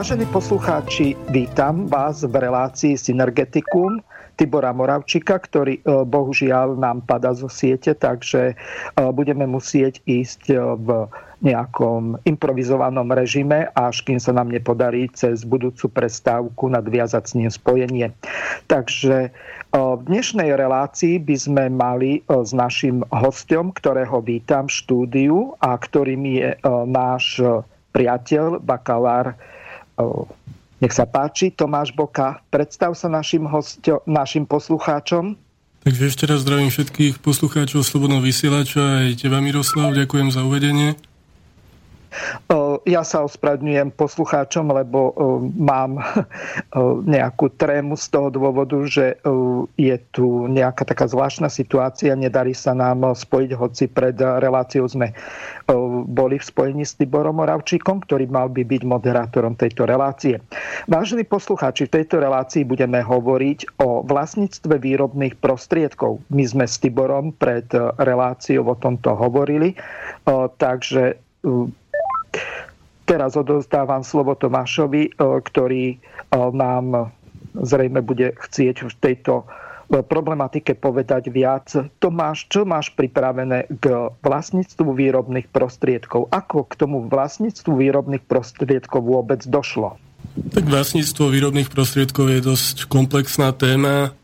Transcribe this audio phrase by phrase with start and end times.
[0.00, 4.00] Vážení poslucháči, vítam vás v relácii Synergeticum
[4.40, 8.54] Tibora Moravčika, ktorý e, bohužiaľ nám pada zo siete, takže e,
[9.12, 11.04] budeme musieť ísť e, v
[11.44, 18.08] nejakom improvizovanom režime, až kým sa nám nepodarí cez budúcu prestávku nadviazať s ním spojenie.
[18.72, 19.28] Takže
[19.76, 26.24] v dnešnej relácii by sme mali s našim hostom, ktorého vítam v štúdiu a ktorým
[26.24, 26.56] je
[26.88, 27.44] náš
[27.92, 29.36] priateľ, bakalár
[30.80, 35.36] nech sa páči, Tomáš Boka, predstav sa našim, hostio, našim poslucháčom.
[35.80, 40.96] Takže ešte raz zdravím všetkých poslucháčov Slobodného vysielača aj teba Miroslav, ďakujem za uvedenie.
[42.84, 45.14] Ja sa ospravedňujem poslucháčom, lebo
[45.54, 46.02] mám
[47.14, 49.18] nejakú trému z toho dôvodu, že
[49.78, 55.14] je tu nejaká taká zvláštna situácia, nedarí sa nám spojiť, hoci pred reláciou sme
[56.10, 60.42] boli v spojení s Tiborom Moravčíkom, ktorý mal by byť moderátorom tejto relácie.
[60.90, 66.18] Vážení poslucháči, v tejto relácii budeme hovoriť o vlastníctve výrobných prostriedkov.
[66.34, 67.70] My sme s Tiborom pred
[68.02, 69.78] reláciou o tomto hovorili,
[70.58, 71.18] takže
[73.04, 75.96] Teraz odozdávam slovo Tomášovi, e, ktorý e,
[76.54, 77.10] nám
[77.58, 79.44] zrejme bude chcieť v tejto e,
[80.06, 81.66] problematike povedať viac.
[81.98, 86.30] Tomáš, čo máš pripravené k vlastníctvu výrobných prostriedkov?
[86.30, 89.98] Ako k tomu vlastníctvu výrobných prostriedkov vôbec došlo?
[90.54, 94.14] Tak vlastníctvo výrobných prostriedkov je dosť komplexná téma.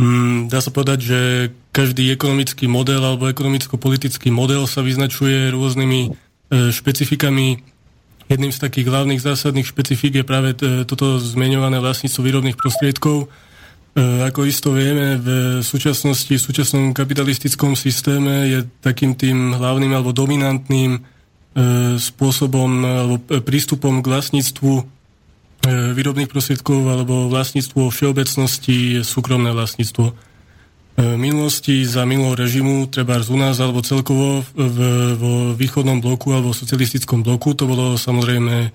[0.00, 1.20] Mm, dá sa povedať, že
[1.76, 6.16] každý ekonomický model alebo ekonomicko-politický model sa vyznačuje rôznymi
[6.52, 7.72] špecifikami
[8.32, 10.56] Jedným z takých hlavných zásadných špecifík je práve
[10.88, 13.26] toto zmeňované vlastníctvo výrobných prostriedkov.
[13.26, 15.28] E, ako isto vieme, v
[15.60, 21.00] súčasnosti, v súčasnom kapitalistickom systéme je takým tým hlavným alebo dominantným e,
[22.00, 24.84] spôsobom alebo prístupom k vlastníctvu e,
[25.92, 30.31] výrobných prostriedkov alebo vlastníctvu vo všeobecnosti súkromné vlastníctvo
[30.92, 34.78] v minulosti za minulého režimu, treba u nás alebo celkovo v,
[35.16, 38.70] vo východnom bloku alebo v socialistickom bloku, to bolo samozrejme e,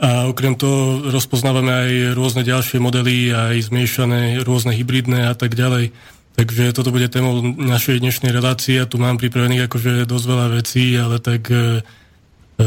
[0.02, 5.94] a okrem toho rozpoznávame aj rôzne ďalšie modely, aj zmiešané, rôzne hybridné a tak ďalej.
[6.34, 8.82] Takže toto bude témou našej dnešnej relácie.
[8.82, 11.86] Ja tu mám pripravených akože dosť veľa vecí, ale tak e,
[12.58, 12.66] e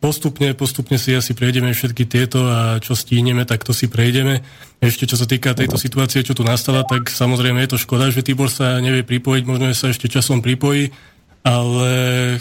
[0.00, 4.40] postupne, postupne si asi prejdeme všetky tieto a čo stíneme, tak to si prejdeme.
[4.78, 8.24] Ešte čo sa týka tejto situácie, čo tu nastala, tak samozrejme je to škoda, že
[8.24, 10.94] Tibor sa nevie pripojiť, možno sa ešte časom pripojí,
[11.42, 11.90] ale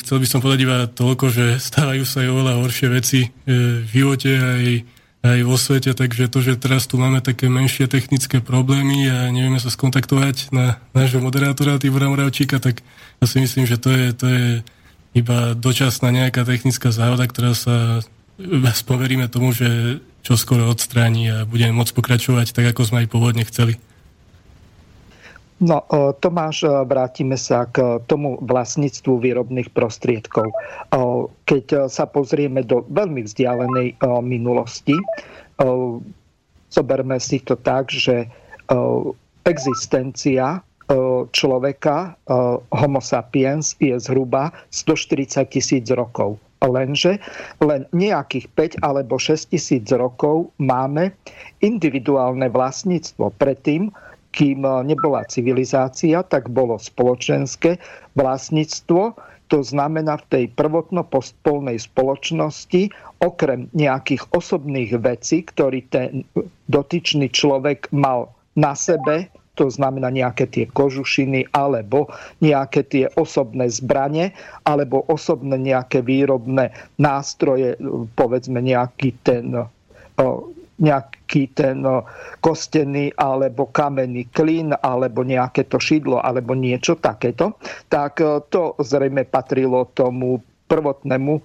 [0.02, 3.30] chcel by som povedať iba toľko, že stávajú sa aj oveľa horšie veci e,
[3.84, 4.64] v živote aj,
[5.24, 9.62] aj vo svete, takže to, že teraz tu máme také menšie technické problémy a nevieme
[9.62, 12.82] sa skontaktovať na nášho moderátora Tibora Moravčíka, tak
[13.22, 14.46] ja si myslím, že to je, to je
[15.16, 18.02] iba dočasná nejaká technická záhoda, ktorá sa
[18.86, 23.48] poveríme tomu, že čo skoro odstráni a budeme môcť pokračovať tak, ako sme aj pôvodne
[23.48, 23.80] chceli.
[25.58, 30.46] No, e, Tomáš, e, vrátime sa k tomu vlastníctvu výrobných prostriedkov.
[30.46, 30.56] E,
[31.50, 34.94] keď sa pozrieme do veľmi vzdialenej minulosti,
[36.70, 38.30] zoberme si to tak, že
[39.42, 40.67] existencia E,
[41.36, 42.36] človeka, e,
[42.72, 46.40] homo sapiens, je zhruba 140 tisíc rokov.
[46.64, 47.22] Lenže
[47.62, 51.14] len nejakých 5 alebo 6 tisíc rokov máme
[51.62, 53.30] individuálne vlastníctvo.
[53.38, 53.94] Predtým,
[54.34, 57.78] kým nebola civilizácia, tak bolo spoločenské
[58.18, 59.18] vlastníctvo,
[59.48, 62.92] to znamená v tej prvotno-postpolnej spoločnosti,
[63.24, 66.28] okrem nejakých osobných vecí, ktorý ten
[66.68, 68.30] dotyčný človek mal
[68.60, 72.08] na sebe, to znamená nejaké tie kožušiny alebo
[72.46, 76.70] nejaké tie osobné zbranie alebo osobné nejaké výrobné
[77.02, 77.74] nástroje,
[78.14, 79.66] povedzme nejaký ten
[80.78, 81.82] nejaký ten
[82.38, 87.58] kostený alebo kamenný klin alebo nejaké to šidlo alebo niečo takéto,
[87.90, 88.22] tak
[88.54, 90.38] to zrejme patrilo tomu
[90.70, 91.42] prvotnému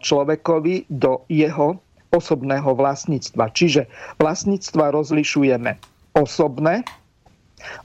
[0.00, 1.76] človekovi do jeho
[2.08, 3.52] osobného vlastníctva.
[3.52, 3.84] Čiže
[4.16, 5.76] vlastníctva rozlišujeme
[6.16, 6.80] osobné,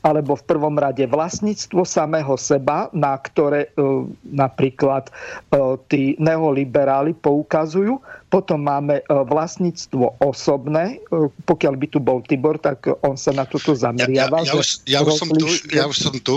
[0.01, 5.12] alebo v prvom rade vlastníctvo samého seba, na ktoré e, napríklad e,
[5.89, 8.00] tí neoliberáli poukazujú.
[8.30, 11.00] Potom máme e, vlastníctvo osobné.
[11.45, 14.44] Pokiaľ by tu bol Tibor, tak on sa na toto zameriava.
[14.44, 16.36] Ja, ja, ja, už, ja, už, som tu, ja už som tu.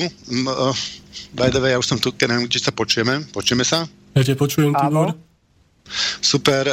[1.34, 3.26] By the way, ja už som tu, keď neviem, či sa počujeme.
[3.34, 3.84] Počujeme sa?
[4.16, 5.27] Ja te počujem, Tibor.
[6.20, 6.68] Super,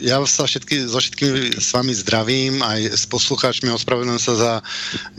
[0.00, 4.52] ja sa všetky, so všetkými s vami zdravím, aj s poslucháčmi ospravedlňujem sa za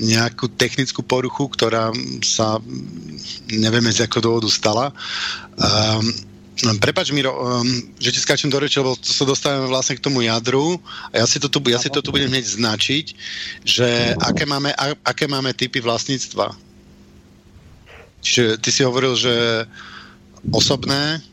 [0.01, 1.94] nejakú technickú poruchu, ktorá
[2.25, 2.57] sa
[3.50, 4.91] nevieme z akého dôvodu stala.
[5.56, 7.63] Um, Prepač, Miro, um,
[8.03, 10.75] že ti skáčem do reči, lebo sa dostávame vlastne k tomu jadru
[11.15, 13.06] a ja si to tu, ja si to tu budem hneď značiť,
[13.63, 13.88] že
[14.19, 14.75] aké máme,
[15.07, 16.51] aké máme typy vlastníctva.
[18.19, 19.63] Čiže ty si hovoril, že
[20.51, 21.24] osobné,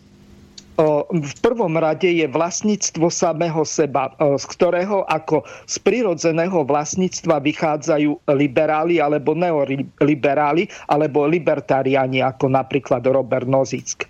[1.08, 9.00] v prvom rade je vlastníctvo samého seba, z ktorého ako z prirodzeného vlastníctva vychádzajú liberáli
[9.00, 14.05] alebo neoliberáli alebo libertariáni ako napríklad Robert Nozick.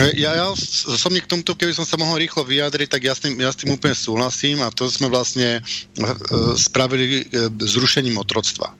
[0.00, 3.36] Ja, ja som k tomuto, keby som sa mohol rýchlo vyjadriť, tak ja s, tým,
[3.36, 8.72] ja s tým úplne súhlasím a to sme vlastne uh, spravili uh, zrušením otroctva.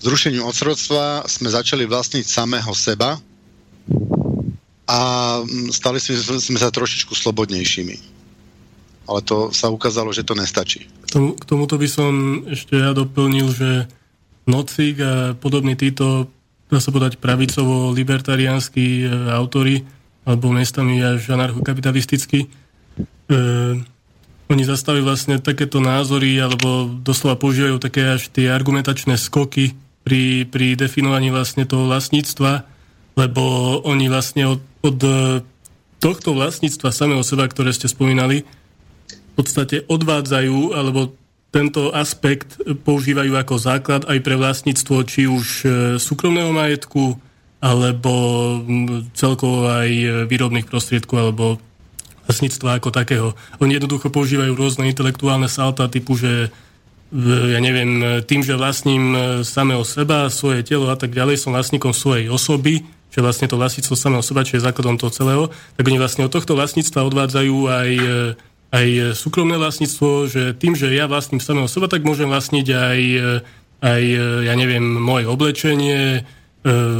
[0.00, 3.20] Zrušením otroctva sme začali vlastniť samého seba,
[4.90, 4.98] a
[5.46, 7.96] mm, stali sme, sme sa trošičku slobodnejšími.
[9.06, 10.86] Ale to sa ukázalo, že to nestačí.
[10.86, 12.12] K, tomu, k tomuto by som
[12.50, 13.70] ešte ja doplnil, že
[14.50, 16.26] Nocik a podobní títo,
[16.66, 19.86] dá sa povedať, pravicovo-libertariánsky e, autory,
[20.26, 23.38] alebo mestami až anarchokapitalisticky, e,
[24.50, 30.74] oni zastavili vlastne takéto názory, alebo doslova používajú také až tie argumentačné skoky pri, pri
[30.74, 32.66] definovaní vlastne toho vlastníctva,
[33.18, 33.42] lebo
[33.82, 35.10] oni vlastne od, od e,
[35.98, 38.46] tohto vlastníctva samého seba, ktoré ste spomínali,
[39.10, 41.14] v podstate odvádzajú, alebo
[41.50, 45.68] tento aspekt používajú ako základ aj pre vlastníctvo či už e,
[45.98, 47.18] súkromného majetku,
[47.60, 48.12] alebo
[49.12, 51.46] celkovo aj e, výrobných prostriedkov, alebo
[52.30, 53.28] vlastníctva ako takého.
[53.58, 56.54] Oni jednoducho používajú rôzne intelektuálne salta typu, že
[57.26, 62.30] ja neviem, tým, že vlastním samého seba, svoje telo a tak ďalej, som vlastníkom svojej
[62.30, 66.26] osoby, že vlastne to vlastníctvo samého seba, čo je základom toho celého, tak oni vlastne
[66.26, 68.16] od tohto vlastníctva odvádzajú aj, e,
[68.70, 73.26] aj súkromné vlastníctvo, že tým, že ja vlastním samého seba, tak môžem vlastniť aj, e,
[73.82, 76.24] aj e, ja neviem, moje oblečenie,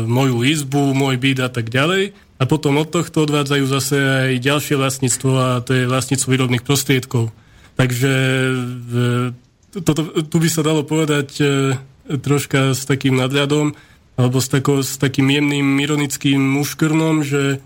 [0.09, 2.17] moju izbu, môj byt a tak ďalej.
[2.41, 7.29] A potom od tohto odvádzajú zase aj ďalšie vlastníctvo a to je vlastníctvo výrobných prostriedkov.
[7.77, 8.13] Takže
[9.85, 11.45] toto, tu by sa dalo povedať
[12.09, 13.77] troška s takým nadľadom,
[14.21, 17.65] alebo s, tako, s takým jemným ironickým muškrnom, že,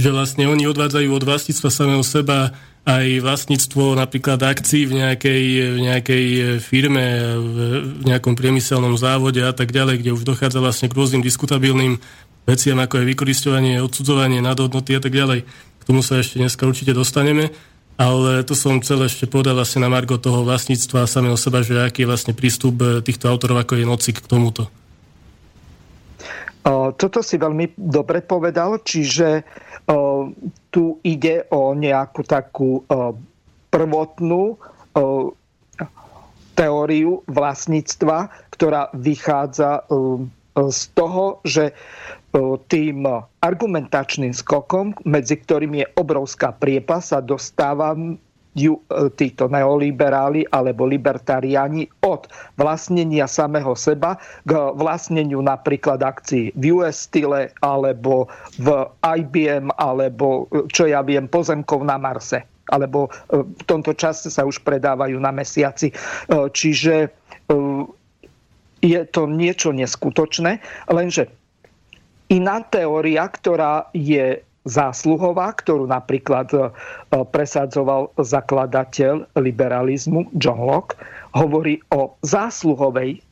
[0.00, 2.56] že vlastne oni odvádzajú od vlastníctva samého seba
[2.88, 5.44] aj vlastníctvo napríklad akcií v nejakej,
[5.76, 6.24] v nejakej
[6.64, 7.04] firme,
[7.36, 7.58] v
[8.08, 12.00] nejakom priemyselnom závode a tak ďalej, kde už dochádza vlastne k rôznym diskutabilným
[12.48, 15.44] veciam, ako je vykoristovanie, odsudzovanie, nadhodnoty a tak ďalej.
[15.44, 17.52] K tomu sa ešte dneska určite dostaneme,
[18.00, 22.08] ale to som chcel ešte povedať vlastne na margo toho vlastníctva samého seba, že aký
[22.08, 24.72] je vlastne prístup týchto autorov, ako je Nocik k tomuto.
[27.00, 29.40] Toto si veľmi dobre povedal, čiže
[30.68, 32.84] tu ide o nejakú takú
[33.72, 34.60] prvotnú
[36.52, 39.88] teóriu vlastníctva, ktorá vychádza
[40.58, 41.72] z toho, že
[42.68, 43.08] tým
[43.40, 47.96] argumentačným skokom, medzi ktorým je obrovská priepa, sa dostáva
[48.56, 48.80] ju e,
[49.16, 54.16] títo neoliberáli alebo libertariáni od vlastnenia samého seba
[54.48, 61.28] k vlastneniu napríklad akcií v US Style alebo v IBM alebo e, čo ja viem
[61.28, 65.88] pozemkov na Marse alebo e, v tomto čase sa už predávajú na mesiaci.
[66.28, 67.08] Čiže
[68.78, 70.60] je to niečo neskutočné,
[70.92, 71.32] lenže
[72.28, 76.60] iná teória, ktorá je zásluhová, ktorú napríklad e,
[77.32, 81.00] presadzoval zakladateľ liberalizmu John Locke,
[81.32, 83.24] hovorí o zásluhovej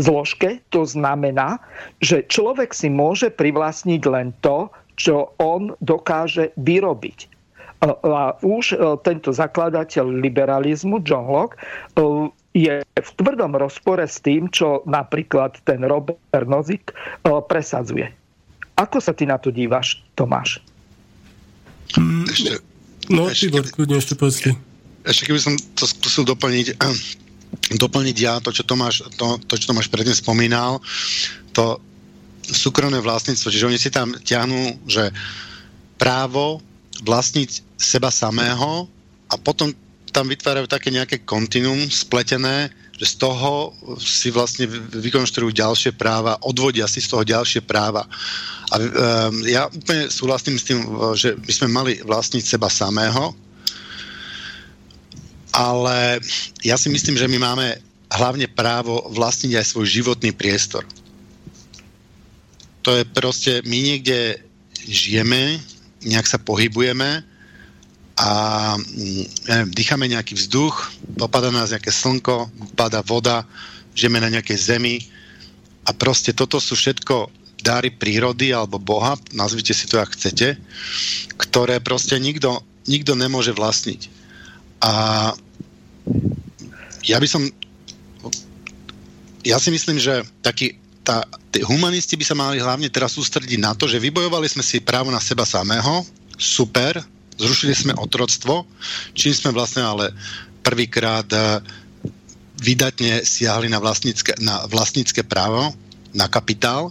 [0.00, 0.64] zložke.
[0.72, 1.60] To znamená,
[2.00, 7.18] že človek si môže privlastniť len to, čo on dokáže vyrobiť.
[7.20, 7.28] E,
[7.92, 11.60] a už e, tento zakladateľ liberalizmu, John Locke,
[12.56, 16.90] je v tvrdom rozpore s tým, čo napríklad ten Robert Nozick
[17.22, 18.10] presadzuje.
[18.78, 20.62] Ako sa ty na to díváš, Tomáš?
[21.98, 22.50] Mm, ešte,
[23.10, 24.38] no, ešte, Tibor, kľudne ešte povedz
[25.02, 26.78] Ešte keby som to skúsil doplniť,
[27.82, 30.78] doplniť ja, to, čo Tomáš, to, to, čo Tomáš predne spomínal,
[31.50, 31.82] to
[32.48, 35.10] súkromné vlastníctvo, čiže oni si tam ťahnú, že
[35.98, 36.62] právo
[37.02, 38.86] vlastniť seba samého
[39.28, 39.74] a potom
[40.14, 43.70] tam vytvárajú také nejaké kontinuum spletené, že z toho
[44.02, 48.02] si vlastne vykonštruujú ďalšie práva, odvodia si z toho ďalšie práva.
[48.68, 48.84] A um,
[49.46, 50.82] ja úplne súhlasím s tým,
[51.14, 53.38] že by sme mali vlastniť seba samého,
[55.54, 56.18] ale
[56.66, 57.66] ja si myslím, že my máme
[58.10, 60.82] hlavne právo vlastniť aj svoj životný priestor.
[62.82, 64.40] to je proste, my niekde
[64.88, 65.60] žijeme,
[66.02, 67.27] nejak sa pohybujeme
[68.18, 68.28] a
[68.74, 73.46] mm, neviem, dýchame nejaký vzduch, dopada nás nejaké slnko, pada voda,
[73.94, 74.98] žijeme na nejakej zemi
[75.86, 77.30] a proste toto sú všetko
[77.62, 80.58] dary prírody alebo Boha, nazvite si to, ak chcete,
[81.38, 84.10] ktoré proste nikto, nikto nemôže vlastniť.
[84.82, 84.92] A
[87.06, 87.42] ja by som
[89.46, 93.72] ja si myslím, že taký, tá, tí humanisti by sa mali hlavne teraz sústrediť na
[93.72, 96.04] to, že vybojovali sme si právo na seba samého,
[96.36, 97.00] super,
[97.38, 98.66] zrušili sme otroctvo,
[99.14, 100.12] čím sme vlastne ale
[100.66, 101.62] prvýkrát eh,
[102.58, 105.72] vydatne siahli na vlastnícke, na vlastnícke právo,
[106.10, 106.90] na kapitál.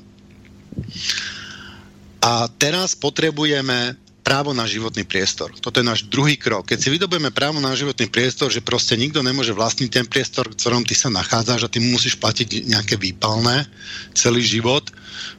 [2.24, 5.56] A teraz potrebujeme právo na životný priestor.
[5.56, 6.68] Toto je náš druhý krok.
[6.68, 10.60] Keď si vydobujeme právo na životný priestor, že proste nikto nemôže vlastniť ten priestor, v
[10.60, 13.64] ktorom ty sa nachádzaš a ty musíš platiť nejaké výpalné
[14.12, 14.84] celý život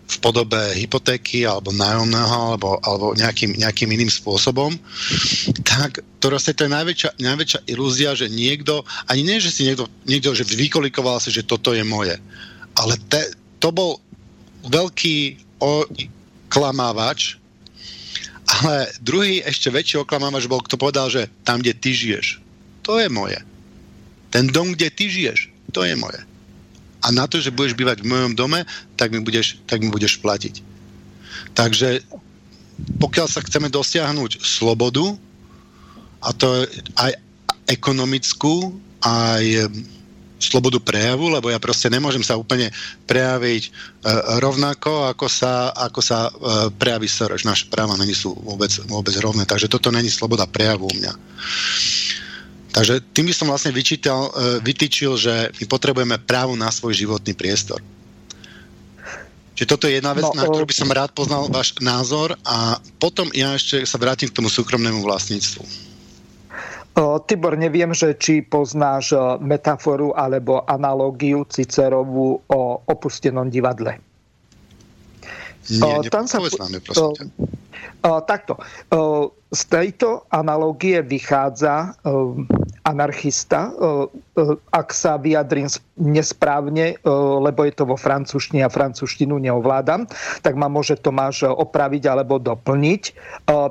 [0.08, 4.72] v podobe hypotéky alebo nájomného alebo, alebo nejakým, nejakým iným spôsobom,
[5.62, 10.32] tak to je to najväčšia, najväčšia ilúzia, že niekto, ani nie, že si niekto, niekto
[10.32, 12.16] že vykolikoval si, že toto je moje,
[12.74, 14.00] ale te, to bol
[14.66, 15.38] veľký
[16.48, 17.36] klamávač,
[18.48, 22.40] ale druhý ešte väčší oklamávač bol, kto povedal, že tam, kde ty žiješ,
[22.80, 23.36] to je moje.
[24.32, 26.20] Ten dom, kde ty žiješ, to je moje.
[27.02, 28.66] A na to, že budeš bývať v mojom dome,
[28.98, 30.60] tak mi budeš, tak mi budeš platiť.
[31.54, 32.02] Takže
[32.98, 35.14] pokiaľ sa chceme dosiahnuť slobodu,
[36.18, 36.66] a to
[36.98, 37.14] aj
[37.70, 38.74] ekonomickú,
[39.06, 39.70] aj
[40.38, 42.70] slobodu prejavu, lebo ja proste nemôžem sa úplne
[43.10, 43.70] prejaviť e,
[44.38, 46.32] rovnako, ako sa, ako sa e,
[46.78, 47.42] prejaví Soros.
[47.42, 51.12] Naše práva není sú vôbec, vôbec rovné, takže toto není sloboda prejavu u mňa.
[52.78, 57.34] Takže tým by som vlastne vyčítal, e, vytýčil, že my potrebujeme právo na svoj životný
[57.34, 57.82] priestor.
[59.58, 62.78] Čiže toto je jedna vec, no, na ktorú by som rád poznal váš názor a
[63.02, 65.90] potom ja ešte sa vrátim k tomu súkromnému vlastníctvu.
[67.26, 73.98] Tibor, neviem, že či poznáš metaforu alebo analógiu Cicerovú o opustenom divadle.
[75.68, 77.28] Nie, tam sa, nám, prosím
[78.02, 78.54] Takto.
[79.48, 81.96] Z tejto analógie vychádza
[82.84, 83.72] anarchista,
[84.72, 86.96] ak sa vyjadrím nesprávne,
[87.44, 90.08] lebo je to vo francúzštine a francúzštinu neovládam,
[90.40, 93.02] tak ma môže Tomáš opraviť alebo doplniť.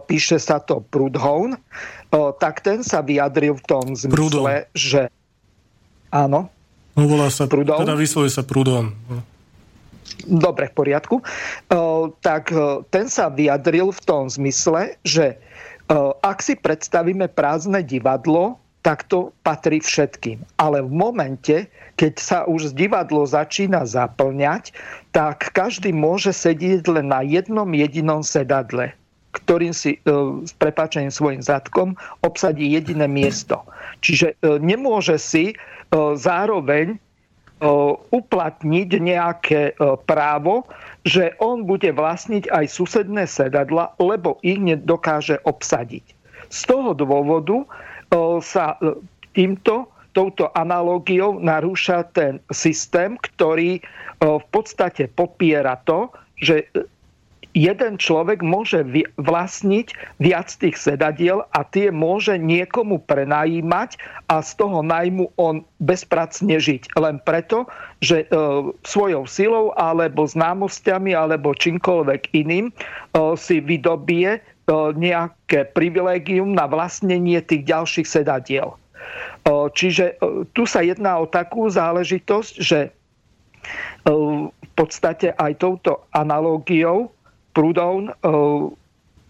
[0.05, 1.57] Píše sa to Prudhoun
[2.11, 4.45] o, tak ten sa vyjadril v tom zmysle, Prudom.
[4.71, 5.11] že
[6.07, 6.47] áno.
[6.95, 7.83] No volá sa, Prudom.
[7.83, 8.95] teda vyslovuje sa Prudom.
[10.27, 11.15] Dobre, v poriadku.
[11.19, 15.35] O, tak o, ten sa vyjadril v tom zmysle, že
[15.87, 20.39] o, ak si predstavíme prázdne divadlo, tak to patrí všetkým.
[20.55, 21.67] Ale v momente,
[21.99, 24.71] keď sa už divadlo začína zaplňať,
[25.11, 28.95] tak každý môže sedieť len na jednom jedinom sedadle
[29.37, 29.99] ktorým si e,
[30.41, 31.93] s prepáčením svojim zadkom
[32.25, 33.61] obsadí jediné miesto.
[34.01, 35.55] Čiže e, nemôže si e,
[36.17, 36.97] zároveň
[38.13, 39.61] uplatniť nejaké
[40.05, 40.69] právo,
[41.01, 46.05] že on bude vlastniť aj susedné sedadla, lebo ich nedokáže obsadiť.
[46.53, 47.65] Z toho dôvodu
[48.45, 48.77] sa
[49.33, 53.81] týmto touto analógiou narúša ten systém, ktorý
[54.21, 56.69] v podstate popiera to, že
[57.53, 58.83] jeden človek môže
[59.19, 59.87] vlastniť
[60.19, 63.95] viac tých sedadiel a tie môže niekomu prenajímať
[64.27, 66.97] a z toho najmu on bezpracne žiť.
[66.99, 67.69] Len preto,
[68.03, 68.27] že e,
[68.83, 72.73] svojou silou alebo známosťami alebo čímkoľvek iným e,
[73.39, 74.39] si vydobie e,
[74.97, 78.75] nejaké privilégium na vlastnenie tých ďalších sedadiel.
[79.47, 82.89] E, čiže e, tu sa jedná o takú záležitosť, že e,
[84.51, 87.16] v podstate aj touto analógiou
[87.57, 88.15] Prudhoun eh,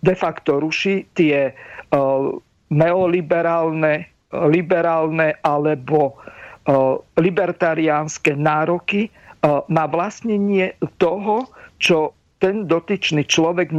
[0.03, 1.55] de facto ruší tie eh,
[2.67, 3.93] neoliberálne,
[4.51, 6.19] liberálne alebo
[6.67, 9.07] eh, libertariánske nároky
[9.47, 11.47] na vlastnenie toho,
[11.79, 13.69] čo ten dotyčný človek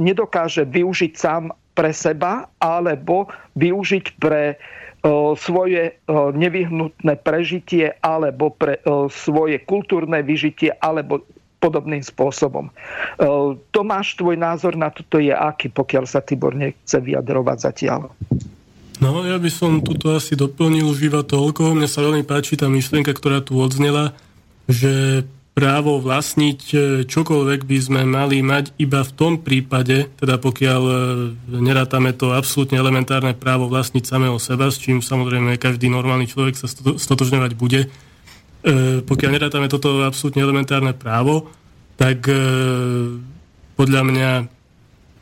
[0.00, 4.56] nedokáže využiť sám pre seba alebo využiť pre
[5.36, 8.78] svoje nevyhnutné prežitie alebo pre
[9.10, 11.26] svoje kultúrne vyžitie alebo
[11.58, 12.70] podobným spôsobom.
[12.70, 12.72] E,
[13.74, 18.10] Tomáš, tvoj názor na toto je aký, pokiaľ sa Tibor nechce vyjadrovať zatiaľ?
[18.98, 21.78] No, ja by som tuto asi doplnil už iba toľko.
[21.78, 24.10] Mne sa veľmi páči tá myšlienka, ktorá tu odznela,
[24.66, 25.22] že
[25.58, 30.94] právo vlastniť e, čokoľvek by sme mali mať iba v tom prípade, teda pokiaľ e,
[31.50, 36.70] nerátame to absolútne elementárne právo vlastniť samého seba, s čím samozrejme každý normálny človek sa
[36.70, 37.90] stotožňovať bude,
[39.06, 41.46] pokiaľ nerátame toto absolútne elementárne právo,
[41.98, 42.38] tak e,
[43.74, 44.30] podľa mňa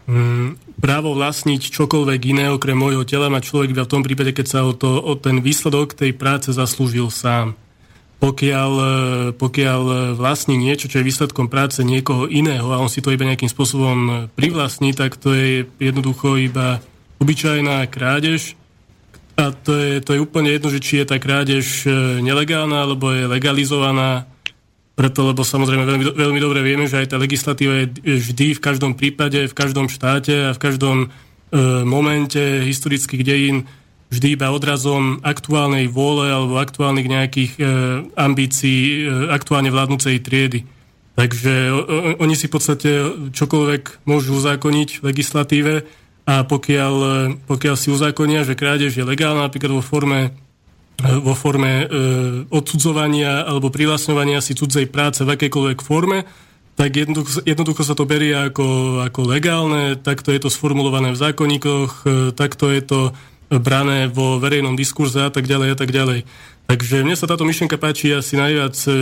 [0.08, 0.48] mm,
[0.80, 4.60] právo vlastniť čokoľvek iné okrem môjho tela má človek iba v tom prípade, keď sa
[4.64, 7.56] o, to, o ten výsledok tej práce zaslúžil sám.
[8.16, 8.92] Pokiaľ, e,
[9.36, 9.82] pokiaľ
[10.16, 14.28] vlastní niečo, čo je výsledkom práce niekoho iného a on si to iba nejakým spôsobom
[14.32, 16.80] privlastní, tak to je jednoducho iba
[17.20, 18.56] obyčajná krádež,
[19.36, 23.12] a to je, to je úplne jedno, že či je tá krádež e, nelegálna alebo
[23.12, 24.24] je legalizovaná.
[24.96, 28.96] Preto, lebo samozrejme veľmi, veľmi dobre vieme, že aj tá legislatíva je vždy v každom
[28.96, 31.08] prípade, v každom štáte a v každom e,
[31.84, 33.68] momente historických dejín
[34.08, 37.62] vždy iba odrazom aktuálnej vôle alebo aktuálnych nejakých e,
[38.16, 40.64] ambícií e, aktuálne vládnúcej triedy.
[41.12, 42.90] Takže o, o, oni si v podstate
[43.36, 45.74] čokoľvek môžu uzákoniť v legislatíve,
[46.26, 46.95] a pokiaľ,
[47.47, 50.35] pokiaľ si uzákonia, že krádež je legálna napríklad vo forme
[50.97, 51.87] vo forme e,
[52.49, 56.25] odsudzovania alebo privlastňovania si cudzej práce v akejkoľvek forme,
[56.76, 61.90] tak jednoducho, jednoducho sa to berie ako, ako legálne, takto je to sformulované v zákonníkoch,
[62.04, 63.00] e, takto je to
[63.52, 66.25] brané vo verejnom diskurze a tak ďalej a tak ďalej.
[66.66, 68.92] Takže mne sa táto myšlienka páči asi najviac, e,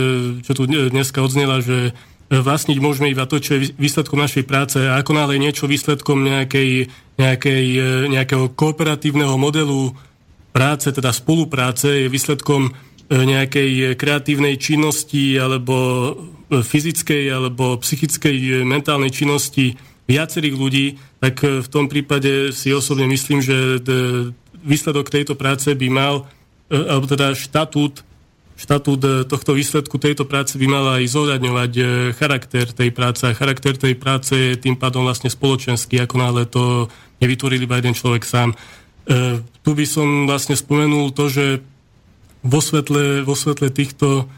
[0.43, 1.95] čo tu dneska odznela, že
[2.29, 4.81] vlastniť môžeme iba to, čo je výsledkom našej práce.
[4.81, 6.89] A ako náhle niečo výsledkom nejakej,
[7.21, 9.93] nejakej, e, nejakého kooperatívneho modelu
[10.49, 12.71] práce, teda spolupráce, je výsledkom e,
[13.13, 15.75] nejakej kreatívnej činnosti alebo
[16.49, 20.85] e, fyzickej alebo psychickej mentálnej činnosti viacerých ľudí,
[21.17, 23.81] tak v tom prípade si osobne myslím, že
[24.61, 26.29] výsledok tejto práce by mal,
[26.69, 28.05] alebo teda štatút
[28.55, 31.83] štatút e, tohto výsledku tejto práce by mala aj zohľadňovať e,
[32.15, 33.27] charakter tej práce.
[33.27, 36.87] A charakter tej práce je tým pádom vlastne spoločenský, ako náhle to
[37.19, 38.55] nevytvoril iba jeden človek sám.
[38.55, 38.57] E,
[39.61, 41.45] tu by som vlastne spomenul to, že
[42.45, 44.29] vo svetle, vo svetle týchto,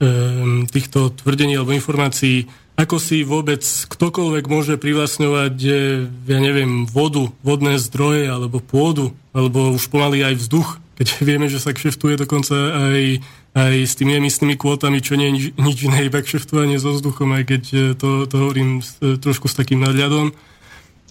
[0.00, 5.70] e, týchto tvrdení alebo informácií, ako si vôbec ktokoľvek môže privlastňovať, e,
[6.10, 11.62] ja neviem, vodu, vodné zdroje alebo pôdu, alebo už pomaly aj vzduch, keď vieme, že
[11.62, 12.54] sa kšeftuje dokonca
[12.90, 13.22] aj
[13.54, 17.44] aj s tými emisnými kvótami, čo nie je nič, iné, iba kšeftovanie so vzduchom, aj
[17.46, 20.34] keď e, to, to hovorím e, trošku s takým nadľadom.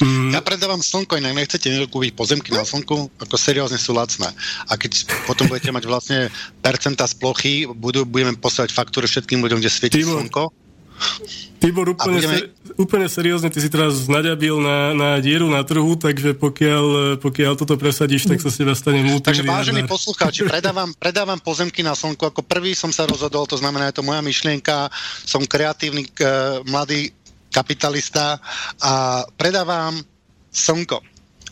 [0.03, 0.36] Mm.
[0.36, 4.27] Ja predávam slnko, inak nechcete kúpiť pozemky na slnku, ako seriózne sú lacné.
[4.67, 6.19] A keď potom budete mať vlastne
[6.60, 10.43] percenta z plochy, budú, budeme poslať faktúry všetkým ľuďom, kde svieti Tibor, slnko.
[11.63, 12.36] Tibor, úplne, budeme...
[12.36, 12.43] ser,
[12.75, 17.79] úplne seriózne, ty si teraz naďabil na, na dieru na trhu, takže pokiaľ, pokiaľ toto
[17.79, 19.32] presadíš, tak sa s teba stane multimiliardár.
[19.32, 22.27] Takže vážení poslucháči, predávam, predávam pozemky na slnku.
[22.27, 24.91] Ako prvý som sa rozhodol, to znamená, je to moja myšlienka,
[25.23, 27.15] som kreatívny uh, mladý
[27.47, 28.43] kapitalista
[28.84, 29.95] a predávam
[30.51, 30.99] slnko.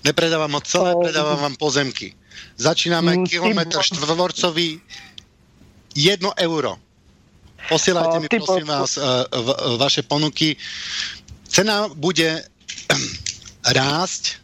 [0.03, 2.11] Nepredávam ho celé, predávam vám pozemky.
[2.57, 4.81] Začíname mm, kilometr štvorcový,
[5.93, 6.90] jedno euro
[7.71, 9.01] Posielajte mi, prosím vás, e,
[9.79, 10.59] vaše ponuky.
[11.47, 12.43] Cena bude
[13.79, 14.43] rásť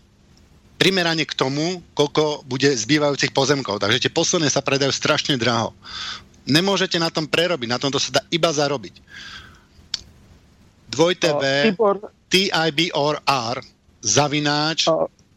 [0.79, 3.83] primerane k tomu, koľko bude zbývajúcich pozemkov.
[3.83, 5.73] Takže tie posledné sa predajú strašne draho.
[6.47, 8.95] Nemôžete na tom prerobiť, na tomto sa dá iba zarobiť.
[10.87, 11.43] Dvojtv,
[12.31, 13.15] TIBOR
[13.99, 14.87] zavináč,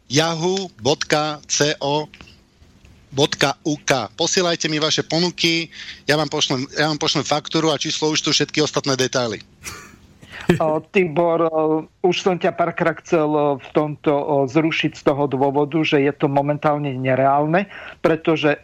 [0.07, 1.91] yahoo.co
[3.11, 3.91] .uk.
[4.15, 5.67] Posielajte mi vaše ponuky,
[6.07, 9.43] ja vám, pošlem, ja vám pošlem faktúru a číslo účtu všetky ostatné detaily.
[10.91, 11.47] Tibor,
[12.01, 16.89] už som ťa párkrát chcel v tomto zrušiť z toho dôvodu, že je to momentálne
[16.91, 17.69] nereálne,
[18.01, 18.57] pretože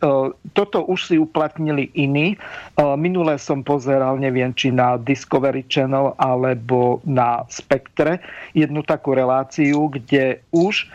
[0.57, 2.35] toto už si uplatnili iní.
[2.75, 8.19] Minulé som pozeral, neviem, či na Discovery Channel alebo na Spektre,
[8.57, 10.89] jednu takú reláciu, kde už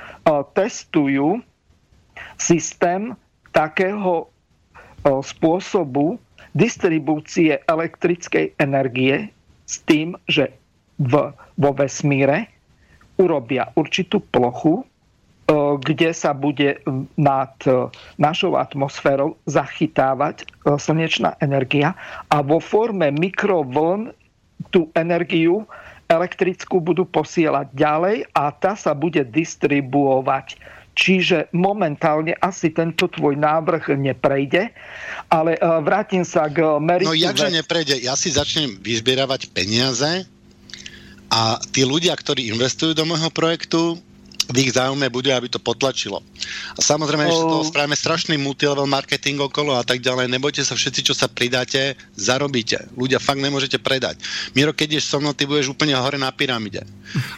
[0.53, 1.41] testujú
[2.37, 3.15] systém
[3.53, 4.29] takého
[5.05, 6.19] spôsobu
[6.53, 9.33] distribúcie elektrickej energie
[9.65, 10.53] s tým, že
[11.01, 12.47] v, vo vesmíre
[13.17, 14.85] urobia určitú plochu,
[15.83, 16.81] kde sa bude
[17.19, 17.53] nad
[18.17, 21.93] našou atmosférou zachytávať slnečná energia
[22.31, 24.15] a vo forme mikrovln
[24.71, 25.67] tú energiu
[26.07, 30.61] elektrickú budú posielať ďalej a tá sa bude distribuovať
[30.93, 34.69] Čiže momentálne asi tento tvoj návrh neprejde,
[35.33, 37.09] ale e, vrátim sa k meritu.
[37.09, 37.97] No jakže neprejde?
[38.05, 40.29] Ja si začnem vyzbieravať peniaze
[41.33, 43.97] a tí ľudia, ktorí investujú do môjho projektu,
[44.53, 46.21] v ich záujme bude, aby to potlačilo.
[46.77, 50.29] A samozrejme, že to spravíme strašný multilevel marketing okolo a tak ďalej.
[50.29, 52.93] Nebojte sa, všetci, čo sa pridáte, zarobíte.
[52.93, 54.21] Ľudia fakt nemôžete predať.
[54.53, 56.85] Miro, keď ješ so mnou, ty budeš úplne hore na pyramide.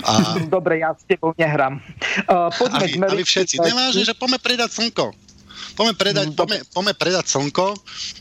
[0.03, 0.35] A...
[0.55, 1.79] Dobre, ja s tebou nehrám.
[2.27, 3.63] Uh, poďme a, vy, a vy všetci.
[3.63, 5.24] Nevážne, že poďme predať slnko.
[5.75, 7.67] Poďme predať, no, poďme, poďme predať slnko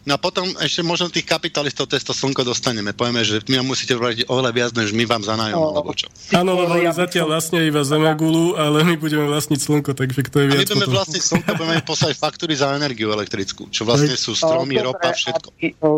[0.09, 2.91] no a potom ešte možno tých kapitalistov to slnko dostaneme.
[2.91, 6.09] Povieme, že my musíte vrať oveľa viac, než my vám za nájom, alebo čo.
[6.33, 10.47] Áno, lebo ja zatiaľ vlastne iba Zemegulu, ale my budeme vlastniť slnko, takže kto je
[10.49, 14.33] viac a my budeme vlastniť slnko, budeme poslať faktúry za energiu elektrickú, čo vlastne sú
[14.33, 15.47] stromy, Dobre, ropa, všetko.
[15.53, 15.91] Aby, o,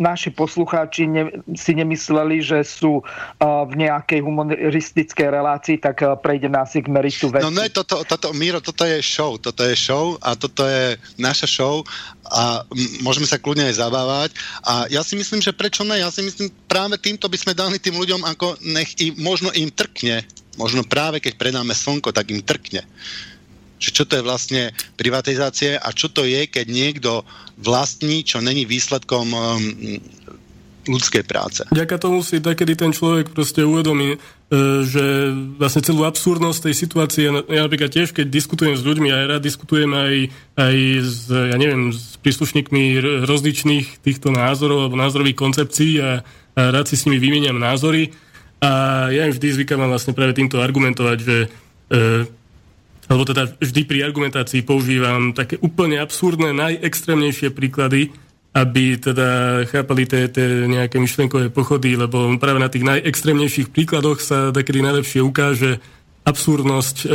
[0.00, 1.22] naši poslucháči ne,
[1.52, 7.28] si nemysleli, že sú o, v nejakej humoristickej relácii, tak o, prejdeme asi k meritu
[7.28, 7.44] veci.
[7.44, 11.48] No ne, toto, toto, Miro, toto je show, toto je show a toto je naša
[11.48, 11.84] show
[12.28, 12.64] a
[13.04, 14.30] môžeme sa kľudne aj zabávať.
[14.64, 16.00] A ja si myslím, že prečo ne?
[16.00, 19.68] Ja si myslím, práve týmto by sme dali tým ľuďom, ako nech i, možno im
[19.68, 20.24] trkne,
[20.56, 22.84] možno práve keď predáme slnko, tak im trkne.
[23.82, 24.62] Že čo to je vlastne
[24.94, 27.26] privatizácie a čo to je, keď niekto
[27.58, 29.42] vlastní, čo není výsledkom um,
[30.86, 31.62] ľudskej práce.
[31.70, 34.18] Ďaká tomu si takedy ten človek proste uvedomí, e,
[34.82, 39.42] že vlastne celú absurdnosť tej situácie, ja napríklad tiež, keď diskutujem s ľuďmi, aj rád
[39.46, 40.14] diskutujem aj,
[40.58, 46.22] aj s, ja neviem, s príslušníkmi rozličných týchto názorov alebo názorových koncepcií a,
[46.58, 48.10] a rád si s nimi vymeniam názory
[48.62, 51.36] a ja im vždy zvykám vlastne práve týmto argumentovať, že
[51.90, 52.06] e,
[53.10, 58.14] alebo teda vždy pri argumentácii používam také úplne absurdné, najextrémnejšie príklady,
[58.52, 64.52] aby teda chápali tie, tie nejaké myšlenkové pochody, lebo práve na tých najextrémnejších príkladoch sa
[64.52, 65.80] takedy najlepšie ukáže
[66.22, 67.06] absurdnosť e,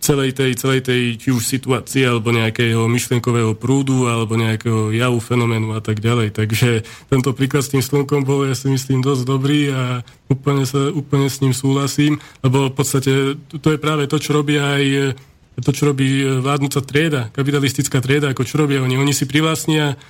[0.00, 5.76] celej, tej, celej tej či už situácie, alebo nejakého myšlenkového prúdu, alebo nejakého javu, fenoménu
[5.76, 6.32] a tak ďalej.
[6.32, 6.80] Takže
[7.12, 10.00] tento príklad s tým slnkom bol, ja si myslím, dosť dobrý a
[10.32, 13.12] úplne, sa, úplne s ním súhlasím, lebo v podstate
[13.60, 15.12] to je práve to, čo robí aj
[15.60, 18.96] to, čo robí vládnúca trieda, kapitalistická trieda, ako čo robia oni.
[18.96, 20.00] Oni si privlastnia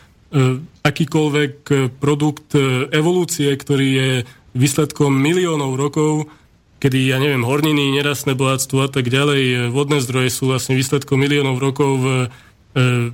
[0.81, 1.55] akýkoľvek
[1.99, 4.11] produkt e, evolúcie, ktorý je
[4.55, 6.31] výsledkom miliónov rokov,
[6.79, 11.19] kedy, ja neviem, horniny, nerastné bohatstvo a tak ďalej, e, vodné zdroje sú vlastne výsledkom
[11.19, 11.93] miliónov rokov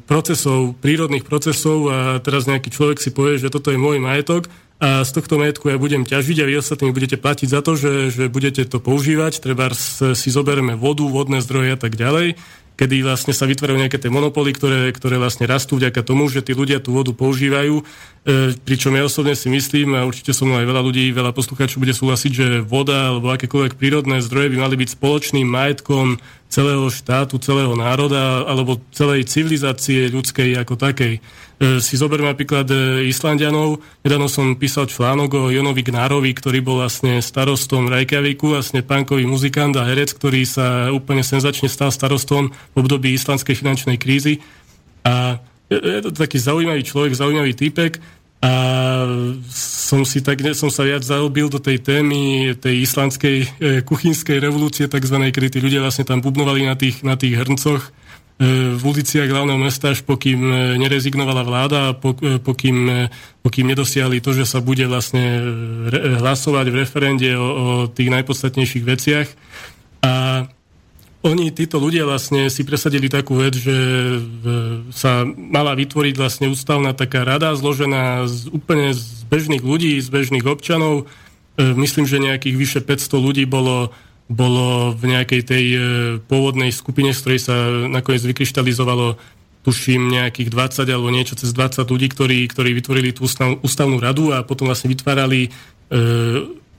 [0.04, 5.00] procesov, prírodných procesov a teraz nejaký človek si povie, že toto je môj majetok a
[5.00, 8.28] z tohto majetku ja budem ťažiť a vy ostatní budete platiť za to, že, že
[8.28, 12.36] budete to používať, treba si zoberieme vodu, vodné zdroje a tak ďalej
[12.76, 16.52] kedy vlastne sa vytvárajú nejaké tie monopoly, ktoré, ktoré vlastne rastú vďaka tomu, že tí
[16.52, 17.82] ľudia tú vodu používajú.
[18.26, 21.94] E, pričom ja osobne si myslím, a určite som aj veľa ľudí, veľa poslucháčov bude
[21.94, 26.18] súhlasiť, že voda alebo akékoľvek prírodné zdroje by mali byť spoločným majetkom
[26.50, 31.22] celého štátu, celého národa alebo celej civilizácie ľudskej ako takej.
[31.22, 33.78] E, si zoberme napríklad e, Islandianov.
[34.02, 39.78] Nedávno som písal článok o Jonovi Gnárovi, ktorý bol vlastne starostom Reykjavíku, vlastne punkový muzikant
[39.78, 44.42] a herec, ktorý sa úplne senzačne stal starostom v období islandskej finančnej krízy.
[45.06, 45.38] A
[45.70, 47.98] je to taký zaujímavý človek, zaujímavý týpek
[48.44, 48.52] a
[49.50, 53.46] som si tak, som sa viac zaobil do tej témy, tej islandskej e,
[53.80, 57.90] kuchynskej revolúcie takzvanej, kedy tí ľudia vlastne tam bubnovali na tých, na tých hrncoch e,
[58.76, 61.96] v uliciach hlavného mesta, až pokým e, nerezignovala vláda a
[62.38, 62.96] pokým, e,
[63.40, 65.40] pokým nedosiahli to, že sa bude vlastne
[65.88, 69.28] re, hlasovať v referende o, o tých najpodstatnejších veciach.
[70.04, 70.44] A
[71.26, 73.76] oni, títo ľudia vlastne si presadili takú vec, že
[74.94, 80.46] sa mala vytvoriť vlastne ústavná taká rada zložená z, úplne z bežných ľudí, z bežných
[80.46, 81.10] občanov.
[81.58, 83.90] E, myslím, že nejakých vyše 500 ľudí bolo,
[84.30, 85.78] bolo v nejakej tej e,
[86.22, 87.56] pôvodnej skupine, z ktorej sa
[87.90, 89.18] nakoniec vykryštalizovalo
[89.66, 94.30] tuším nejakých 20 alebo niečo cez 20 ľudí, ktorí, ktorí vytvorili tú ústav, ústavnú radu
[94.30, 95.98] a potom vlastne vytvárali e,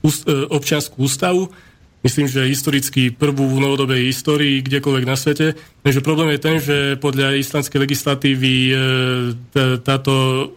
[0.00, 1.52] úst, e, občianskú ústavu
[2.04, 5.58] myslím, že historicky prvú v novodobej histórii kdekoľvek na svete.
[5.82, 8.74] Takže problém je ten, že podľa islandskej legislatívy e,
[9.82, 10.12] táto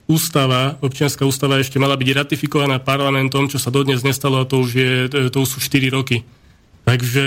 [0.06, 4.69] ústava, občianská ústava ešte mala byť ratifikovaná parlamentom, čo sa dodnes nestalo a to už,
[4.75, 6.21] je, e, to už sú 4 roky.
[6.82, 7.25] Takže,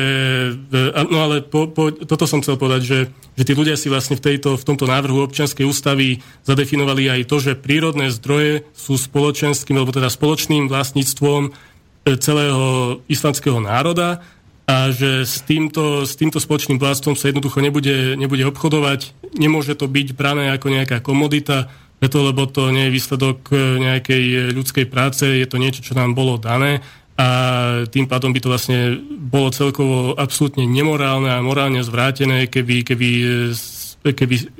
[0.67, 2.99] e, no ale po, po, toto som chcel povedať, že,
[3.39, 7.39] že tí ľudia si vlastne v, tejto, v tomto návrhu občianskej ústavy zadefinovali aj to,
[7.39, 11.55] že prírodné zdroje sú spoločenským, alebo teda spoločným vlastníctvom
[12.05, 14.21] celého islandského národa
[14.65, 19.13] a že s týmto, s týmto spoločným bohatstvom sa jednoducho nebude, nebude obchodovať.
[19.37, 21.69] Nemôže to byť brané ako nejaká komodita,
[22.01, 26.17] preto lebo to nie je výsledok e, nejakej ľudskej práce, je to niečo, čo nám
[26.17, 26.81] bolo dané
[27.15, 27.29] a
[27.87, 28.99] tým pádom by to vlastne
[29.31, 33.09] bolo celkovo absolútne nemorálne a morálne zvrátené, keby, keby,
[34.03, 34.51] e, keby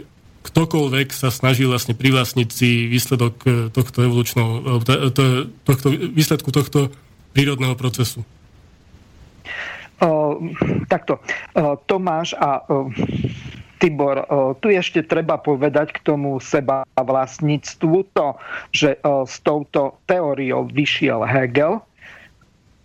[0.47, 4.79] ktokoľvek sa snažil vlastne privlastniť si výsledok e, tohto evolučného,
[5.67, 6.95] tohto, výsledku tohto
[7.35, 8.23] prírodného procesu?
[9.99, 10.55] Uh,
[10.87, 11.19] takto.
[11.55, 12.91] Uh, Tomáš a uh,
[13.83, 18.29] Tibor, uh, tu ešte treba povedať k tomu seba vlastníctvu to,
[18.71, 21.83] že uh, s touto teóriou vyšiel Hegel,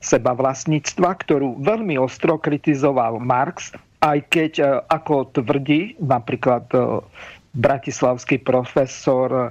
[0.02, 6.70] seba vlastníctva, ktorú veľmi ostro kritizoval Marx, aj keď, uh, ako tvrdí napríklad
[7.58, 9.50] bratislavský profesor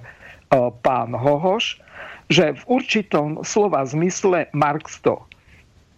[0.80, 1.82] pán Hohoš,
[2.28, 5.20] že v určitom slova zmysle Marx to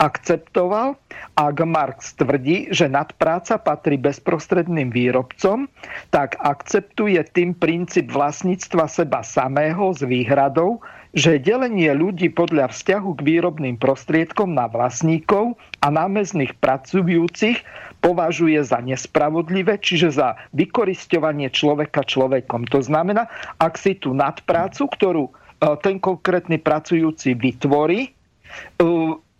[0.00, 0.96] akceptoval,
[1.36, 5.68] ak Marx tvrdí, že nadpráca patrí bezprostredným výrobcom,
[6.08, 10.80] tak akceptuje tým princíp vlastníctva seba samého s výhradou,
[11.12, 17.60] že delenie ľudí podľa vzťahu k výrobným prostriedkom na vlastníkov a námezných pracujúcich
[18.00, 22.64] považuje za nespravodlivé, čiže za vykoristovanie človeka človekom.
[22.72, 23.28] To znamená,
[23.60, 25.24] ak si tú nadprácu, ktorú
[25.60, 28.10] ten konkrétny pracujúci vytvorí, e,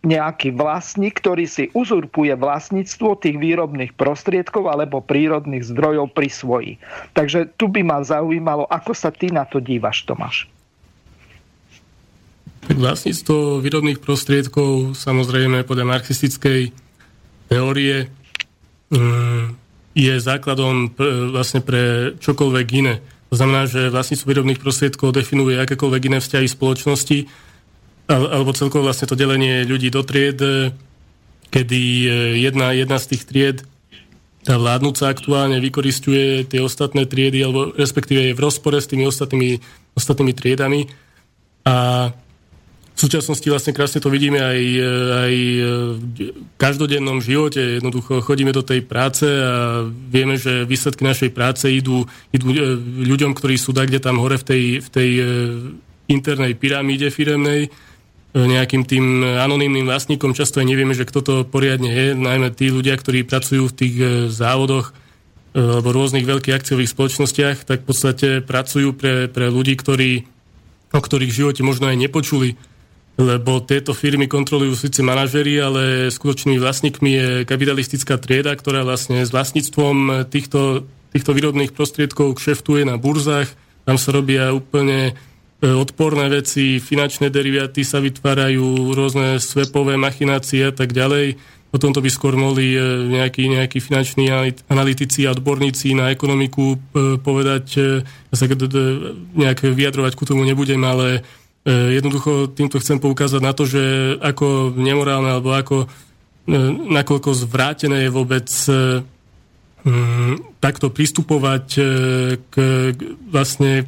[0.01, 6.71] nejaký vlastník, ktorý si uzurpuje vlastníctvo tých výrobných prostriedkov alebo prírodných zdrojov pri svoji.
[7.13, 10.49] Takže tu by ma zaujímalo, ako sa ty na to dívaš, Tomáš.
[12.65, 16.73] Vlastníctvo výrobných prostriedkov samozrejme podľa marxistickej
[17.49, 18.09] teórie
[18.89, 19.45] mm,
[19.97, 20.93] je základom
[21.35, 23.03] vlastne pre čokoľvek iné.
[23.31, 27.31] To znamená, že vlastníctvo výrobných prostriedkov definuje akékoľvek iné vzťahy spoločnosti,
[28.11, 30.35] alebo celkovo vlastne to delenie ľudí do tried,
[31.47, 32.07] kedy e,
[32.43, 33.57] jedna, jedna z tých tried,
[34.41, 39.61] tá vládnúca aktuálne vykoristuje tie ostatné triedy, alebo respektíve je v rozpore s tými ostatnými,
[39.93, 40.89] ostatnými triedami.
[41.61, 42.09] A
[42.91, 45.33] v súčasnosti vlastne krásne to vidíme aj, e, aj
[45.97, 46.17] v
[46.61, 47.81] každodennom živote.
[47.81, 52.53] Jednoducho chodíme do tej práce a vieme, že výsledky našej práce idú, idú
[53.01, 55.09] ľuďom, ktorí sú tak, kde tam hore v tej, v tej
[56.11, 57.71] internej pyramíde firemnej
[58.31, 60.31] nejakým tým anonymným vlastníkom.
[60.31, 63.95] Často aj nevieme, že kto to poriadne je, najmä tí ľudia, ktorí pracujú v tých
[63.99, 64.95] e, závodoch
[65.51, 70.23] e, alebo rôznych veľkých akciových spoločnostiach, tak v podstate pracujú pre, pre ľudí, ktorí,
[70.95, 72.55] o ktorých živote možno aj nepočuli,
[73.19, 75.81] lebo tieto firmy kontrolujú síce manažery, ale
[76.13, 82.95] skutočnými vlastníkmi je kapitalistická trieda, ktorá vlastne s vlastníctvom týchto, týchto výrobných prostriedkov kšeftuje na
[82.95, 83.51] burzách.
[83.83, 85.17] Tam sa robia úplne
[85.61, 91.37] E, odporné veci, finančné deriváty sa vytvárajú, rôzne svepové machinácie a tak ďalej.
[91.71, 94.33] O tomto by skôr mohli e, nejakí, nejakí finanční
[94.65, 96.77] analytici a odborníci na ekonomiku e,
[97.21, 97.65] povedať,
[98.01, 98.49] ja sa
[99.37, 101.21] nejak vyjadrovať ku tomu nebudem, ale
[101.67, 105.77] jednoducho týmto chcem poukázať na to, že ako nemorálne alebo ako
[106.89, 108.49] nakoľko zvrátené je vôbec
[110.61, 111.67] takto pristupovať
[112.49, 112.55] k
[113.29, 113.85] vlastne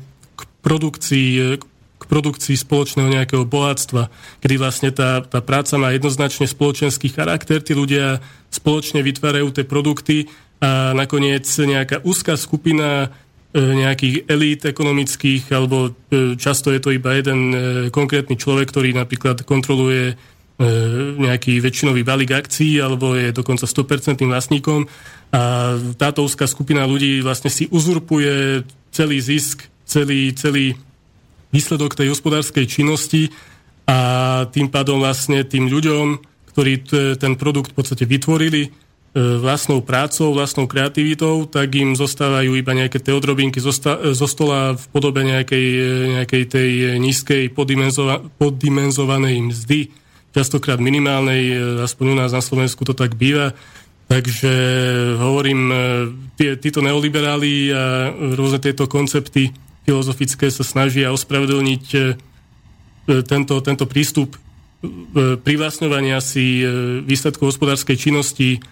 [0.63, 1.59] produkcii,
[1.99, 4.09] k produkcii spoločného nejakého bohatstva,
[4.41, 10.17] kedy vlastne tá, tá práca má jednoznačne spoločenský charakter, tí ľudia spoločne vytvárajú tie produkty
[10.63, 13.22] a nakoniec nejaká úzká skupina e,
[13.53, 17.57] nejakých elít ekonomických, alebo e, často je to iba jeden e,
[17.93, 20.17] konkrétny človek, ktorý napríklad kontroluje
[21.17, 24.85] nejaký väčšinový balík akcií alebo je dokonca 100% vlastníkom.
[25.33, 28.61] A táto úzká skupina ľudí vlastne si uzurpuje
[28.93, 30.73] celý zisk celý, celý
[31.53, 33.29] výsledok tej hospodárskej činnosti
[33.85, 33.99] a
[34.49, 36.17] tým pádom vlastne tým ľuďom,
[36.55, 36.73] ktorí
[37.19, 38.69] ten produkt v podstate vytvorili e,
[39.13, 44.86] vlastnou prácou, vlastnou kreativitou, tak im zostávajú iba nejaké tie odrobinky zo, zo stola v
[44.89, 49.93] podobe nejakej, e, nejakej tej nízkej poddimenzova- poddimenzovanej mzdy,
[50.34, 53.54] častokrát minimálnej, e, aspoň u nás na Slovensku to tak býva.
[54.10, 54.52] Takže
[55.21, 55.71] hovorím,
[56.36, 61.99] tí, títo neoliberáli a rôzne tieto koncepty filozofické sa snažia ospravedlniť e,
[63.28, 64.39] tento, tento prístup e,
[65.39, 66.65] privlastňovania si e,
[67.04, 68.63] výsledkov hospodárskej činnosti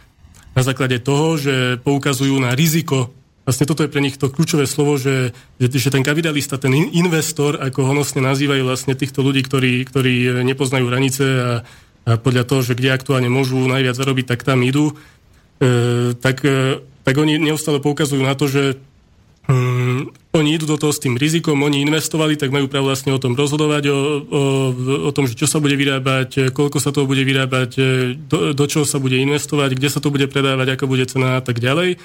[0.51, 3.11] na základe toho, že poukazujú na riziko.
[3.41, 7.89] Vlastne toto je pre nich to kľúčové slovo, že, že ten kapitalista, ten investor, ako
[7.89, 11.51] honosne nazývajú vlastne týchto ľudí, ktorí, ktorí nepoznajú hranice a,
[12.05, 14.93] a podľa toho, že kde aktuálne môžu najviac zarobiť, tak tam idú,
[15.57, 18.77] e, tak, e, tak oni neustále poukazujú na to, že
[20.31, 23.35] oni idú do toho s tým rizikom, oni investovali, tak majú právo vlastne o tom
[23.35, 24.41] rozhodovať, o, o,
[25.07, 27.69] o tom, že čo sa bude vyrábať, koľko sa toho bude vyrábať,
[28.31, 31.43] do, do čoho sa bude investovať, kde sa to bude predávať, aká bude cena a
[31.43, 31.99] tak ďalej.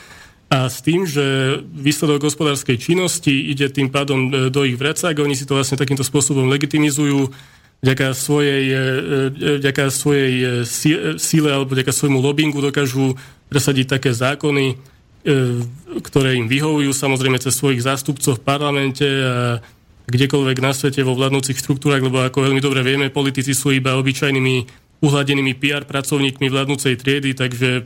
[0.46, 5.34] A s tým, že výsledok hospodárskej činnosti ide tým pádom e, do ich vrecák, oni
[5.34, 7.34] si to vlastne takýmto spôsobom legitimizujú,
[7.82, 10.34] vďaka svojej, e, e, vďaka svojej
[11.18, 13.18] síle alebo vďaka svojmu lobbingu dokážu
[13.50, 14.95] presadiť také zákony, E,
[16.06, 19.58] ktoré im vyhovujú, samozrejme cez svojich zástupcov v parlamente a
[20.06, 24.86] kdekoľvek na svete vo vládnúcich štruktúrach, lebo ako veľmi dobre vieme, politici sú iba obyčajnými
[25.02, 27.82] uhladenými PR pracovníkmi vládnúcej triedy, takže e,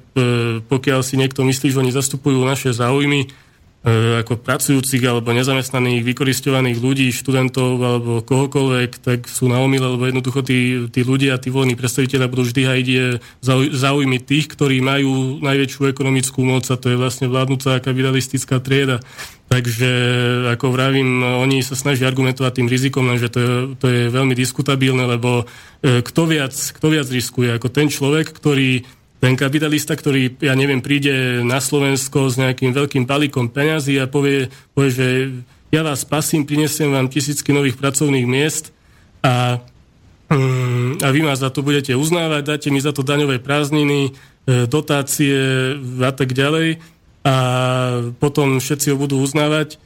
[0.63, 3.27] pokiaľ si niekto myslí, že oni zastupujú naše záujmy,
[3.81, 10.45] ako pracujúcich alebo nezamestnaných, vykoristovaných ľudí, študentov alebo kohokoľvek, tak sú na omyle, lebo jednoducho
[10.45, 12.89] tí, tí ľudia, tí voľní predstaviteľa budú vždy hajiť
[13.73, 19.01] záujmy tých, ktorí majú najväčšiu ekonomickú moc a to je vlastne vládnúca kapitalistická trieda.
[19.51, 19.91] Takže,
[20.55, 23.51] ako vravím, oni sa snažia argumentovať tým rizikom, lenže to je,
[23.83, 25.43] to je veľmi diskutabilné, lebo
[25.83, 27.59] e, kto viac, kto viac riskuje?
[27.59, 28.87] Ako ten človek, ktorý
[29.21, 34.49] ten kapitalista, ktorý, ja neviem, príde na Slovensko s nejakým veľkým balíkom peňazí a povie,
[34.73, 35.07] povie že
[35.71, 38.73] ja vás spasím, prinesiem vám tisícky nových pracovných miest
[39.21, 39.61] a,
[40.33, 44.11] mm, a vy ma za to budete uznávať, dáte mi za to daňové prázdniny, e,
[44.65, 45.37] dotácie
[46.01, 46.81] a tak ďalej.
[47.21, 47.35] A
[48.17, 49.77] potom všetci ho budú uznávať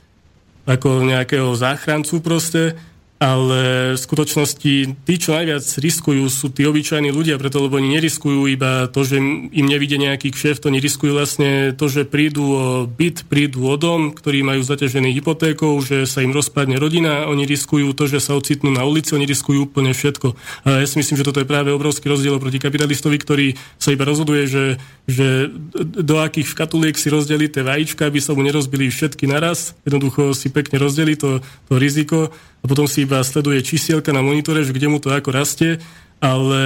[0.64, 2.78] ako nejakého záchrancu proste
[3.22, 4.74] ale v skutočnosti
[5.06, 9.22] tí, čo najviac riskujú, sú tí obyčajní ľudia, preto lebo oni neriskujú iba to, že
[9.54, 14.10] im nevidie nejaký kšeft, oni riskujú vlastne to, že prídu o byt, prídu o dom,
[14.10, 18.74] ktorí majú zaťažený hypotékou, že sa im rozpadne rodina, oni riskujú to, že sa ocitnú
[18.74, 20.34] na ulici, oni riskujú úplne všetko.
[20.66, 23.46] A ja si myslím, že toto je práve obrovský rozdiel proti kapitalistovi, ktorý
[23.78, 24.64] sa iba rozhoduje, že,
[25.06, 29.78] že do akých škatuliek si rozdelí tie vajíčka, aby sa mu nerozbili všetky naraz.
[29.86, 34.64] Jednoducho si pekne rozdelí to, to riziko a potom si iba sleduje čísielka na monitore,
[34.64, 35.76] že kde mu to ako rastie,
[36.24, 36.62] ale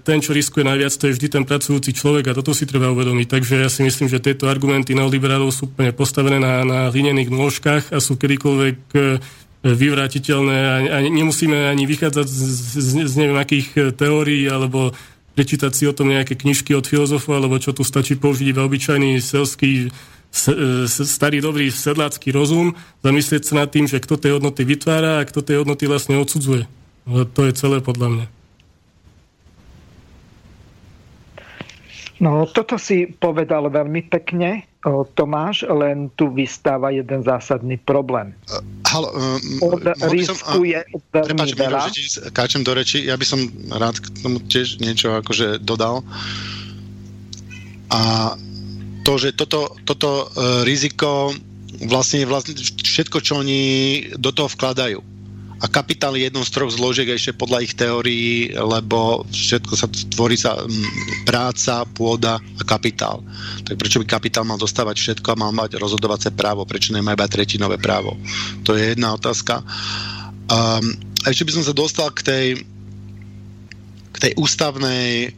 [0.00, 3.28] ten, čo riskuje najviac, to je vždy ten pracujúci človek a toto si treba uvedomiť.
[3.28, 7.84] Takže ja si myslím, že tieto argumenty neoliberálov sú úplne postavené na, na hlinených nôžkach
[7.92, 9.20] a sú kedykoľvek e,
[9.68, 12.40] vyvrátiteľné a, a nemusíme ani vychádzať z,
[12.72, 14.96] z, z neviem akých e, teórií alebo
[15.36, 19.20] prečítať si o tom nejaké knižky od filozofov, alebo čo tu stačí použiť iba obyčajný
[19.20, 19.92] selský
[20.88, 22.72] starý dobrý sedlácky rozum,
[23.04, 26.64] zamyslieť sa nad tým, že kto tie hodnoty vytvára a kto tie hodnoty vlastne odsudzuje.
[27.06, 28.26] To je celé podľa mňa.
[32.22, 34.70] No, toto si povedal veľmi pekne,
[35.18, 38.34] Tomáš, len tu vystáva jeden zásadný problém.
[38.46, 39.78] Uh, halo, um, On
[40.10, 42.30] riskuje veľmi prepáč, veľa.
[42.30, 43.42] káčem do reči, ja by som
[43.74, 46.06] rád k tomu tiež niečo akože dodal.
[47.90, 48.34] A
[49.02, 51.34] to, že toto, toto uh, riziko
[51.86, 53.60] vlastne, vlastne všetko, čo oni
[54.16, 55.00] do toho vkladajú.
[55.62, 60.34] A kapitál je jednou z troch zložiek ešte podľa ich teórií, lebo všetko sa tvorí
[60.34, 60.58] sa
[61.22, 63.22] práca, pôda a kapitál.
[63.62, 66.66] Tak prečo by kapitál mal dostávať všetko a mal mať rozhodovacie právo?
[66.66, 68.18] Prečo nemá iba tretinové právo?
[68.66, 69.62] To je jedna otázka.
[70.50, 72.46] Um, a ešte by som sa dostal k tej,
[74.10, 75.30] k tej ústavnej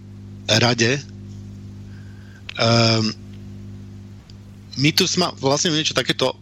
[0.48, 1.05] rade.
[2.57, 3.23] Um,
[4.78, 6.34] my tu sme vlastne niečo takéto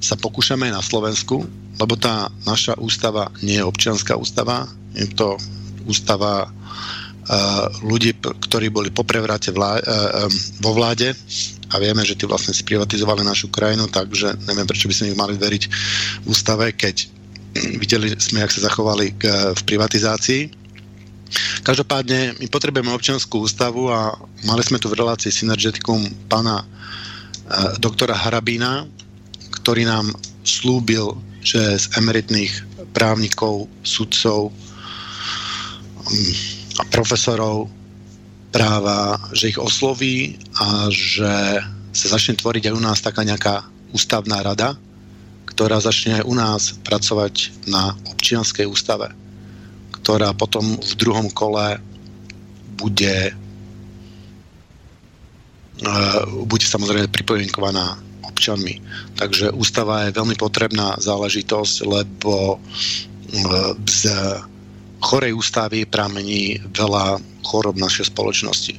[0.00, 1.48] sa pokúšame aj na Slovensku,
[1.80, 5.40] lebo tá naša ústava nie je občianská ústava, je to
[5.88, 9.72] ústava uh, ľudí, ktorí boli po prevrate uh, um,
[10.60, 11.16] vo vláde
[11.72, 15.34] a vieme, že tí vlastne sprivatizovali našu krajinu, takže neviem, prečo by sme ich mali
[15.40, 15.62] veriť
[16.22, 17.08] v ústave, keď
[17.82, 19.16] videli sme, jak sa zachovali
[19.56, 20.42] v privatizácii.
[21.66, 24.14] Každopádne, my potrebujeme občianskú ústavu a
[24.46, 26.62] mali sme tu v relácii Synergeticum pána
[27.78, 28.88] doktora Harabína,
[29.60, 30.12] ktorý nám
[30.44, 32.52] slúbil, že z emeritných
[32.96, 34.48] právnikov, sudcov
[36.08, 36.34] mm,
[36.80, 37.68] a profesorov
[38.54, 41.60] práva, že ich osloví a že
[41.94, 44.74] sa začne tvoriť aj u nás taká nejaká ústavná rada,
[45.46, 49.10] ktorá začne aj u nás pracovať na občianskej ústave,
[50.00, 51.78] ktorá potom v druhom kole
[52.74, 53.30] bude
[56.46, 58.78] bude samozrejme pripomienkovaná občanmi.
[59.18, 62.58] Takže ústava je veľmi potrebná záležitosť, lebo
[63.84, 64.00] z
[65.02, 68.74] chorej ústavy pramení veľa chorob našej spoločnosti.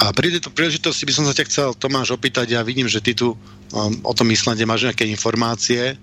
[0.00, 3.12] A pri tejto príležitosti by som sa ťa chcel, Tomáš, opýtať, ja vidím, že ty
[3.12, 3.36] tu
[4.02, 5.94] o tom Islande máš nejaké informácie.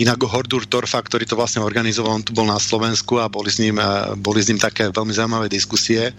[0.00, 3.60] Inak Hordur Torfa, ktorý to vlastne organizoval, on tu bol na Slovensku a boli s
[3.60, 6.16] ním, uh, boli s ním také veľmi zaujímavé diskusie.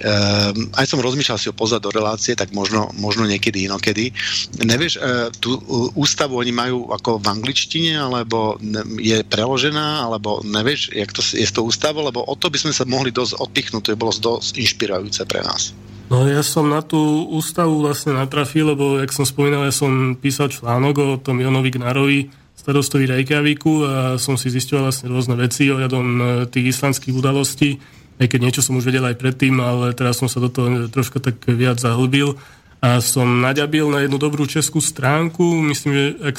[0.00, 4.12] Um, aj som rozmýšľal si ho pozvať do relácie, tak možno, možno niekedy inokedy.
[4.60, 5.56] Nevieš, uh, tú
[5.96, 8.60] ústavu oni majú ako v angličtine, alebo
[9.00, 12.72] je preložená, alebo nevieš, jak to je s tou ústavou, lebo o to by sme
[12.76, 15.72] sa mohli dosť odpichnúť, to je bolo dosť inšpirujúce pre nás.
[16.10, 20.48] No ja som na tú ústavu vlastne natrafil, lebo, jak som spomínal, ja som písal
[20.50, 22.20] článok o tom Jonovi Gnarovi,
[22.56, 27.80] starostovi Reykjavíku a som si zistil vlastne rôzne veci ohľadom e, tých islandských udalostí,
[28.20, 31.24] aj keď niečo som už vedel aj predtým, ale teraz som sa do toho troška
[31.24, 32.36] tak viac zahlbil.
[32.80, 36.36] A som naďabil na jednu dobrú českú stránku, myslím, že ak,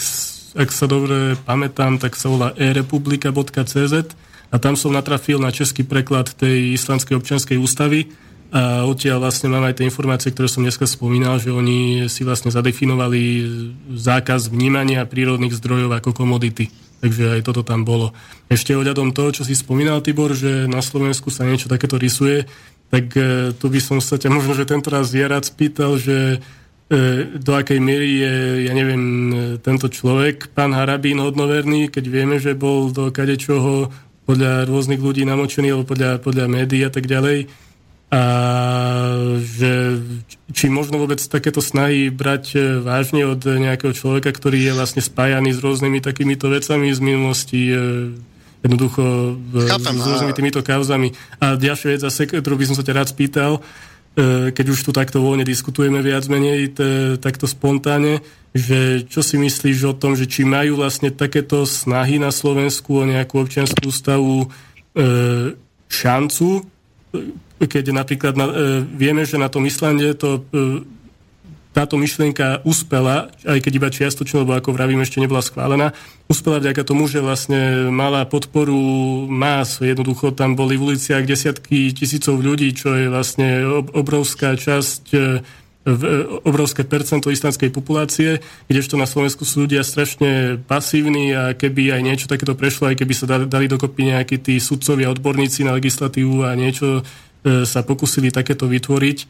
[0.58, 3.94] ak sa dobre pamätám, tak sa volá erepublika.cz
[4.52, 8.10] a tam som natrafil na český preklad tej islandskej občianskej ústavy
[8.52, 12.52] a odtiaľ vlastne mám aj tie informácie, ktoré som dneska spomínal, že oni si vlastne
[12.52, 13.48] zadefinovali
[13.96, 16.68] zákaz vnímania prírodných zdrojov ako komodity.
[17.00, 18.12] Takže aj toto tam bolo.
[18.52, 22.44] Ešte ohľadom toho, čo si spomínal, Tibor, že na Slovensku sa niečo takéto rysuje,
[22.92, 26.38] tak e, tu by som sa ťa možno, že tento raz ja rád spýtal, že
[26.92, 28.34] e, do akej miery je,
[28.68, 29.04] ja neviem,
[29.64, 33.90] tento človek, pán Harabín hodnoverný, keď vieme, že bol do kadečoho
[34.28, 37.71] podľa rôznych ľudí namočený, alebo podľa, podľa médií a tak ďalej
[38.12, 38.24] a
[39.40, 40.04] že
[40.52, 45.56] či možno vôbec takéto snahy brať e, vážne od nejakého človeka, ktorý je vlastne spájaný
[45.56, 47.76] s rôznymi takýmito vecami z minulosti, e,
[48.68, 51.16] jednoducho e, Chápem, s rôznymi týmito kauzami.
[51.40, 53.64] A ďalšia vec zase, ktorú by som sa ťa rád spýtal,
[54.52, 56.76] keď už tu takto voľne diskutujeme viac menej,
[57.24, 58.20] takto spontánne,
[58.52, 63.08] že čo si myslíš o tom, že či majú vlastne takéto snahy na Slovensku o
[63.08, 64.52] nejakú občianskú ústavu
[65.88, 66.68] šancu
[67.68, 68.54] keď napríklad na, e,
[68.86, 70.82] vieme, že na tom Islande to, e,
[71.72, 75.96] táto myšlienka uspela, aj keď iba čiastočne, lebo ako vravím, ešte nebola schválená,
[76.28, 78.76] uspela vďaka tomu, že vlastne mala podporu
[79.32, 79.80] más.
[79.80, 83.64] Jednoducho tam boli v uliciach desiatky tisícov ľudí, čo je vlastne
[83.96, 85.20] obrovská časť e,
[85.88, 86.12] v, e,
[86.44, 92.28] obrovské percento islandskej populácie, kdežto na Slovensku sú ľudia strašne pasívni a keby aj niečo
[92.28, 97.02] takéto prešlo, aj keby sa dali, dokopy nejakí tí sudcovia, odborníci na legislatívu a niečo
[97.42, 99.26] sa pokusili takéto vytvoriť e,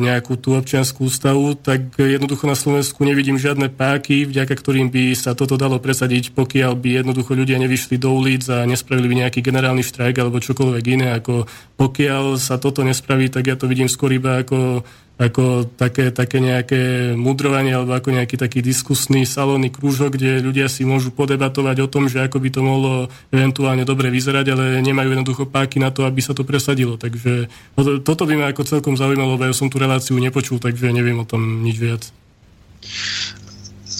[0.00, 5.36] nejakú tú občianskú ústavu, tak jednoducho na Slovensku nevidím žiadne páky, vďaka ktorým by sa
[5.36, 9.84] toto dalo presadiť, pokiaľ by jednoducho ľudia nevyšli do ulic a nespravili by nejaký generálny
[9.84, 11.12] štrajk alebo čokoľvek iné.
[11.20, 11.44] Ako
[11.76, 14.80] pokiaľ sa toto nespraví, tak ja to vidím skôr iba ako
[15.20, 20.88] ako také, také nejaké mudrovanie alebo ako nejaký taký diskusný salónny krúžok, kde ľudia si
[20.88, 22.92] môžu podebatovať o tom, že ako by to mohlo
[23.28, 26.96] eventuálne dobre vyzerať, ale nemajú jednoducho páky na to, aby sa to presadilo.
[26.96, 27.52] Takže
[28.00, 31.28] toto by ma ako celkom zaujímalo, lebo ja som tú reláciu nepočul, takže neviem o
[31.28, 32.02] tom nič viac.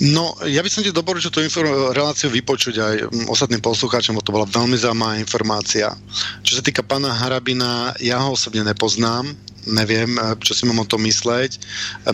[0.00, 2.94] No, ja by som ti doporučil tú inform- reláciu vypočuť aj
[3.28, 5.92] ostatným poslucháčom, bo to bola veľmi zaujímavá informácia.
[6.40, 9.28] Čo sa týka pána Harabina, ja ho osobne nepoznám,
[9.68, 11.60] neviem, eh, čo si mám o tom mysleť.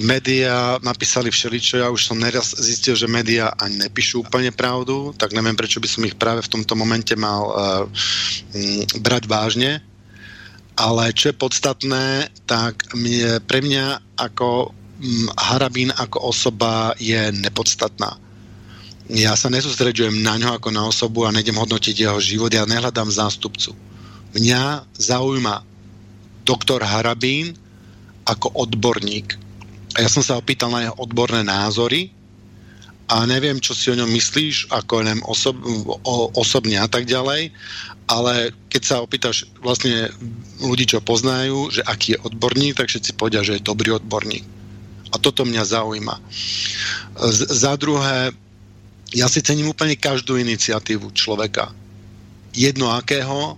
[0.03, 5.31] Média napísali všeličo, ja už som neraz zistil, že média ani nepíšu úplne pravdu, tak
[5.31, 7.55] neviem, prečo by som ich práve v tomto momente mal uh,
[8.99, 9.79] brať vážne.
[10.77, 14.75] Ale čo je podstatné, tak mne, pre mňa ako
[15.37, 18.17] Harabín ako osoba je nepodstatná.
[19.07, 23.13] Ja sa nesústreďujem na ňo ako na osobu a nejdem hodnotiť jeho život, ja nehľadám
[23.13, 23.77] zástupcu.
[24.35, 25.63] Mňa zaujíma
[26.43, 27.55] doktor Harabín
[28.27, 29.39] ako odborník.
[29.95, 32.11] A ja som sa opýtal na jeho odborné názory
[33.07, 35.55] a neviem, čo si o ňom myslíš, ako neviem, osob,
[36.03, 37.55] o, osobne a tak ďalej,
[38.11, 40.11] ale keď sa opýtaš vlastne
[40.59, 44.56] ľudí, čo poznajú, že aký je odborník, tak všetci povedia, že je dobrý odborník.
[45.11, 46.17] A toto mňa zaujíma.
[47.17, 48.35] Z, za druhé,
[49.15, 51.71] ja si cením úplne každú iniciatívu človeka.
[52.57, 53.55] Jedno akého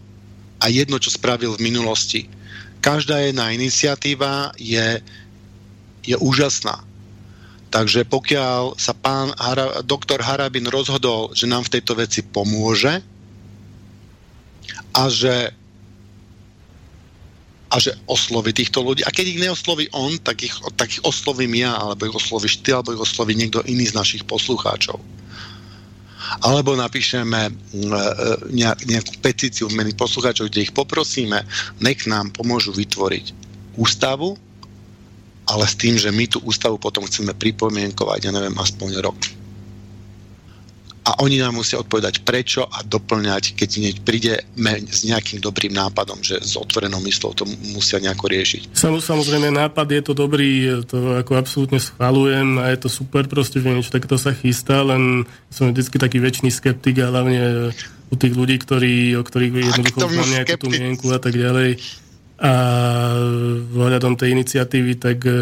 [0.58, 2.28] a jedno, čo spravil v minulosti
[2.80, 5.02] každá jedna iniciatíva je,
[6.06, 6.82] je úžasná.
[7.68, 13.04] Takže pokiaľ sa pán Hara, doktor Harabin rozhodol, že nám v tejto veci pomôže
[14.96, 15.52] a že
[17.68, 19.04] a že osloví týchto ľudí.
[19.04, 22.72] A keď ich neosloví on, tak ich, tak ich oslovím ja, alebo ich oslovíš ty,
[22.72, 24.96] alebo ich osloví niekto iný z našich poslucháčov
[26.44, 27.92] alebo napíšeme mm,
[28.52, 31.40] e, nejakú petíciu v mene poslucháčov, kde ich poprosíme,
[31.80, 33.32] nech nám pomôžu vytvoriť
[33.80, 34.36] ústavu,
[35.48, 39.16] ale s tým, že my tú ústavu potom chceme pripomienkovať, ja neviem, aspoň rok
[41.08, 43.70] a oni nám musia odpovedať prečo a doplňať, keď
[44.04, 44.44] príde
[44.92, 48.76] s nejakým dobrým nápadom, že s otvorenou myslou to musia nejako riešiť.
[48.76, 53.72] Samozrejme, nápad je to dobrý, to ako absolútne schvalujem a je to super proste, že
[53.72, 57.72] niečo takto sa chystá, len som vždy taký väčší skeptik a hlavne
[58.12, 61.80] u tých ľudí, ktorí, o ktorých jednoducho mám nejakú tú mienku a tak ďalej.
[62.38, 62.52] A
[63.74, 65.34] ohľadom tej iniciatívy, tak e,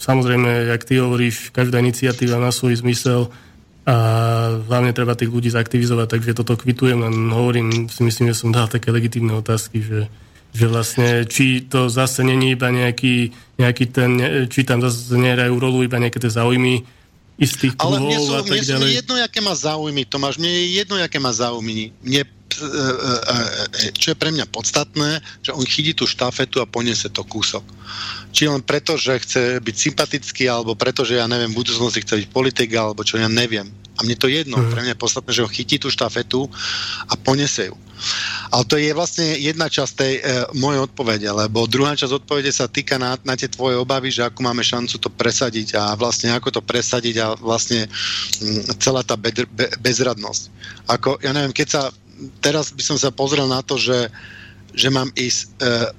[0.00, 3.28] samozrejme, jak ty hovoríš, každá iniciatíva má svoj zmysel,
[3.90, 3.96] a
[4.70, 8.70] hlavne treba tých ľudí zaktivizovať, takže toto kvitujem, len hovorím, si myslím, že som dal
[8.70, 10.00] také legitímne otázky, že,
[10.54, 14.10] že vlastne, či to zase není iba nejaký, nejaký ten,
[14.46, 16.86] či tam zase nehrajú rolu iba nejaké tie záujmy
[17.34, 18.86] istých Ale mne sú, a tak mne ďalej.
[18.86, 21.90] sú jedno, aké má záujmy, Tomáš, mne je jedno, aké má záujmy.
[22.06, 22.22] Mne,
[23.96, 27.62] čo je pre mňa podstatné, že on chytí tú štafetu a poniesie to kúsok
[28.30, 32.24] či len preto, že chce byť sympatický, alebo preto, že ja neviem, v budúcnosti chce
[32.24, 33.66] byť politik, alebo čo ja neviem.
[33.98, 34.56] A mne to jedno.
[34.56, 34.70] Mm.
[34.72, 36.48] Pre mňa je podstatné, že ho chytí tú štafetu
[37.10, 37.76] a ponese ju.
[38.48, 40.22] Ale to je vlastne jedna časť tej e,
[40.56, 44.40] mojej odpovede, lebo druhá časť odpovede sa týka na, na tie tvoje obavy, že ako
[44.40, 47.84] máme šancu to presadiť a vlastne ako to presadiť a vlastne
[48.40, 50.42] m, mm, celá tá be, be, bezradnosť.
[50.88, 51.82] Ako, ja neviem, keď sa
[52.44, 54.08] teraz by som sa pozrel na to, že,
[54.76, 55.48] že mám ísť e,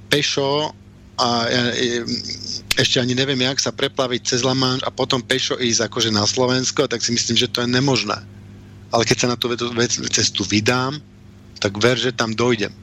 [0.09, 0.72] pešo
[1.17, 2.05] a ja, e,
[2.80, 6.88] ešte ani neviem, jak sa preplaviť cez Lamanš a potom pešo ísť akože na Slovensko,
[6.88, 8.17] tak si myslím, že to je nemožné.
[8.91, 9.51] Ale keď sa na tú
[10.11, 10.99] cestu vydám,
[11.61, 12.74] tak ver, že tam dojdem.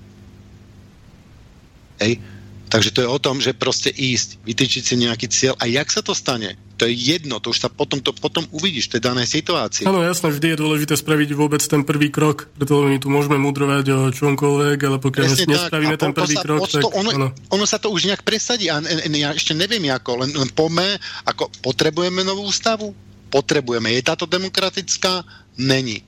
[1.99, 2.23] Hej?
[2.69, 6.05] Takže to je o tom, že proste ísť, vytýčiť si nejaký cieľ a jak sa
[6.05, 6.61] to stane?
[6.79, 9.89] To je jedno, to už sa potom, to potom uvidíš v tej danej situácii.
[9.89, 13.85] Áno, jasné, vždy je dôležité spraviť vôbec ten prvý krok, preto my tu môžeme mudrovať
[13.91, 16.87] o čomkoľvek, ale pokiaľ Presne nespravíme ten prvý sa, krok, tak...
[16.87, 17.29] ono, ono.
[17.35, 18.79] ono sa to už nejak presadí a
[19.11, 20.87] ja ešte neviem ako, len, len pome,
[21.27, 22.95] ako potrebujeme novú ústavu?
[23.29, 23.93] Potrebujeme.
[23.93, 25.27] Je táto demokratická?
[25.59, 26.07] Není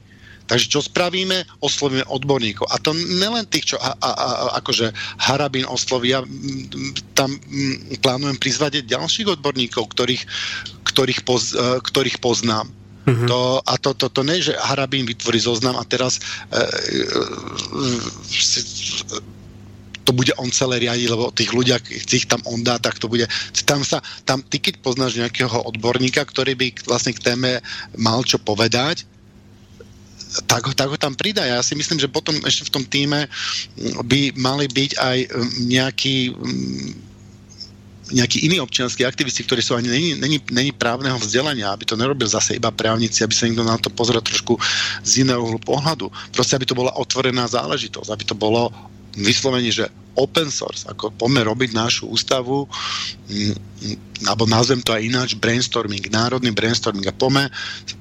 [0.51, 1.47] Takže čo spravíme?
[1.63, 2.67] Oslovíme odborníkov.
[2.75, 4.91] A to nelen tých, čo a, a, a, akože
[5.23, 6.27] Harabín oslovia,
[7.15, 7.39] tam
[8.03, 10.27] plánujem prizvať ďalších odborníkov, ktorých,
[10.91, 12.67] ktorých, poz, e, ktorých poznám.
[13.07, 13.29] Mm-hmm.
[13.31, 16.67] To, a to, to, to nie, že Harabín vytvorí zoznam a teraz e, e,
[20.03, 23.07] to bude on celé riadiť, lebo tých ľudia, keď ich tam on dá, tak to
[23.07, 23.31] bude...
[23.63, 27.63] Tam sa, tam, ty keď poznáš nejakého odborníka, ktorý by vlastne k téme
[27.95, 29.07] mal čo povedať,
[30.47, 31.43] tak, tak ho tam pridá.
[31.43, 33.27] Ja si myslím, že potom ešte v tom týme
[34.07, 37.11] by mali byť aj um, nejaký um,
[38.11, 42.27] nejakí iní občianskí aktivisti, ktorí sú ani není, není, není právneho vzdelania, aby to nerobil
[42.27, 44.59] zase iba právnici, aby sa niekto na to pozrel trošku
[45.07, 46.11] z iného uhlu pohľadu.
[46.35, 48.75] Proste, aby to bola otvorená záležitosť, aby to bolo
[49.17, 52.67] vyslovene, že open source, ako poďme robiť našu ústavu,
[53.31, 53.55] m,
[54.27, 57.07] alebo nazvem to aj ináč, brainstorming, národný brainstorming.
[57.09, 57.49] A poďme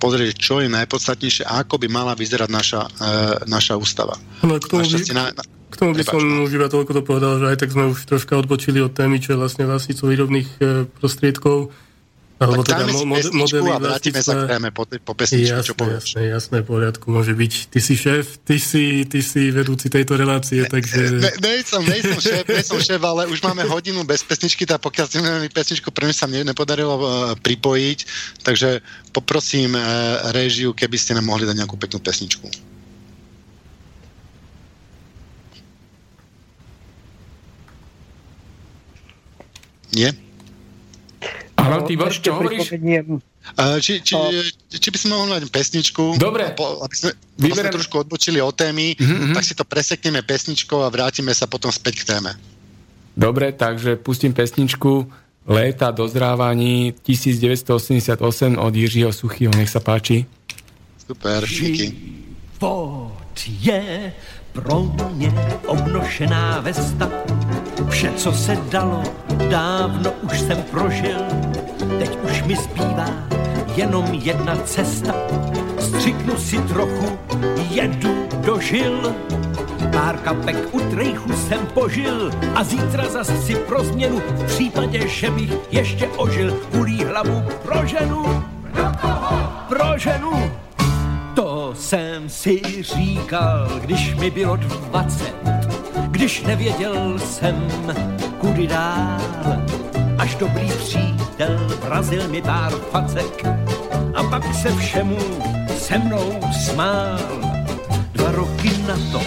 [0.01, 2.89] pozrieť, čo je najpodstatnejšie a ako by mala vyzerať naša, e,
[3.47, 4.19] naša ústava.
[4.43, 7.39] No, k tomu, by, na, na, k tomu by som už iba toľko to povedal,
[7.39, 10.63] že aj tak sme už troška odbočili od témy, čo je vlastne vlastníctvo výrobných e,
[10.99, 11.71] prostriedkov
[12.39, 15.75] alebo tak teda mo- modely a vrátime sa k téme po, po pesničku, jasné, čo
[15.75, 16.15] povieš.
[16.15, 17.53] Jasné, jasné, v poriadku, môže byť.
[17.67, 21.19] Ty si šéf, ty si, ty si vedúci tejto relácie, takže...
[21.19, 24.79] Ne, som, ne, som šéf, ne som šéf, ale už máme hodinu bez pesničky, tak
[24.79, 27.05] pokiaľ ste mi pesničku, mňa sa ne, nepodarilo uh,
[27.43, 27.99] pripojiť,
[28.47, 28.79] takže
[29.11, 32.47] poprosím uh, réžiu, keby ste nám mohli dať nejakú peknú pesničku.
[39.91, 40.28] Nie?
[41.59, 42.71] Áno, Tibor, čo hovoríš?
[43.83, 44.15] či, či,
[44.71, 46.55] či by sme mohli mať pesničku, Dobre.
[46.55, 47.71] Po, aby sme Vyberem...
[47.75, 49.35] trošku odbočili od témy, mm-hmm.
[49.35, 52.31] tak si to presekneme pesničkou a vrátime sa potom späť k téme.
[53.19, 55.11] Dobre, takže pustím pesničku
[55.49, 58.21] Léta dozrávaní 1988
[58.57, 59.51] od Jiřího Suchyho.
[59.57, 60.29] Nech sa páči.
[61.09, 61.89] Super, díky.
[62.59, 63.19] Život
[63.61, 64.13] je
[64.53, 64.83] pro
[65.13, 65.33] mě
[65.65, 67.09] obnošená vesta.
[67.87, 69.03] Vše, co se dalo,
[69.49, 71.19] dávno už jsem prožil.
[71.99, 73.05] Teď už mi zbývá
[73.75, 75.13] jenom jedna cesta.
[75.79, 77.19] Střiknu si trochu,
[77.69, 79.15] jedu do žil.
[79.91, 85.31] Pár kapek u trejchu jsem požil a zítra zas si pro změnu v případě, že
[85.31, 88.43] bych ještě ožil kulí hlavu pro ženu.
[89.67, 90.51] Pro ženu
[91.39, 95.35] to jsem si říkal, když mi bylo dvacet,
[96.19, 97.67] když nevěděl jsem,
[98.39, 99.21] kudy dál.
[100.17, 103.45] Až dobrý přítel vrazil mi pár facek
[104.15, 105.17] a pak se všemu
[105.77, 107.19] se mnou smál.
[108.11, 109.21] Dva roky na to,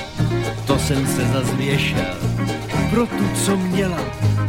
[0.67, 2.15] to jsem se zazvěšel,
[2.91, 3.99] pro tu, co měla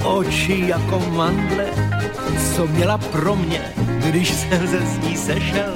[0.04, 1.66] oči jako mandle,
[2.56, 3.62] co měla pro mě,
[4.06, 5.74] když jsem se z ní sešel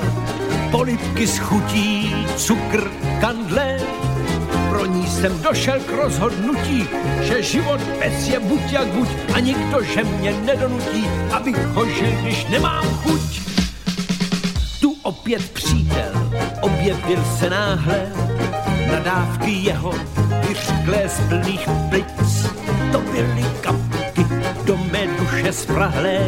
[0.72, 2.92] polipky s chutí, cukr,
[3.22, 3.87] kandle.
[4.88, 6.88] Pro ní jsem došel k rozhodnutí,
[7.22, 12.12] že život bez je buď jak buď a nikdo, že mě nedonutí, abych ho žil,
[12.22, 13.42] když nemám chuť.
[14.82, 16.32] Tu opět přítel
[16.62, 18.12] objevil se náhle,
[18.92, 19.94] nadávky jeho
[20.48, 22.48] vyřklé z plných plic.
[22.92, 24.26] To byly kapky
[24.66, 26.20] do mé duše sprahlé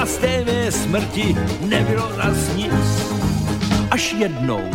[0.00, 3.12] a z té mé smrti nebylo zas nic
[3.90, 4.70] až jednou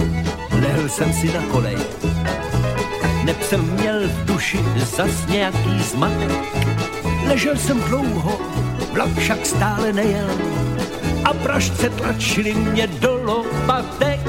[0.61, 1.77] lehl jsem si na kolej.
[3.27, 6.31] Neb jsem měl v duši zas nějaký zmatek.
[7.27, 8.41] Ležel jsem dlouho,
[8.93, 10.29] vlak však stále nejel
[11.23, 14.19] a pražce tlačili mě do lopatek.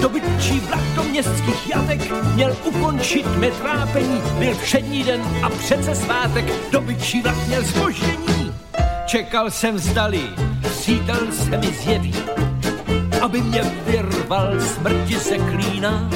[0.00, 2.00] Dobytčí vlak do městských jatek
[2.34, 4.22] měl ukončit mé trápení.
[4.38, 8.54] Byl přední den a přece svátek, dobytčí vlak měl zboždění.
[9.06, 10.22] Čekal jsem zdali,
[10.62, 12.14] přítel se mi zjeví
[13.20, 16.10] aby mě vyrval smrti se klína.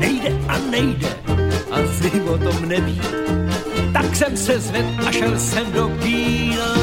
[0.00, 1.08] Nejde a nejde,
[1.70, 3.00] asi o tom neví.
[3.92, 6.79] Tak jsem se zved a šel jsem do kína.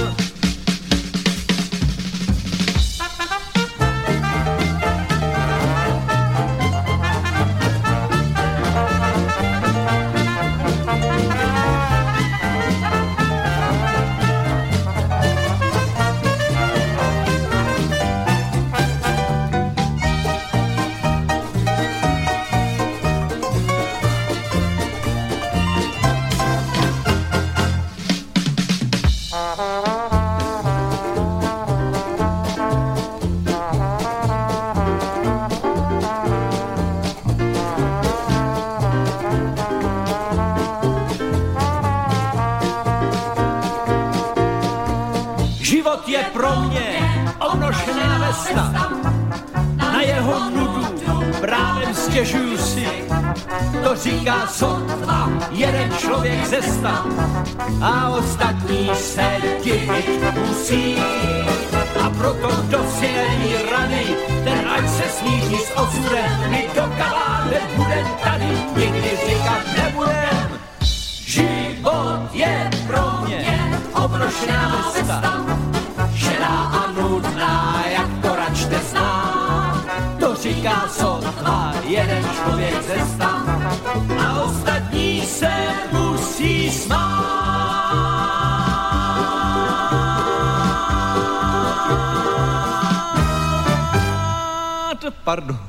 [95.27, 95.59] Pardon.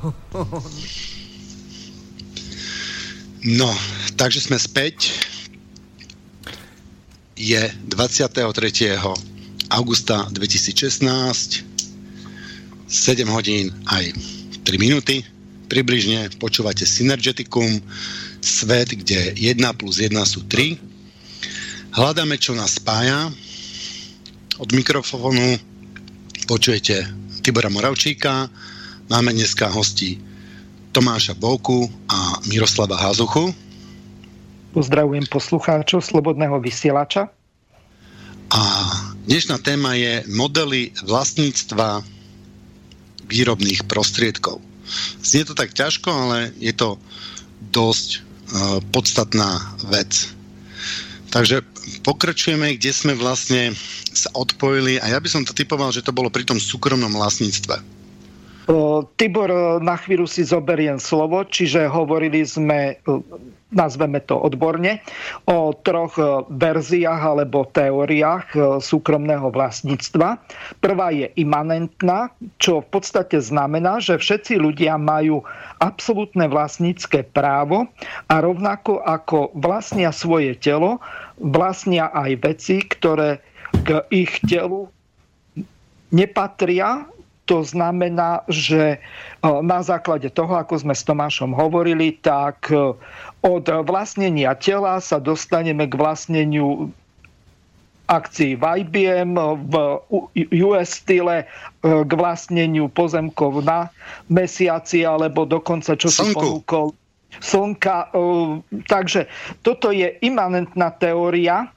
[3.39, 3.71] No,
[4.15, 5.11] takže sme späť.
[7.35, 8.39] Je 23.
[9.71, 11.03] augusta 2016,
[12.87, 14.11] 7 hodín aj
[14.63, 15.23] 3 minúty
[15.67, 16.31] približne.
[16.39, 17.83] Počúvate Synergeticum,
[18.39, 21.95] svet, kde 1 plus 1 sú 3.
[21.99, 23.27] Hľadáme, čo nás spája.
[24.59, 25.59] Od mikrofónu
[26.47, 27.07] počujete
[27.43, 28.47] Tibora Moravčíka.
[29.09, 30.21] Máme dneska hosti
[30.93, 33.49] Tomáša Bovku a Miroslava Házuchu.
[34.69, 37.25] Pozdravujem poslucháčov Slobodného vysielača.
[38.53, 38.61] A
[39.25, 42.05] dnešná téma je modely vlastníctva
[43.25, 44.61] výrobných prostriedkov.
[45.25, 47.01] Znie to tak ťažko, ale je to
[47.73, 48.21] dosť uh,
[48.93, 50.29] podstatná vec.
[51.33, 51.65] Takže
[52.05, 53.73] pokračujeme, kde sme vlastne
[54.13, 57.98] sa odpojili a ja by som to typoval, že to bolo pri tom súkromnom vlastníctve.
[59.17, 63.01] Tibor, na chvíľu si zoberiem slovo, čiže hovorili sme
[63.69, 65.01] nazveme to odborne,
[65.45, 70.41] o troch e, verziách alebo teóriách e, súkromného vlastníctva.
[70.81, 75.45] Prvá je imanentná, čo v podstate znamená, že všetci ľudia majú
[75.77, 77.85] absolútne vlastnícke právo
[78.25, 80.97] a rovnako ako vlastnia svoje telo,
[81.37, 83.39] vlastnia aj veci, ktoré
[83.85, 84.89] k ich telu
[86.09, 87.05] nepatria,
[87.49, 88.97] to znamená, že e,
[89.65, 92.69] na základe toho, ako sme s Tomášom hovorili, tak
[93.41, 96.93] od vlastnenia tela sa dostaneme k vlastneniu
[98.09, 99.37] akcií v IBM,
[99.69, 99.73] v
[100.65, 101.45] US style
[101.81, 103.93] k vlastneniu pozemkov na
[104.33, 106.97] mesiaci alebo dokonca čo si ponúkol
[107.37, 108.09] slnka.
[108.89, 109.29] Takže
[109.61, 111.69] toto je imanentná teória.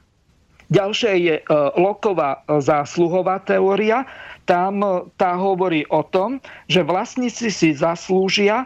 [0.73, 1.43] Ďalšia je e,
[1.77, 4.09] Loková zásluhová teória.
[4.49, 8.65] Tam e, tá hovorí o tom, že vlastníci si zaslúžia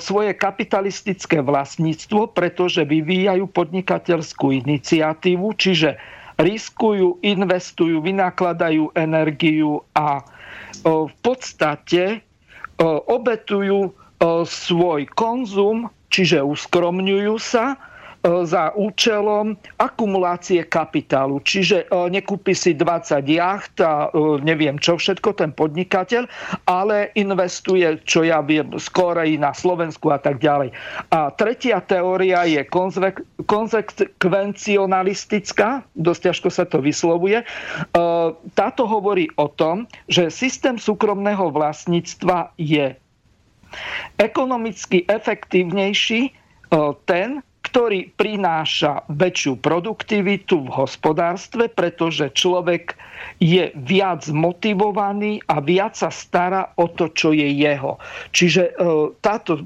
[0.00, 5.94] svoje kapitalistické vlastníctvo, pretože vyvíjajú podnikateľskú iniciatívu, čiže
[6.40, 10.24] riskujú, investujú, vynakladajú energiu a
[10.82, 12.24] v podstate
[13.06, 13.92] obetujú
[14.48, 17.87] svoj konzum, čiže uskromňujú sa E,
[18.44, 21.40] za účelom akumulácie kapitálu.
[21.40, 26.26] Čiže e, nekúpi si 20 jacht a e, neviem čo všetko ten podnikateľ,
[26.68, 30.76] ale investuje, čo ja viem, skôr aj na Slovensku a tak ďalej.
[31.08, 32.60] A tretia teória je
[33.46, 37.40] konsekvencionalistická, dosť ťažko sa to vyslovuje.
[38.54, 42.92] Táto hovorí o tom, že systém súkromného vlastníctva je
[44.16, 46.32] ekonomicky efektívnejší
[47.04, 47.40] ten,
[47.78, 52.98] ktorý prináša väčšiu produktivitu v hospodárstve, pretože človek
[53.38, 58.02] je viac motivovaný a viac sa stará o to, čo je jeho.
[58.34, 58.72] Čiže e,
[59.22, 59.62] táto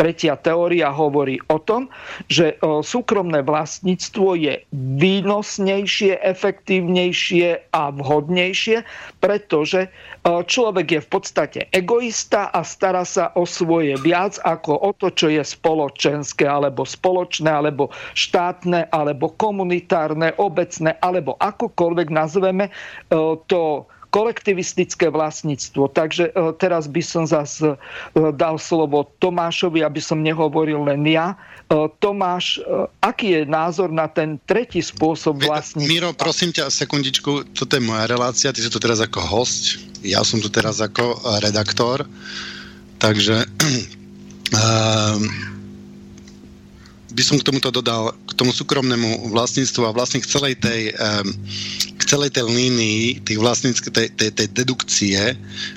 [0.00, 1.92] tretia teória hovorí o tom,
[2.24, 8.80] že súkromné vlastníctvo je výnosnejšie, efektívnejšie a vhodnejšie,
[9.20, 9.92] pretože
[10.24, 15.28] človek je v podstate egoista a stará sa o svoje viac ako o to, čo
[15.28, 22.72] je spoločenské, alebo spoločné, alebo štátne, alebo komunitárne, obecné, alebo akokoľvek nazveme
[23.52, 25.88] to kolektivistické vlastníctvo.
[25.90, 27.78] Takže e, teraz by som zase
[28.14, 31.38] dal slovo Tomášovi, aby som nehovoril len ja.
[31.70, 35.90] E, Tomáš, e, aký je názor na ten tretí spôsob vlastníctva?
[35.90, 40.26] Miro, prosím ťa, sekundičku, toto je moja relácia, ty si tu teraz ako host, ja
[40.26, 42.04] som tu teraz ako redaktor,
[42.98, 43.46] takže
[44.52, 45.22] um,
[47.10, 50.94] by som k tomuto dodal, k tomu súkromnému vlastníctvu a vlastne k celej tej,
[51.98, 55.18] k celej tej línii tej, tej, tej dedukcie,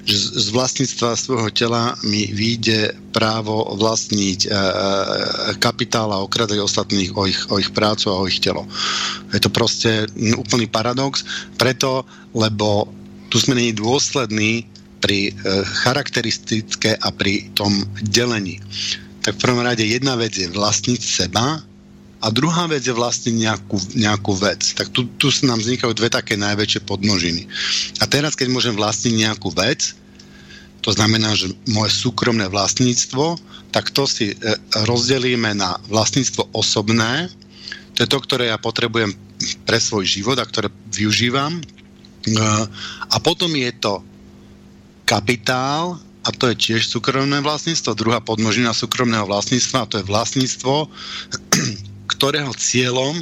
[0.06, 4.54] že z vlastníctva svojho tela mi vyjde právo vlastniť uh,
[5.62, 8.66] kapitál a okradať ostatných o ich, o ich prácu a o ich telo.
[9.34, 11.22] Je to proste úplný paradox,
[11.58, 12.90] preto, lebo
[13.30, 14.66] tu sme není dôslední
[15.02, 18.58] pri uh, charakteristické a pri tom delení
[19.24, 21.64] tak v prvom rade jedna vec je vlastniť seba
[22.24, 24.76] a druhá vec je vlastniť nejakú, nejakú vec.
[24.76, 27.48] Tak tu, tu nám vznikajú dve také najväčšie podnožiny.
[28.00, 29.96] A teraz, keď môžem vlastniť nejakú vec,
[30.84, 33.40] to znamená, že moje súkromné vlastníctvo,
[33.72, 34.36] tak to si e,
[34.84, 37.32] rozdelíme na vlastníctvo osobné,
[37.96, 39.16] to je to, ktoré ja potrebujem
[39.64, 41.60] pre svoj život a ktoré využívam.
[41.60, 41.64] E,
[43.08, 44.04] a potom je to
[45.08, 48.00] kapitál, a to je tiež súkromné vlastníctvo.
[48.00, 50.88] Druhá podmožina súkromného vlastníctva, a to je vlastníctvo,
[52.16, 53.20] ktorého cieľom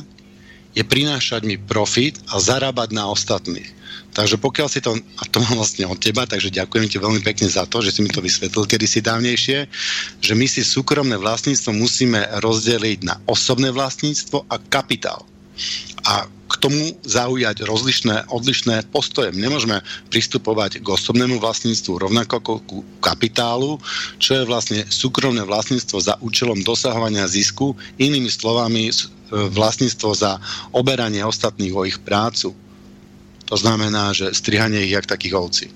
[0.72, 3.82] je prinášať mi profit a zarábať na ostatných.
[4.12, 7.48] Takže pokiaľ si to, a to mám vlastne od teba, takže ďakujem ti veľmi pekne
[7.48, 9.72] za to, že si mi to vysvetlil kedysi dávnejšie,
[10.20, 15.31] že my si súkromné vlastníctvo musíme rozdeliť na osobné vlastníctvo a kapitál.
[16.08, 19.32] A k tomu zaujať rozlišné, odlišné postoje.
[19.32, 19.80] Nemôžeme
[20.12, 23.80] pristupovať k osobnému vlastníctvu rovnako ako ku kapitálu,
[24.20, 28.92] čo je vlastne súkromné vlastníctvo za účelom dosahovania zisku, inými slovami
[29.32, 30.44] vlastníctvo za
[30.76, 32.52] oberanie ostatných o ich prácu.
[33.48, 35.68] To znamená, že strihanie ich jak takých ovcí.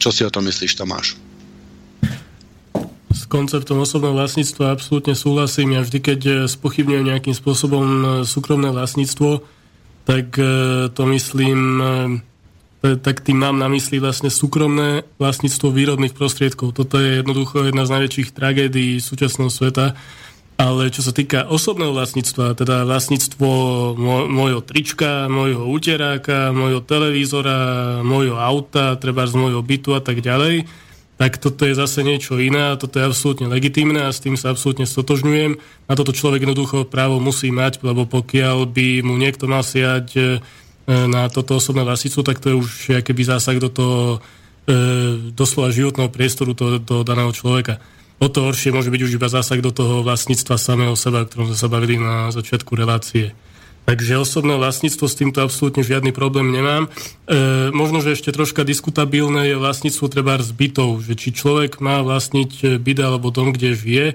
[0.00, 1.16] Čo si o tom myslíš, Tomáš?
[3.14, 5.78] S konceptom osobného vlastníctva absolútne súhlasím.
[5.78, 9.46] Ja vždy, keď eh, spochybňujem nejakým spôsobom eh, súkromné vlastníctvo,
[10.04, 11.80] tak eh, to myslím,
[12.84, 16.76] tak tým mám na mysli vlastne súkromné vlastníctvo výrobných prostriedkov.
[16.76, 19.96] Toto je jednoducho jedna z najväčších tragédií súčasného sveta.
[20.54, 23.48] Ale čo sa týka osobného vlastníctva, teda vlastníctvo
[24.30, 30.68] môjho trička, môjho uteráka, môjho televízora, môjho auta, treba z môjho bytu a tak ďalej,
[31.14, 34.50] tak toto je zase niečo iné a toto je absolútne legitimné a s tým sa
[34.50, 35.54] absolútne stotožňujem.
[35.86, 40.22] Na toto človek jednoducho právo musí mať, lebo pokiaľ by mu niekto mal siať e,
[40.90, 42.70] na toto osobné vlastníctvo, tak to je už
[43.06, 44.18] keby zásah do toho e,
[45.30, 47.78] doslova životného priestoru toho, toho daného človeka.
[48.18, 51.54] O to horšie môže byť už iba zásah do toho vlastníctva samého seba, o ktorom
[51.54, 53.34] sme sa bavili na začiatku relácie.
[53.84, 56.88] Takže osobné vlastníctvo s týmto absolútne žiadny problém nemám.
[56.88, 62.00] E, možno, že ešte troška diskutabilné je vlastníctvo treba z bytov, že či človek má
[62.00, 64.06] vlastniť e, byt alebo dom, kde žije.
[64.08, 64.14] E,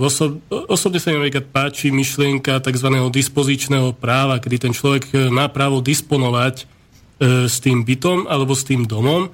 [0.00, 2.88] oso- osobne sa mi napríklad páči myšlienka tzv.
[3.12, 8.64] dispozičného práva, kedy ten človek e, má právo disponovať e, s tým bytom alebo s
[8.64, 9.28] tým domom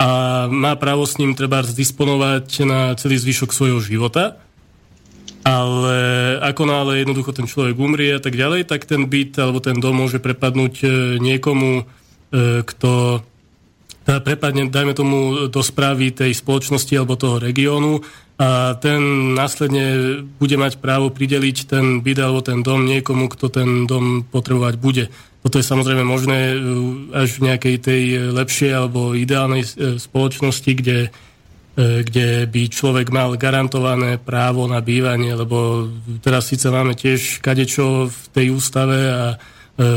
[0.00, 0.08] a
[0.52, 4.36] má právo s ním treba disponovať na celý zvyšok svojho života
[5.40, 5.98] ale
[6.44, 9.96] ako náhle jednoducho ten človek umrie a tak ďalej, tak ten byt alebo ten dom
[9.96, 10.86] môže prepadnúť e,
[11.16, 11.84] niekomu, e,
[12.64, 13.24] kto
[14.00, 15.18] teda prepadne, dajme tomu,
[15.52, 18.00] do správy tej spoločnosti alebo toho regiónu
[18.40, 19.00] a ten
[19.36, 24.74] následne bude mať právo prideliť ten byt alebo ten dom niekomu, kto ten dom potrebovať
[24.80, 25.04] bude.
[25.40, 26.56] Toto je samozrejme možné e,
[27.16, 28.02] až v nejakej tej
[28.36, 29.64] lepšej alebo ideálnej
[29.96, 31.08] spoločnosti, kde
[31.80, 35.88] kde by človek mal garantované právo na bývanie, lebo
[36.20, 39.36] teraz síce máme tiež kadečo v tej ústave a e,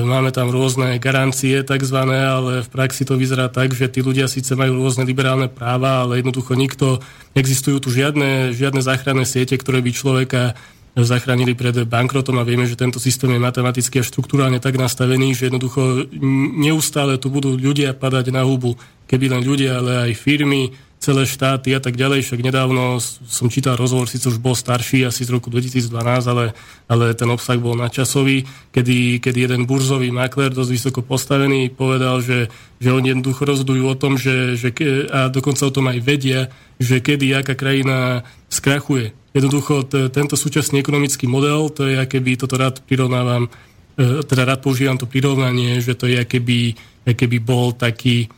[0.05, 4.55] máme tam rôzne garancie takzvané, ale v praxi to vyzerá tak, že tí ľudia síce
[4.55, 7.03] majú rôzne liberálne práva, ale jednoducho nikto,
[7.35, 10.53] neexistujú tu žiadne, žiadne záchranné siete, ktoré by človeka
[10.93, 15.49] zachránili pred bankrotom a vieme, že tento systém je matematicky a štruktúrálne tak nastavený, že
[15.49, 16.05] jednoducho
[16.53, 18.77] neustále tu budú ľudia padať na hubu.
[19.09, 20.69] Keby len ľudia, ale aj firmy,
[21.03, 22.23] celé štáty a tak ďalej.
[22.23, 25.91] Však nedávno som čítal rozhovor, síce už bol starší, asi z roku 2012,
[26.31, 26.55] ale,
[26.87, 32.47] ale ten obsah bol načasový, kedy, kedy jeden burzový makler, dosť vysoko postavený, povedal, že,
[32.79, 34.71] že oni jednoducho rozhodujú o tom, že, že,
[35.11, 36.47] a dokonca o tom aj vedia,
[36.79, 39.11] že kedy aká krajina skrachuje.
[39.35, 43.51] Jednoducho t- tento súčasný ekonomický model, to je, keby toto rád prirovnávam,
[43.99, 46.79] e, teda rád používam to prirovnanie, že to je, keby,
[47.11, 48.31] keby bol taký,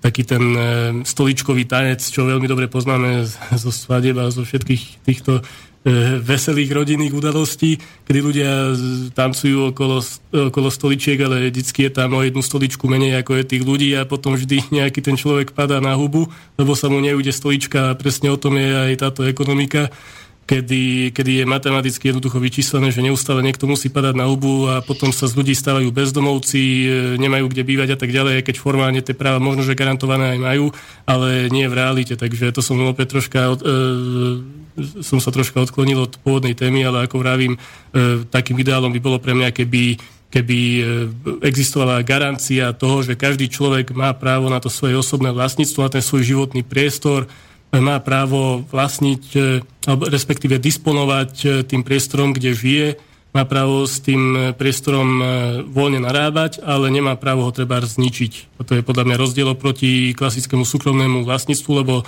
[0.00, 0.60] taký ten e,
[1.04, 5.42] stoličkový tanec, čo veľmi dobre poznáme zo svadeb a zo všetkých týchto e,
[6.18, 7.76] veselých rodinných udalostí,
[8.08, 8.52] kedy ľudia
[9.12, 10.00] tancujú okolo,
[10.52, 14.08] okolo stoličiek, ale vždycky je tam o jednu stoličku menej ako je tých ľudí a
[14.08, 18.32] potom vždy nejaký ten človek padá na hubu, lebo sa mu neujde stolička a presne
[18.32, 19.92] o tom je aj táto ekonomika
[20.50, 25.14] kedy, kedy je matematicky jednoducho vyčíslené, že neustále niekto musí padať na hubu a potom
[25.14, 26.86] sa z ľudí stávajú bezdomovci, e,
[27.22, 30.66] nemajú kde bývať a tak ďalej, keď formálne tie práva možno, že garantované aj majú,
[31.06, 32.18] ale nie v realite.
[32.18, 33.70] Takže to som opäť troška, e,
[35.06, 39.22] som sa troška odklonil od pôvodnej témy, ale ako vravím, e, takým ideálom by bolo
[39.22, 40.82] pre mňa, keby keby e,
[41.42, 46.02] existovala garancia toho, že každý človek má právo na to svoje osobné vlastníctvo, na ten
[46.06, 47.26] svoj životný priestor,
[47.78, 49.40] má právo vlastniť, e,
[49.86, 52.88] respektíve disponovať e, tým priestorom, kde žije,
[53.30, 55.22] má právo s tým e, priestorom
[55.70, 58.58] voľne narábať, ale nemá právo ho treba zničiť.
[58.58, 62.04] A to je podľa mňa rozdiel oproti klasickému súkromnému vlastníctvu, lebo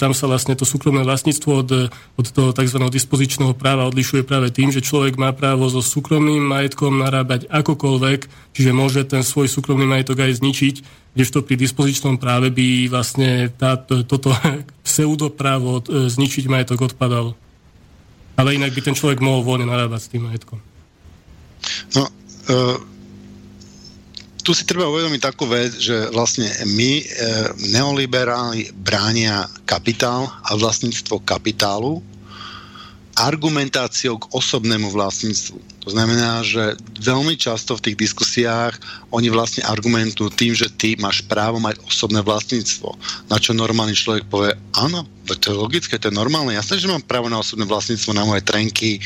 [0.00, 2.78] tam sa vlastne to súkromné vlastníctvo od, od toho tzv.
[2.80, 8.20] dispozičného práva odlišuje práve tým, že človek má právo so súkromným majetkom narábať akokoľvek,
[8.56, 10.76] čiže môže ten svoj súkromný majetok aj zničiť,
[11.12, 14.32] kdežto pri dispozičnom práve by vlastne táto, toto
[14.86, 17.36] pseudoprávo e, zničiť majetok odpadalo.
[18.36, 20.58] Ale inak by ten človek mohol voľne narábať s tým majetkom.
[21.94, 22.76] No, uh,
[24.42, 27.04] tu si treba uvedomiť takú vec, že vlastne my, uh,
[27.70, 32.02] neoliberáli, bránia kapitál a vlastníctvo kapitálu
[33.22, 35.56] argumentáciou k osobnému vlastníctvu.
[35.82, 38.78] To znamená, že veľmi často v tých diskusiách
[39.10, 42.94] oni vlastne argumentujú tým, že ty máš právo mať osobné vlastníctvo.
[43.26, 46.54] Na čo normálny človek povie, áno, to je logické, to je normálne.
[46.54, 48.98] Jasné, že mám právo na osobné vlastníctvo, na moje trenky,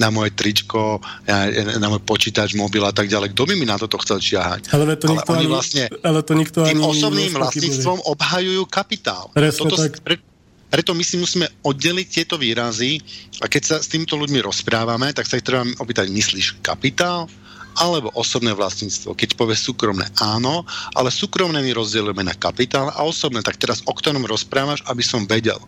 [0.00, 1.00] na moje tričko,
[1.80, 3.32] na môj počítač, mobil a tak ďalej.
[3.32, 4.72] Kto by mi na toto chcel čiahať?
[4.72, 9.32] Ale to nikto ale oni vlastne ale to nikto tým osobným vlastníctvom obhajujú kapitál.
[9.32, 10.00] Presne Toto, tak.
[10.00, 10.16] Pre,
[10.68, 13.00] preto my si musíme oddeliť tieto výrazy
[13.40, 17.24] a keď sa s týmito ľuďmi rozprávame, tak sa ich treba opýtať, myslíš kapitál
[17.78, 19.14] alebo osobné vlastníctvo.
[19.14, 23.40] Keď povie súkromné, áno, ale súkromné my rozdielujeme na kapitál a osobné.
[23.40, 25.58] Tak teraz o ktorom rozprávaš, aby som vedel.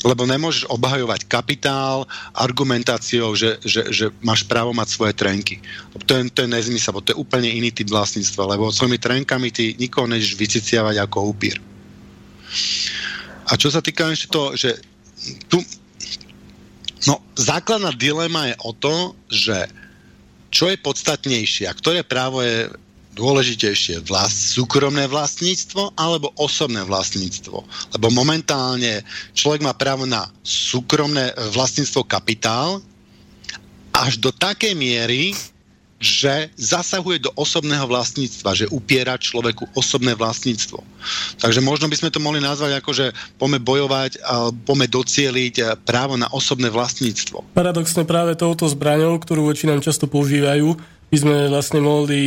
[0.00, 5.60] Lebo nemôžeš obhajovať kapitál argumentáciou, že, že, že máš právo mať svoje trenky.
[6.08, 9.76] To je, to je nezmysel, to je úplne iný typ vlastníctva, lebo svojimi trenkami ty
[9.76, 11.60] nikoho nežeš vyciciavať ako upír.
[13.50, 14.78] A čo sa týka ešte toho, že
[15.50, 15.58] tu,
[17.10, 18.94] no, základná dilema je o to,
[19.26, 19.66] že
[20.50, 22.70] čo je podstatnejšie a ktoré právo je
[23.14, 27.58] dôležitejšie, vlast, súkromné vlastníctvo alebo osobné vlastníctvo.
[27.98, 29.02] Lebo momentálne
[29.34, 32.78] človek má právo na súkromné vlastníctvo kapitál
[33.90, 35.34] až do takej miery,
[36.00, 40.80] že zasahuje do osobného vlastníctva, že upiera človeku osobné vlastníctvo.
[41.36, 45.66] Takže možno by sme to mohli nazvať ako, že pome bojovať a pome docieliť eh,
[45.76, 47.52] právo na osobné vlastníctvo.
[47.52, 50.72] Paradoxne práve touto zbraňou, ktorú väčšina často používajú,
[51.12, 52.22] by sme vlastne mohli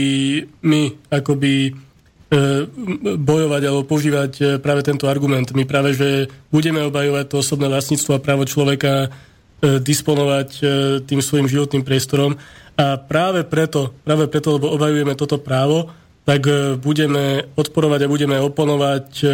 [0.61, 2.69] my akoby eh,
[3.17, 5.49] bojovať alebo používať eh, práve tento argument.
[5.57, 9.09] My práve, že budeme obajovať to osobné vlastníctvo a právo človeka
[9.63, 10.49] disponovať
[11.07, 12.35] tým svojim životným priestorom.
[12.75, 15.93] A práve preto, práve preto, lebo obhajujeme toto právo,
[16.23, 19.27] tak e, budeme odporovať a budeme oponovať e,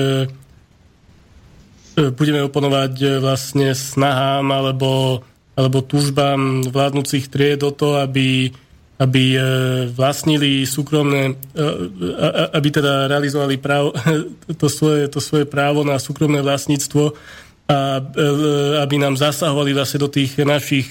[1.97, 5.21] e, budeme oponovať vlastne snahám alebo,
[5.53, 8.49] alebo túžbám vládnúcich tried o to, aby,
[8.99, 9.23] aby
[9.93, 11.37] vlastnili súkromné,
[12.51, 13.93] aby teda realizovali právo,
[14.61, 17.13] to, svoje, to svoje právo na súkromné vlastníctvo
[17.69, 18.01] a
[18.81, 20.89] aby nám zasahovali vlastne do tých našich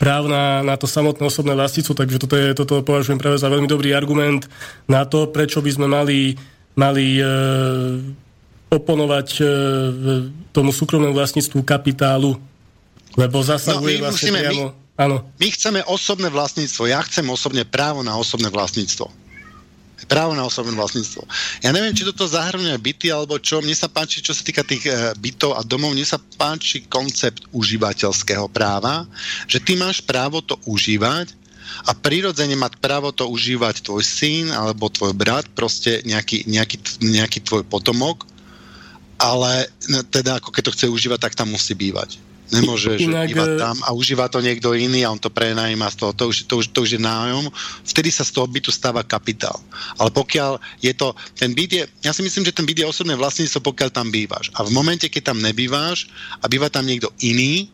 [0.00, 3.68] práv na, na to samotné osobné vlastníctvo, takže toto, je, toto považujem práve za veľmi
[3.68, 4.48] dobrý argument
[4.88, 6.40] na to, prečo by sme mali,
[6.72, 7.24] mali e,
[8.72, 9.44] oponovať e,
[10.56, 12.32] tomu súkromnému vlastníctvu kapitálu,
[13.20, 14.64] lebo zasahuje no, vlastne musíme, priamo...
[14.72, 15.16] My, áno.
[15.36, 19.19] my chceme osobné vlastníctvo, ja chcem osobne právo na osobné vlastníctvo
[20.06, 21.24] právo na osobné vlastníctvo.
[21.64, 23.60] Ja neviem, či toto zahrňuje byty alebo čo.
[23.60, 27.44] Mne sa páči, čo sa týka tých e, bytov a domov, mne sa páči koncept
[27.52, 29.04] užívateľského práva,
[29.50, 31.36] že ty máš právo to užívať
[31.88, 37.40] a prirodzene mať právo to užívať tvoj syn alebo tvoj brat, proste nejaký, nejaký, nejaký
[37.46, 38.30] tvoj potomok
[39.20, 39.68] ale
[40.08, 42.16] teda ako keď to chce užívať, tak tam musí bývať.
[42.50, 45.96] Nemôže Inak, bývať e, tam a užíva to niekto iný a on to prenajíma z
[46.02, 47.46] toho, to už, to, už, to už je nájom.
[47.86, 49.54] Vtedy sa z toho bytu stáva kapitál.
[49.96, 53.14] Ale pokiaľ je to, ten byt je, ja si myslím, že ten byt je osobné
[53.14, 54.50] vlastníctvo, pokiaľ tam bývaš.
[54.58, 56.10] A v momente, keď tam nebývaš
[56.42, 57.70] a býva tam niekto iný,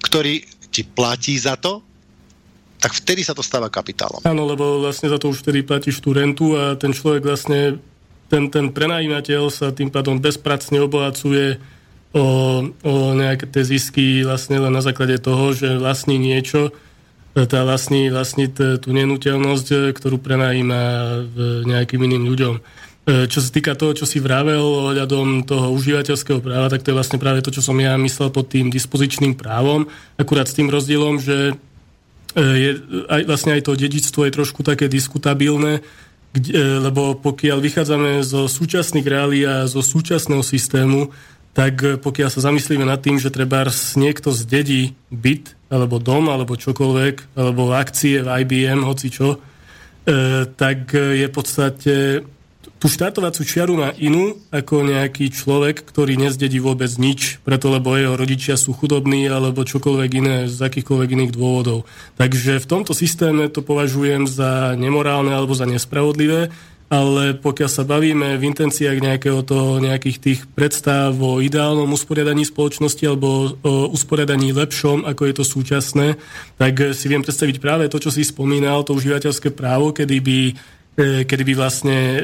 [0.00, 1.84] ktorý ti platí za to,
[2.76, 4.20] tak vtedy sa to stáva kapitálom.
[4.24, 7.80] Áno, lebo vlastne za to už vtedy platíš tú rentu a ten človek vlastne,
[8.28, 11.56] ten, ten prenajímateľ sa tým pádom bezpracne obohacuje
[12.12, 12.24] o,
[12.70, 16.70] o nejaké tie zisky vlastne len na základe toho, že vlastní niečo,
[17.34, 20.80] e, tá vlastní, vlastní tú nenúteľnosť, e, ktorú prenajíma
[21.66, 22.54] nejakým iným ľuďom.
[22.56, 22.60] E,
[23.30, 27.18] čo sa týka toho, čo si vravel ohľadom toho užívateľského práva, tak to je vlastne
[27.18, 29.86] práve to, čo som ja myslel pod tým dispozičným právom,
[30.18, 31.54] akurát s tým rozdielom, že
[32.36, 32.70] je,
[33.08, 35.80] aj, vlastne aj to dedičstvo je trošku také diskutabilné,
[36.36, 41.08] kde, lebo pokiaľ vychádzame zo súčasných reálí a zo súčasného systému,
[41.56, 43.64] tak eh, pokiaľ sa zamyslíme nad tým, že treba
[43.96, 49.38] niekto zdedí byt, alebo dom, alebo čokoľvek, alebo akcie v IBM, hoci čo, e,
[50.46, 52.22] tak je v podstate
[52.76, 58.14] tú štartovacú čiaru má inú ako nejaký človek, ktorý nezdedí vôbec nič, preto lebo jeho
[58.14, 61.88] rodičia sú chudobní alebo čokoľvek iné z akýchkoľvek iných dôvodov.
[62.20, 66.52] Takže v tomto systéme to považujem za nemorálne alebo za nespravodlivé
[66.86, 73.02] ale pokiaľ sa bavíme v intenciách nejakého toho, nejakých tých predstav o ideálnom usporiadaní spoločnosti
[73.02, 76.14] alebo o usporiadaní lepšom, ako je to súčasné,
[76.54, 80.54] tak si viem predstaviť práve to, čo si spomínal, to užívateľské právo, kedy by e,
[81.26, 82.18] kedy by vlastne e,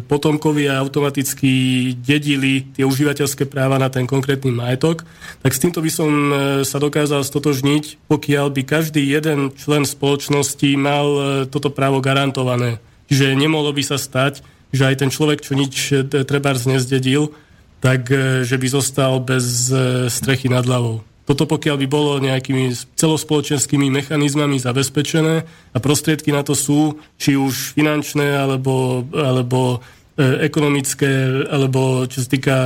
[0.00, 1.52] potomkovia automaticky
[2.00, 5.04] dedili tie užívateľské práva na ten konkrétny majetok,
[5.44, 10.72] tak s týmto by som e, sa dokázal stotožniť, pokiaľ by každý jeden člen spoločnosti
[10.80, 11.06] mal
[11.52, 12.80] toto právo garantované.
[13.06, 14.42] Čiže nemohlo by sa stať,
[14.74, 17.30] že aj ten človek, čo nič e, treba nezdedil,
[17.78, 21.06] tak e, že by zostal bez e, strechy nad hlavou.
[21.26, 25.42] Toto pokiaľ by bolo nejakými celospoločenskými mechanizmami zabezpečené
[25.74, 29.82] a prostriedky na to sú, či už finančné, alebo, alebo
[30.16, 32.56] ekonomické, alebo čo sa týka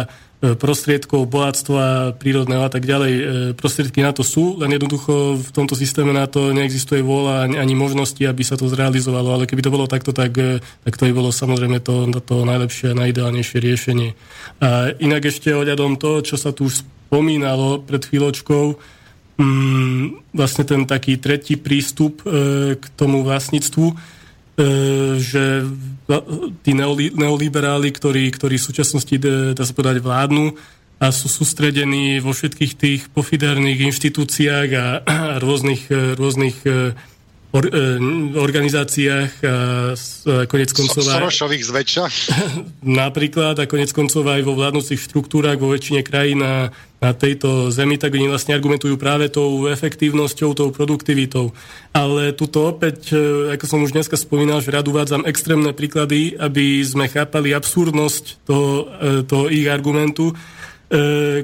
[0.40, 3.12] prostriedkov, bohatstva prírodného a tak ďalej.
[3.12, 3.22] E,
[3.52, 8.24] prostriedky na to sú, len jednoducho v tomto systéme na to neexistuje vôľa ani, možnosti,
[8.24, 9.36] aby sa to zrealizovalo.
[9.36, 12.96] Ale keby to bolo takto, tak, e, tak to by bolo samozrejme to, to najlepšie
[12.96, 14.10] a najideálnejšie riešenie.
[14.64, 18.80] A inak ešte ohľadom toho, čo sa tu už spomínalo pred chvíľočkou,
[19.36, 24.19] mm, vlastne ten taký tretí prístup e, k tomu vlastníctvu, E,
[25.20, 25.64] že
[26.60, 26.72] tí
[27.16, 29.14] neoliberáli, ktorí, ktorí v súčasnosti,
[29.54, 30.54] dá sa povedať, vládnu
[31.00, 35.88] a sú sústredení vo všetkých tých pofiderných inštitúciách a, a rôznych,
[36.20, 36.92] rôznych e,
[37.50, 37.98] or, e,
[38.38, 39.54] organizáciách a
[40.46, 41.18] konec koncov aj...
[41.18, 42.04] Sorošových zväčša?
[43.02, 46.70] Napríklad a konec koncov aj vo vládnúcich štruktúrach vo väčšine krajín na,
[47.02, 51.50] na tejto zemi, tak oni vlastne argumentujú práve tou efektívnosťou, tou produktivitou.
[51.90, 56.86] Ale tuto opäť, e, ako som už dneska spomínal, že rád uvádzam extrémne príklady, aby
[56.86, 60.59] sme chápali absurdnosť toho, e, toho ich argumentu E,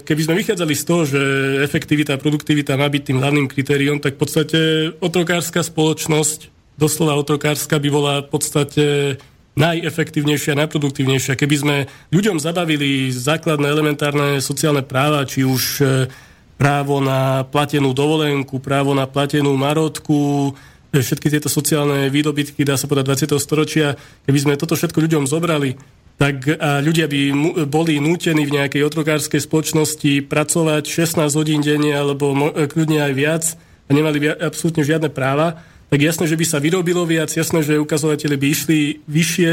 [0.02, 1.20] keby sme vychádzali z toho, že
[1.62, 4.58] efektivita a produktivita má byť tým hlavným kritériom, tak v podstate
[4.98, 8.84] otrokárska spoločnosť, doslova otrokárska, by bola v podstate
[9.56, 11.38] najefektívnejšia, najproduktívnejšia.
[11.38, 11.76] Keby sme
[12.12, 15.84] ľuďom zabavili základné elementárne sociálne práva, či už e,
[16.60, 20.52] právo na platenú dovolenku, právo na platenú marotku,
[20.92, 23.40] e, všetky tieto sociálne výdobytky, dá sa povedať, 20.
[23.40, 23.96] storočia,
[24.28, 25.80] keby sme toto všetko ľuďom zobrali,
[26.16, 26.48] tak
[26.80, 27.20] ľudia by
[27.68, 33.44] boli nútení v nejakej otrokárskej spoločnosti pracovať 16 hodín denne alebo e, kľudne aj viac
[33.86, 37.78] a nemali by absolútne žiadne práva, tak jasné, že by sa vyrobilo viac, jasné, že
[37.78, 39.52] ukazovatele by išli vyššie.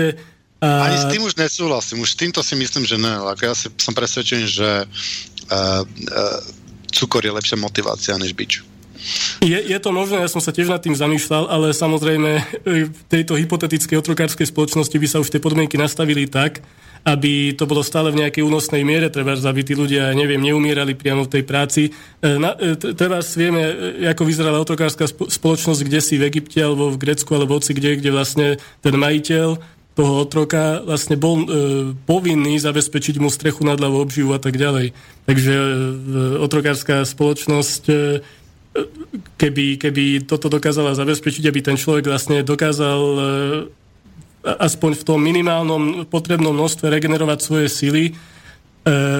[0.63, 0.89] A...
[0.89, 3.21] Ani s tým už nesúhlasím, už s týmto si myslím, že ne.
[3.21, 6.39] Ako ja si, som presvedčený, že uh, uh,
[6.89, 8.65] cukor je lepšia motivácia než bič.
[9.43, 12.43] Je, je to možné, ja som sa tiež nad tým zamýšľal, ale samozrejme e,
[12.87, 16.63] v tejto hypotetickej otrokárskej spoločnosti by sa už tie podmienky nastavili tak,
[17.03, 21.27] aby to bolo stále v nejakej únosnej miere, treba, aby tí ľudia, neviem, neumierali priamo
[21.27, 21.81] v tej práci.
[21.91, 23.61] E, na, e, treba vieme,
[24.07, 28.11] ako vyzerala otrokárska spoločnosť, kde si v Egypte, alebo v Grecku, alebo hoci kde, kde
[28.15, 28.47] vlastne
[28.79, 29.59] ten majiteľ
[29.93, 31.47] toho otroka vlastne bol e,
[31.93, 34.89] povinný zabezpečiť mu strechu nad hlavou obživu a tak ďalej.
[35.29, 35.73] Takže e,
[36.41, 37.95] otrokárska spoločnosť e,
[39.37, 43.21] keby, keby toto dokázala zabezpečiť, aby ten človek vlastne dokázal e,
[44.43, 48.13] aspoň v tom minimálnom potrebnom množstve regenerovať svoje sily, e,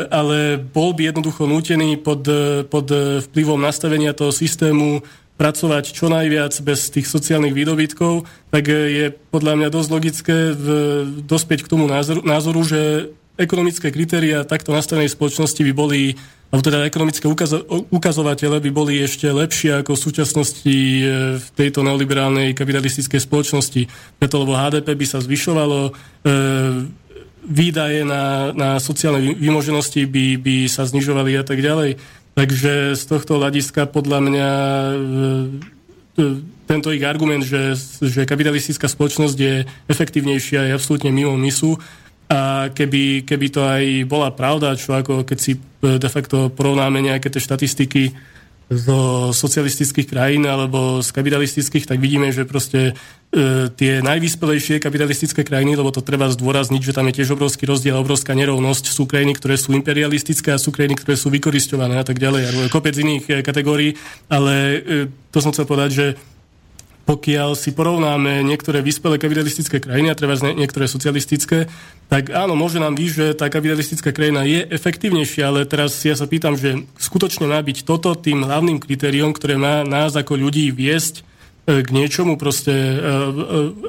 [0.10, 2.26] ale bol by jednoducho nútený pod,
[2.68, 2.88] pod
[3.30, 9.70] vplyvom nastavenia toho systému pracovať čo najviac bez tých sociálnych výdobytkov, tak je podľa mňa
[9.74, 10.66] dosť logické v,
[11.26, 16.02] dospieť k tomu názoru, názoru že ekonomické kritéria takto nastavenej spoločnosti by boli
[16.54, 21.04] alebo teda ekonomické ukazo- ukazovatele by boli ešte lepšie ako v súčasnosti e,
[21.42, 23.90] v tejto neoliberálnej kapitalistickej spoločnosti.
[24.22, 25.92] Preto, lebo HDP by sa zvyšovalo, e,
[27.50, 31.98] výdaje na, na sociálne vymoženosti by, by sa znižovali a tak ďalej.
[32.38, 34.50] Takže z tohto hľadiska podľa mňa
[34.94, 36.24] e,
[36.70, 41.82] tento ich argument, že, že kapitalistická spoločnosť je efektívnejšia, je absolútne mimo misu
[42.34, 42.40] a
[42.74, 47.30] keby, keby to aj bola pravda, čo ako keď si e, de facto porovnáme nejaké
[47.30, 48.10] tie štatistiky
[48.74, 52.98] zo socialistických krajín alebo z kapitalistických, tak vidíme, že proste
[53.30, 57.94] e, tie najvyspelejšie kapitalistické krajiny, lebo to treba zdôrazniť, že tam je tiež obrovský rozdiel,
[58.02, 58.90] obrovská nerovnosť.
[58.90, 62.42] Sú krajiny, ktoré sú imperialistické a sú krajiny, ktoré sú vykoristované a tak ďalej.
[62.50, 63.94] A kopec iných e, kategórií,
[64.32, 64.78] ale e,
[65.30, 66.06] to som chcel povedať, že
[67.04, 71.68] pokiaľ si porovnáme niektoré vyspelé kapitalistické krajiny a treba niektoré socialistické,
[72.08, 76.24] tak áno, môže nám byť, že tá kapitalistická krajina je efektívnejšia, ale teraz ja sa
[76.24, 81.33] pýtam, že skutočne má byť toto tým hlavným kritériom, ktoré má nás ako ľudí viesť
[81.64, 83.00] k niečomu proste, e,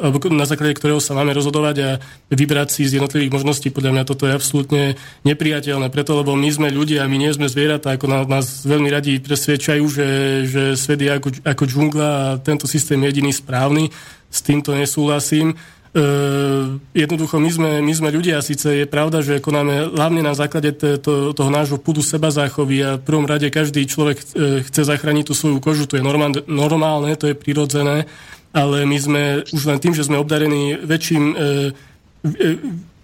[0.06, 1.90] e, na základe ktorého sa máme rozhodovať a
[2.30, 3.74] vybrať si z jednotlivých možností.
[3.74, 4.94] Podľa mňa toto je absolútne
[5.26, 9.84] nepriateľné, preto lebo my sme ľudia my nie sme zvieratá, ako nás veľmi radi presvedčajú,
[9.90, 10.08] že,
[10.46, 13.90] že svet je ako, ako džungla a tento systém je jediný správny.
[14.30, 15.58] S týmto nesúhlasím.
[15.94, 20.74] Uh, jednoducho my sme, my sme ľudia, síce je pravda, že konáme hlavne na základe
[20.74, 24.90] to, to, toho nášho pudu seba záchovy a v prvom rade každý človek uh, chce
[24.90, 28.10] zachrániť tú svoju kožu, to je normálne, normálne, to je prirodzené,
[28.50, 29.22] ale my sme
[29.54, 31.70] už len tým, že sme obdarení väčším, uh,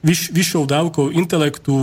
[0.02, 1.76] vyš, vyššou dávkou intelektu,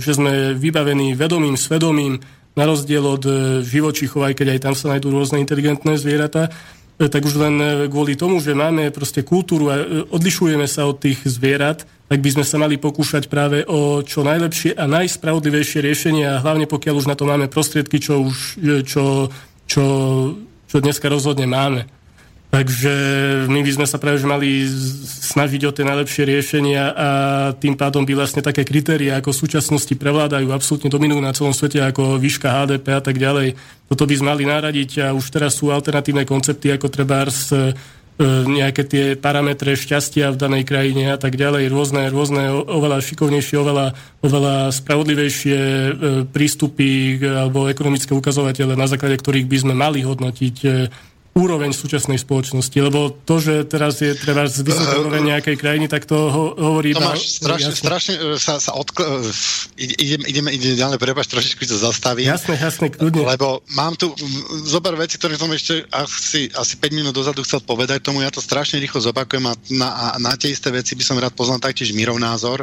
[0.00, 2.24] že sme vybavení vedomým, svedomím,
[2.56, 3.24] na rozdiel od
[3.64, 7.66] živočichov, aj keď aj tam sa nájdú rôzne inteligentné zvieratá, E, tak už len e,
[7.88, 12.30] kvôli tomu, že máme proste kultúru a e, odlišujeme sa od tých zvierat, tak by
[12.34, 17.08] sme sa mali pokúšať práve o čo najlepšie a najspravodlivejšie riešenie a hlavne pokiaľ už
[17.08, 19.32] na to máme prostriedky, čo už čo,
[19.64, 19.84] čo,
[20.68, 21.88] čo dneska rozhodne máme.
[22.52, 22.92] Takže
[23.48, 24.68] my by sme sa práve mali
[25.08, 27.08] snažiť o tie najlepšie riešenia a
[27.56, 31.80] tým pádom by vlastne také kritéria ako v súčasnosti prevládajú, absolútne dominujú na celom svete
[31.80, 33.56] ako výška HDP a tak ďalej.
[33.88, 37.72] Toto by sme mali naradiť a už teraz sú alternatívne koncepty ako trebárs e,
[38.44, 43.96] nejaké tie parametre šťastia v danej krajine a tak ďalej, rôzne, rôzne oveľa šikovnejšie, oveľa,
[44.20, 45.90] oveľa spravodlivejšie e,
[46.28, 50.68] prístupy alebo ekonomické ukazovatele, na základe ktorých by sme mali hodnotiť e,
[51.32, 55.88] úroveň súčasnej spoločnosti, lebo to, že teraz je treba z vysoká uh, úroveň nejakej krajiny,
[55.88, 56.92] tak to ho, hovorí...
[56.92, 59.00] Tomáš, iba, strašne, strašne e, sa, sa odkl...
[59.00, 59.32] E,
[59.80, 62.28] ideme, ideme, ideme ďalej, prepáč, trošičku to zastavím.
[62.28, 63.24] Jasné, jasné, kľudne.
[63.24, 64.12] Lebo mám tu
[64.68, 68.44] zober veci, ktoré som ešte asi, asi 5 minút dozadu chcel povedať tomu, ja to
[68.44, 71.96] strašne rýchlo zopakujem a na, a na tie isté veci by som rád poznal taktiež
[71.96, 72.60] Mirov názor.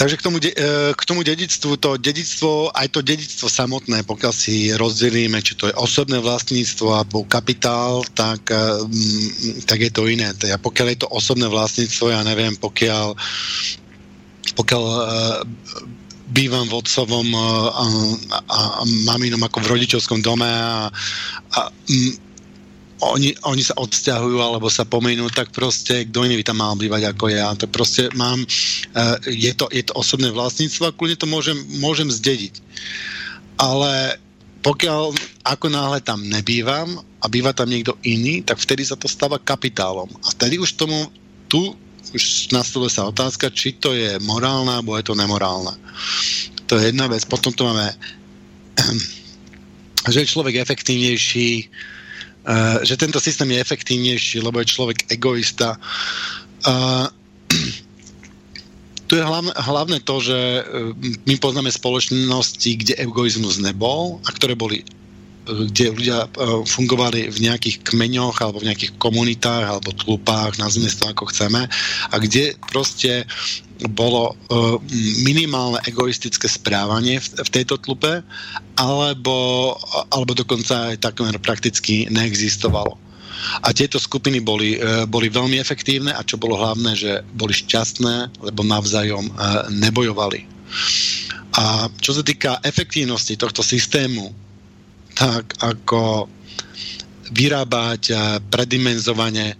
[0.00, 0.48] Takže k tomu, e,
[0.96, 5.76] k tomu dedictvu, to dedictvo, aj to dedictvo samotné, pokiaľ si rozdelíme, či to je
[5.76, 10.32] osobné vlastníctvo alebo kapitál, tak, e, mm, tak je to iné.
[10.32, 13.12] A pokiaľ je to osobné vlastníctvo, ja neviem, pokiaľ,
[14.56, 15.00] pokiaľ e,
[16.32, 17.84] bývam v otcovom a, a,
[18.56, 18.60] a
[19.04, 20.88] maminom ako v rodičovskom dome a,
[21.52, 21.60] a
[23.00, 27.12] oni, oni sa odsťahujú alebo sa pomenú, tak proste kto iný by tam mal bývať
[27.12, 27.52] ako ja.
[27.56, 32.12] To proste mám, uh, je, to, je to osobné vlastníctvo a kľudne to môžem, môžem
[32.12, 32.60] zdediť.
[33.56, 34.20] Ale
[34.60, 35.16] pokiaľ
[35.48, 40.08] ako náhle tam nebývam a býva tam niekto iný, tak vtedy sa to stáva kapitálom.
[40.24, 41.08] A vtedy už tomu
[41.48, 41.72] tu
[42.10, 45.76] už nastavuje sa otázka, či to je morálna, alebo je to nemorálna.
[46.66, 47.22] To je jedna vec.
[47.28, 47.86] Potom tu máme,
[50.12, 51.70] že je človek efektívnejší,
[52.82, 55.76] že tento systém je efektívnejší, lebo je človek egoista.
[56.64, 57.08] Uh,
[59.08, 60.38] tu je hlavne, hlavne to, že
[61.26, 64.86] my poznáme spoločnosti, kde egoizmus nebol a ktoré boli
[65.50, 66.28] kde ľudia
[66.68, 71.66] fungovali v nejakých kmeňoch alebo v nejakých komunitách alebo tlupách, nazvime to ako chceme,
[72.10, 73.24] a kde proste
[73.88, 74.76] bolo uh,
[75.24, 78.20] minimálne egoistické správanie v, tejto tlupe,
[78.76, 79.72] alebo,
[80.12, 82.98] alebo dokonca aj takmer prakticky neexistovalo.
[83.64, 88.44] A tieto skupiny boli, uh, boli veľmi efektívne a čo bolo hlavné, že boli šťastné,
[88.44, 90.44] lebo navzájom uh, nebojovali.
[91.56, 94.30] A čo sa týka efektívnosti tohto systému,
[95.16, 96.30] tak ako
[97.30, 98.14] vyrábať
[98.50, 99.54] predimenzovane,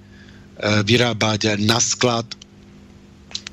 [0.87, 2.27] vyrábať na sklad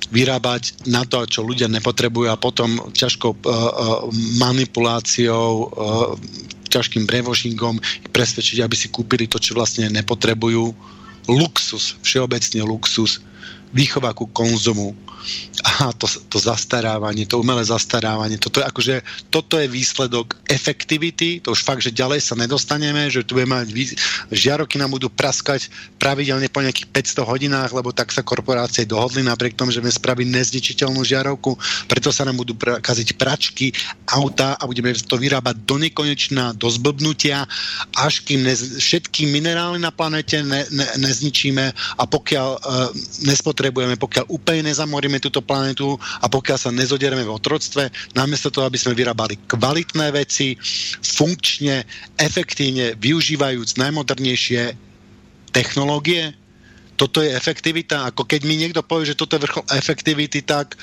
[0.08, 3.68] vyrábať na to, čo ľudia nepotrebujú a potom ťažkou uh, uh,
[4.40, 6.16] manipuláciou, uh,
[6.72, 7.80] ťažkým brevošingom
[8.12, 10.72] presvedčiť, aby si kúpili to, čo vlastne nepotrebujú.
[11.28, 13.20] Luxus, všeobecne luxus.
[13.74, 14.96] Výchova ku konzumu.
[15.82, 18.96] A to, to zastarávanie, to umelé zastarávanie, toto je, akože,
[19.28, 23.68] toto je výsledok efektivity, to už fakt, že ďalej sa nedostaneme, že tu budeme mať
[24.32, 25.68] žiaroky nám budú praskať
[26.00, 26.88] pravidelne po nejakých
[27.20, 31.60] 500 hodinách, lebo tak sa korporácie dohodli napriek tomu, že budeme spraviť nezničiteľnú žiarovku,
[31.92, 33.76] preto sa nám budú pra- kaziť pračky,
[34.08, 37.44] auta a budeme to vyrábať do nekonečná, do zblbnutia,
[38.00, 41.66] až kým nez- všetky minerály na planete ne- ne- nezničíme.
[42.00, 42.62] A pokiaľ uh,
[43.58, 48.78] nespotrebujeme, pokiaľ úplne nezamoríme túto planetu a pokiaľ sa nezodiereme v otroctve, namiesto toho, aby
[48.78, 50.54] sme vyrábali kvalitné veci,
[51.02, 51.82] funkčne,
[52.22, 54.78] efektívne, využívajúc najmodernejšie
[55.50, 56.38] technológie,
[57.02, 58.14] toto je efektivita.
[58.14, 60.78] Ako keď mi niekto povie, že toto je vrchol efektivity, tak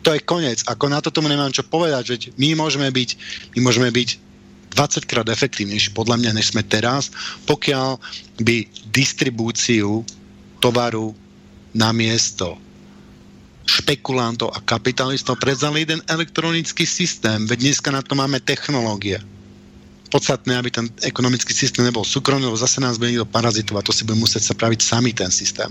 [0.00, 0.64] to je koniec.
[0.64, 3.10] Ako na to tomu nemám čo povedať, že my môžeme byť,
[3.56, 4.08] my môžeme byť
[4.72, 7.12] 20 krát efektívnejší podľa mňa, než sme teraz,
[7.44, 8.00] pokiaľ
[8.40, 10.04] by distribúciu
[10.60, 11.25] tovaru
[11.76, 12.56] na miesto
[13.66, 19.18] špekulantov a kapitalistov predzali jeden elektronický systém, veď dneska na to máme technológie.
[20.06, 24.06] Podstatné, aby ten ekonomický systém nebol súkromný, lebo zase nás bude niekto parazitovať, to si
[24.06, 25.68] bude musieť sa sami ten systém.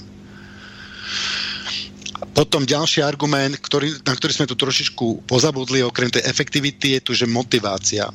[2.35, 7.11] Potom ďalší argument, ktorý, na ktorý sme tu trošičku pozabudli, okrem tej efektivity, je tu,
[7.15, 8.11] že motivácia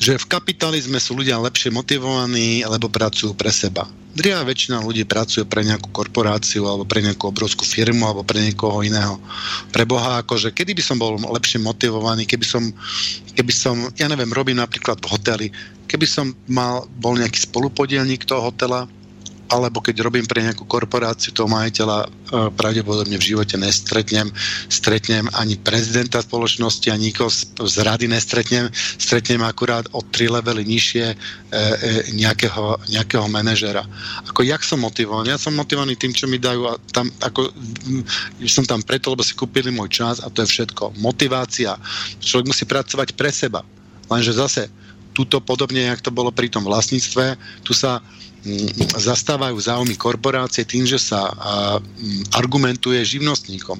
[0.00, 3.84] že v kapitalizme sú ľudia lepšie motivovaní, lebo pracujú pre seba.
[4.10, 8.82] Drivá väčšina ľudí pracuje pre nejakú korporáciu alebo pre nejakú obrovskú firmu alebo pre niekoho
[8.82, 9.22] iného.
[9.70, 12.62] Pre Boha, akože kedy by som bol lepšie motivovaný, keby som,
[13.38, 15.46] keby som ja neviem, robím napríklad v hoteli,
[15.86, 18.90] keby som mal, bol nejaký spolupodielník toho hotela,
[19.50, 22.08] alebo keď robím pre nejakú korporáciu toho majiteľa, e,
[22.54, 24.30] pravdepodobne v živote nestretnem,
[24.70, 31.06] stretnem ani prezidenta spoločnosti, ani nikoho z, rady nestretnem, stretnem akurát o tri levely nižšie
[31.10, 31.58] e, e,
[32.14, 33.82] nejakého, nejakého manažera.
[34.30, 35.34] Ako jak som motivovaný?
[35.34, 37.50] Ja som motivovaný tým, čo mi dajú a tam, ako,
[38.46, 40.94] som tam preto, lebo si kúpili môj čas a to je všetko.
[41.02, 41.74] Motivácia.
[42.22, 43.66] Človek musí pracovať pre seba.
[44.06, 44.70] Lenže zase,
[45.10, 47.34] tuto podobne, jak to bolo pri tom vlastníctve,
[47.66, 47.98] tu sa
[48.96, 53.76] zastávajú záujmy korporácie tým, že sa mm, argumentuje živnostníkom.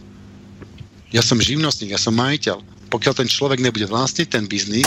[1.10, 2.60] Ja som živnostník, ja som majiteľ.
[2.92, 4.86] Pokiaľ ten človek nebude vlastniť ten biznis,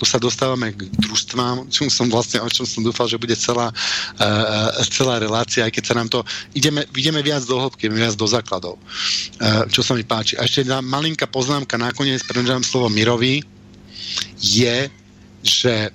[0.00, 3.68] tu sa dostávame k družstvám, čo som vlastne, o čom som dúfal, že bude celá,
[3.68, 6.24] uh, celá relácia, aj keď sa nám to,
[6.56, 10.40] ideme, ideme viac do hĺbky, viac do základov, uh, čo sa mi páči.
[10.40, 13.44] A ešte jedna malinká poznámka nakoniec, predám slovo Mirovi,
[14.40, 14.88] je,
[15.44, 15.92] že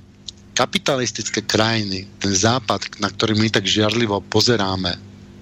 [0.56, 4.96] kapitalistické krajiny, ten západ, na ktorý my tak žiarlivo pozeráme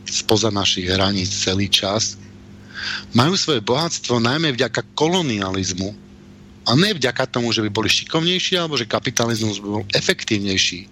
[0.10, 2.18] spoza našich hraníc celý čas,
[3.16, 5.94] majú svoje bohatstvo najmä vďaka kolonializmu
[6.68, 10.90] a ne vďaka tomu, že by boli šikovnejší alebo že kapitalizmus by bol efektívnejší.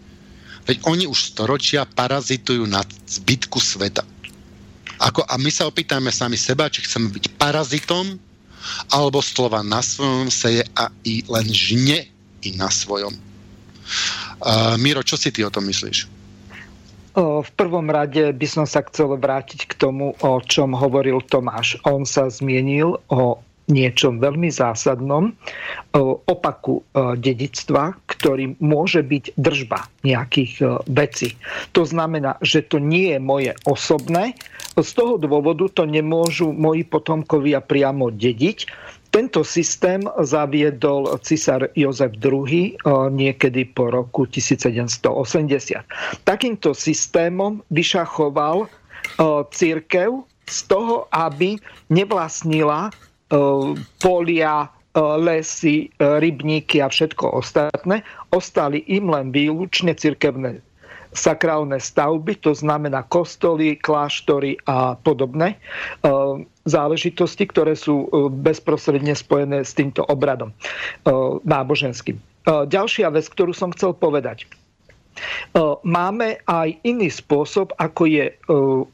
[0.69, 4.05] Veď oni už storočia parazitujú na zbytku sveta.
[5.01, 8.21] Ako, a my sa opýtajme sami seba, či chceme byť parazitom,
[8.93, 12.05] alebo slova na svojom seje a i len žne
[12.45, 13.30] i na svojom.
[14.41, 16.21] Uh, Miro, čo si ty o tom myslíš?
[17.17, 21.75] V prvom rade by som sa chcel vrátiť k tomu, o čom hovoril Tomáš.
[21.83, 25.35] On sa zmienil o niečom veľmi zásadnom,
[26.31, 26.87] opaku
[27.19, 31.35] dedictva, ktorým môže byť držba nejakých vecí.
[31.75, 34.39] To znamená, že to nie je moje osobné,
[34.79, 38.71] z toho dôvodu to nemôžu moji potomkovia priamo dediť,
[39.11, 42.71] tento systém zaviedol cisár Jozef II eh,
[43.11, 46.23] niekedy po roku 1780.
[46.23, 48.69] Takýmto systémom vyšachoval eh,
[49.51, 51.59] církev z toho, aby
[51.91, 52.95] nevlastnila eh,
[53.99, 58.03] polia, lesy, rybníky a všetko ostatné.
[58.35, 60.59] Ostali im len výlučne cirkevné
[61.11, 65.57] sakrálne stavby, to znamená kostoly, kláštory a podobné e,
[66.63, 70.55] záležitosti, ktoré sú e, bezprostredne spojené s týmto obradom e,
[71.43, 72.19] náboženským.
[72.41, 74.49] Ďalšia vec, ktorú som chcel povedať.
[75.85, 78.33] Máme aj iný spôsob, ako je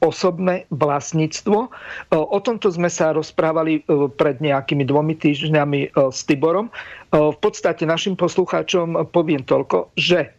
[0.03, 1.71] osobné vlastníctvo.
[2.11, 3.87] O tomto sme sa rozprávali
[4.19, 6.67] pred nejakými dvomi týždňami s Tiborom.
[7.15, 10.35] V podstate našim poslucháčom poviem toľko, že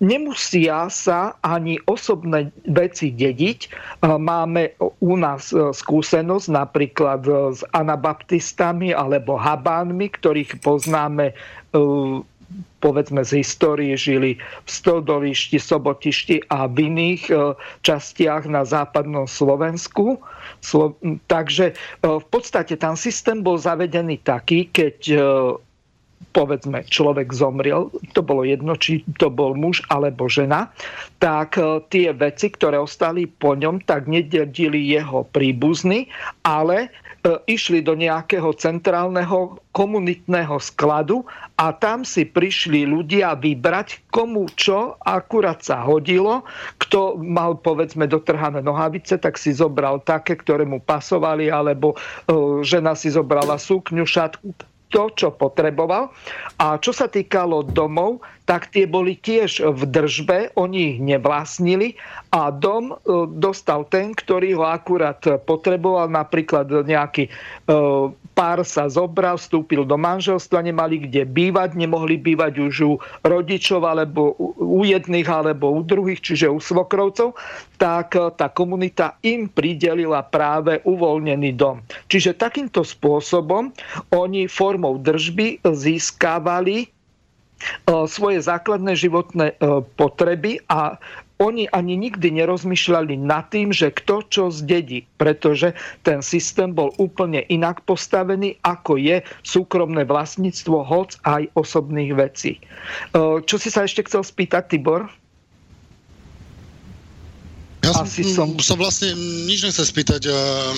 [0.00, 3.60] nemusia sa ani osobné veci dediť.
[4.04, 11.34] Máme u nás e, skúsenosť napríklad e, s anabaptistami alebo habánmi, ktorých poznáme e,
[12.78, 17.26] povedzme z histórie žili v Stodolišti, Sobotišti a v iných
[17.82, 20.22] častiach na západnom Slovensku.
[21.26, 21.74] Takže
[22.06, 24.96] v podstate tam systém bol zavedený taký, keď
[26.36, 30.68] povedzme, človek zomrel, to bolo jedno, či to bol muž alebo žena,
[31.16, 36.12] tak e, tie veci, ktoré ostali po ňom, tak nededili jeho príbuzny,
[36.44, 36.88] ale e,
[37.48, 41.24] išli do nejakého centrálneho komunitného skladu
[41.56, 46.44] a tam si prišli ľudia vybrať, komu čo akurát sa hodilo.
[46.76, 52.92] Kto mal povedzme dotrhané nohavice, tak si zobral také, ktoré mu pasovali, alebo e, žena
[52.92, 56.14] si zobrala sukňu, šatku, to, čo potreboval.
[56.62, 61.98] A čo sa týkalo domov, tak tie boli tiež v držbe, oni ich nevlastnili
[62.30, 62.96] a dom e,
[63.36, 67.30] dostal ten, ktorý ho akurát potreboval, napríklad nejaký e,
[68.36, 72.92] pár sa zobral, vstúpil do manželstva, nemali kde bývať, nemohli bývať už u
[73.24, 77.32] rodičov alebo u jedných alebo u druhých, čiže u svokrovcov,
[77.80, 81.80] tak e, tá komunita im pridelila práve uvoľnený dom.
[82.12, 83.72] Čiže takýmto spôsobom
[84.12, 86.92] oni formou držby získavali
[87.88, 89.56] svoje základné životné
[89.96, 91.00] potreby a
[91.36, 97.44] oni ani nikdy nerozmýšľali nad tým, že kto čo zdedí, pretože ten systém bol úplne
[97.52, 102.56] inak postavený, ako je súkromné vlastníctvo hoc aj osobných vecí.
[103.16, 105.12] Čo si sa ešte chcel spýtať, Tibor?
[107.84, 108.48] Ja som, som...
[108.58, 109.12] som vlastne
[109.46, 110.26] nič nechcel spýtať.
[110.26, 110.74] Uh,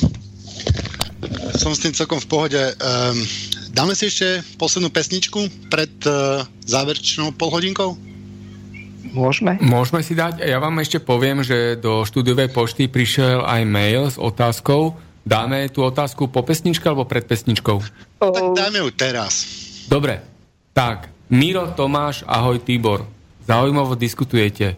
[1.57, 2.63] som s tým celkom v pohode.
[2.83, 3.17] Uh,
[3.79, 5.93] Dáme si ešte poslednú pesničku pred
[6.67, 7.95] záverečnou polhodinkou?
[9.13, 9.57] Môžeme?
[9.63, 10.45] Môžeme si dať.
[10.45, 14.97] Ja vám ešte poviem, že do štúdiovej pošty prišiel aj mail s otázkou.
[15.29, 17.77] Dáme tú otázku po pesničke alebo pred pesničkou?
[18.21, 18.33] Oh.
[18.33, 19.45] Tak dáme ju teraz.
[19.89, 20.25] Dobre.
[20.73, 23.05] Tak, Miro, Tomáš, ahoj Tibor.
[23.45, 24.77] Zaujímavo diskutujete.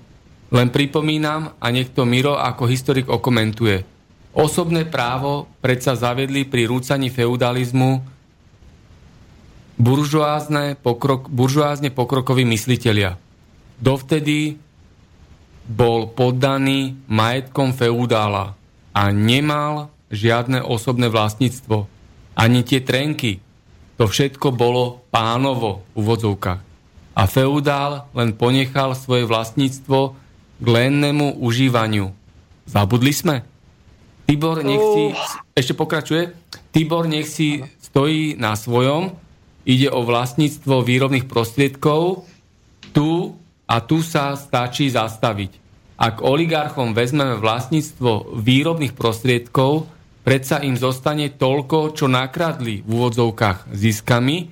[0.51, 3.87] Len pripomínam a nech to Miro ako historik okomentuje.
[4.35, 8.03] Osobné právo predsa zavedli pri rúcaní feudalizmu
[9.81, 13.17] buržoázne, pokrok, buržoázne pokrokoví myslitelia.
[13.81, 14.61] Dovtedy
[15.65, 18.55] bol poddaný majetkom feudála
[18.93, 21.89] a nemal žiadne osobné vlastníctvo.
[22.37, 23.41] Ani tie trenky.
[23.97, 26.61] To všetko bolo pánovo v úvodzovkách.
[27.17, 30.17] A feudál len ponechal svoje vlastníctvo
[30.61, 32.13] k lennému užívaniu.
[32.65, 33.45] Zabudli sme?
[34.25, 35.03] Tibor nech si...
[35.53, 36.33] Ešte pokračuje.
[36.73, 39.13] Tibor nech si stojí na svojom
[39.65, 42.25] ide o vlastníctvo výrobných prostriedkov,
[42.91, 43.37] tu
[43.71, 45.63] a tu sa stačí zastaviť.
[45.95, 49.87] Ak oligarchom vezmeme vlastníctvo výrobných prostriedkov,
[50.27, 54.51] predsa im zostane toľko, čo nakradli v úvodzovkách ziskami,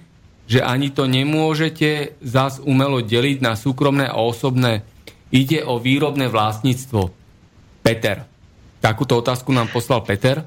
[0.49, 4.86] že ani to nemôžete zas umelo deliť na súkromné a osobné.
[5.35, 7.12] Ide o výrobné vlastníctvo.
[7.85, 8.24] Peter.
[8.78, 10.40] Takúto otázku nám poslal Peter.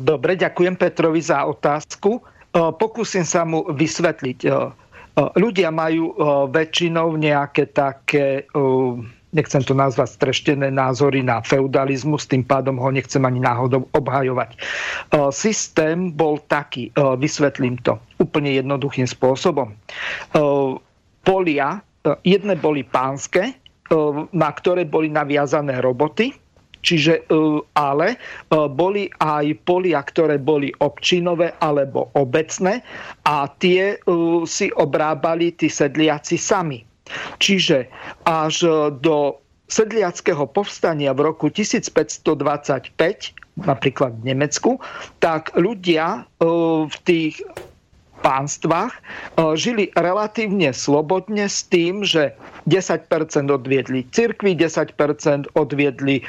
[0.00, 2.24] Dobre, ďakujem Petrovi za otázku.
[2.54, 4.38] Pokúsim sa mu vysvetliť.
[5.16, 6.14] Ľudia majú
[6.50, 8.46] väčšinou nejaké také
[9.30, 14.58] nechcem to nazvať streštené názory na feudalizmus, tým pádom ho nechcem ani náhodou obhajovať.
[15.30, 19.70] Systém bol taký, vysvetlím to úplne jednoduchým spôsobom.
[21.22, 21.68] Polia,
[22.26, 23.54] jedné boli pánske,
[24.34, 26.34] na ktoré boli naviazané roboty,
[26.80, 27.36] Čiže, e,
[27.76, 28.18] ale e,
[28.72, 32.80] boli aj polia, ktoré boli občinové alebo obecné
[33.28, 33.96] a tie e,
[34.48, 36.80] si obrábali tí sedliaci sami.
[37.42, 37.90] Čiže
[38.24, 38.62] až
[39.02, 42.30] do sedliackého povstania v roku 1525
[43.60, 44.78] napríklad v Nemecku,
[45.18, 46.22] tak ľudia
[46.86, 47.42] v tých
[48.22, 48.94] pánstvách
[49.58, 52.30] žili relatívne slobodne s tým, že
[52.70, 56.24] 10% odviedli cirkvi, 10% odviedli e,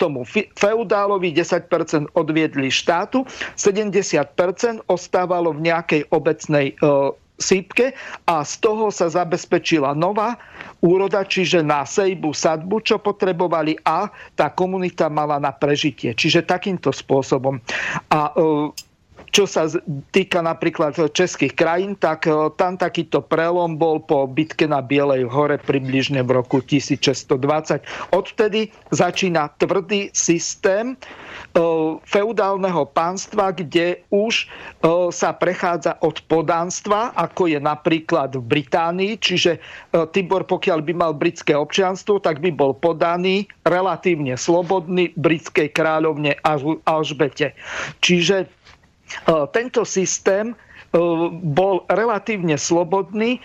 [0.00, 0.24] tomu
[0.56, 3.28] feudálovi, 10% odviedli štátu,
[3.60, 6.74] 70% ostávalo v nejakej obecnej e,
[7.34, 7.92] sípke
[8.30, 10.38] a z toho sa zabezpečila nová
[10.80, 14.06] úroda, čiže na sejbu, sadbu, čo potrebovali a
[14.38, 16.14] tá komunita mala na prežitie.
[16.14, 17.58] Čiže takýmto spôsobom.
[18.14, 18.30] A
[19.34, 19.66] čo sa
[20.14, 25.58] týka napríklad českých krajín, tak e, tam takýto prelom bol po bitke na Bielej hore
[25.58, 27.82] približne v roku 1620.
[28.14, 30.96] Odvtedy začína tvrdý systém e,
[32.06, 34.46] feudálneho pánstva, kde už
[35.10, 39.56] sa prechádza od podánstva, ako je napríklad v Británii, čiže
[40.12, 46.36] Tibor, pokiaľ by mal britské občianstvo, tak by bol podaný relatívne slobodný britskej kráľovne
[46.84, 47.56] Alžbete.
[48.04, 48.44] Čiže
[49.52, 50.54] tento systém e,
[51.42, 53.40] bol relatívne slobodný e,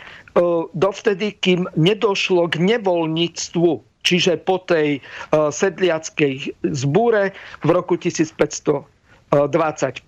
[0.74, 5.04] dovtedy, kým nedošlo k nevoľníctvu čiže po tej
[5.36, 8.88] sedliackej zbúre v roku 1525
[9.30, 10.02] 25,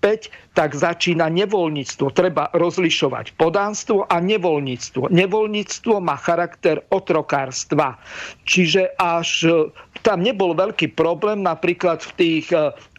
[0.58, 2.10] tak začína nevoľníctvo.
[2.10, 5.14] Treba rozlišovať podánstvo a nevoľníctvo.
[5.14, 8.02] Nevoľníctvo má charakter otrokárstva.
[8.42, 9.62] Čiže až
[10.02, 12.46] tam nebol veľký problém napríklad v tých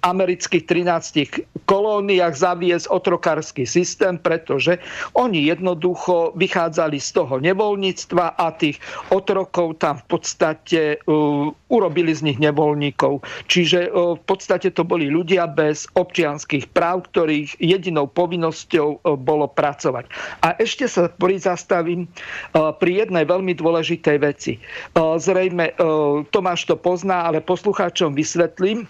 [0.04, 4.78] amerických 13 kolóniách zaviesť otrokársky systém, pretože
[5.16, 12.28] oni jednoducho vychádzali z toho nevoľníctva a tých otrokov tam v podstate uh, urobili z
[12.28, 13.24] nich nevoľníkov.
[13.48, 19.48] Čiže uh, v podstate to boli ľudia bez občianských práv, ktorých jedinou povinnosťou uh, bolo
[19.48, 20.12] pracovať.
[20.44, 24.60] A ešte sa prizastavím uh, pri jednej veľmi dôležitej veci.
[24.94, 28.84] Uh, zrejme uh, Tomáš to pozná, ale poslucháčom vysvetlím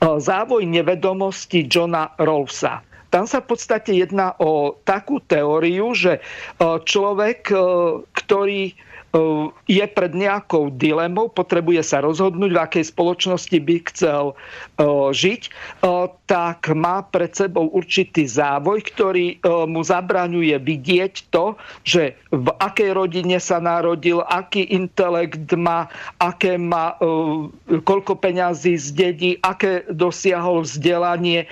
[0.00, 2.80] závoj nevedomosti Johna Rawlsa.
[3.14, 6.20] Tam sa v podstate jedná o takú teóriu, že
[6.60, 7.48] človek,
[8.12, 8.74] ktorý
[9.64, 14.36] je pred nejakou dilemou, potrebuje sa rozhodnúť, v akej spoločnosti by chcel
[15.12, 15.42] žiť,
[16.26, 19.40] tak má pred sebou určitý závoj, ktorý
[19.70, 21.54] mu zabraňuje vidieť to,
[21.86, 25.88] že v akej rodine sa narodil, aký intelekt má,
[26.18, 26.98] aké má,
[27.86, 31.46] koľko peňazí zdedí, aké dosiahol vzdelanie,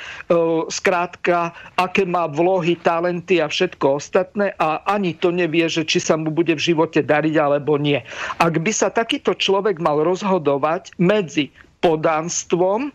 [0.68, 6.18] skrátka, aké má vlohy, talenty a všetko ostatné a ani to nevie, že či sa
[6.18, 8.02] mu bude v živote dariť, ale alebo nie.
[8.43, 12.90] Ak by sa takýto človek mal rozhodovať medzi podanstvom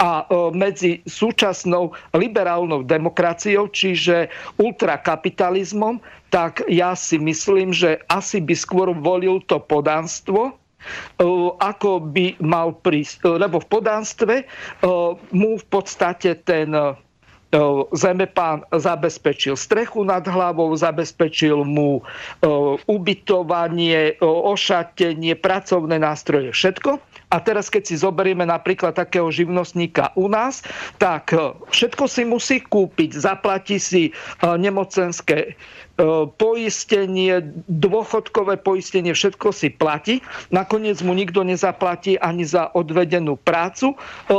[0.00, 6.00] a e, medzi súčasnou liberálnou demokraciou, čiže ultrakapitalizmom,
[6.32, 11.26] tak ja si myslím, že asi by skôr volil to podanstvo, e,
[11.60, 13.28] ako by mal prísť.
[13.28, 14.44] Lebo v podánstve e,
[15.36, 16.72] mu v podstate ten
[17.92, 21.98] Zemepán zabezpečil strechu nad hlavou, zabezpečil mu
[22.86, 27.02] ubytovanie, ošatenie, pracovné nástroje, všetko.
[27.30, 30.66] A teraz, keď si zoberieme napríklad takého živnostníka u nás,
[30.98, 31.30] tak
[31.70, 34.10] všetko si musí kúpiť, zaplatí si
[34.42, 35.54] nemocenské
[36.00, 40.24] E, poistenie, dôchodkové poistenie, všetko si platí.
[40.48, 43.92] Nakoniec mu nikto nezaplatí ani za odvedenú prácu.
[43.92, 43.96] E,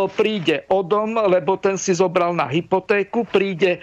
[0.10, 3.80] príde o dom, lebo ten si zobral na hypotéku, príde e,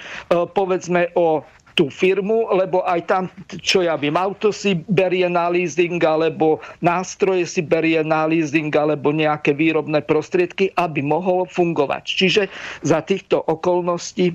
[0.51, 1.47] povedzme o
[1.78, 3.30] tú firmu, lebo aj tam,
[3.62, 9.14] čo ja viem, auto si berie na leasing, alebo nástroje si berie na leasing, alebo
[9.14, 12.02] nejaké výrobné prostriedky, aby mohol fungovať.
[12.02, 12.42] Čiže
[12.82, 14.34] za týchto okolností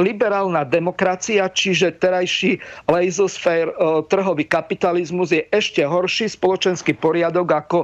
[0.00, 3.72] liberálna demokracia, čiže terajší laissez-faire
[4.08, 7.78] trhový kapitalizmus je ešte horší spoločenský poriadok, ako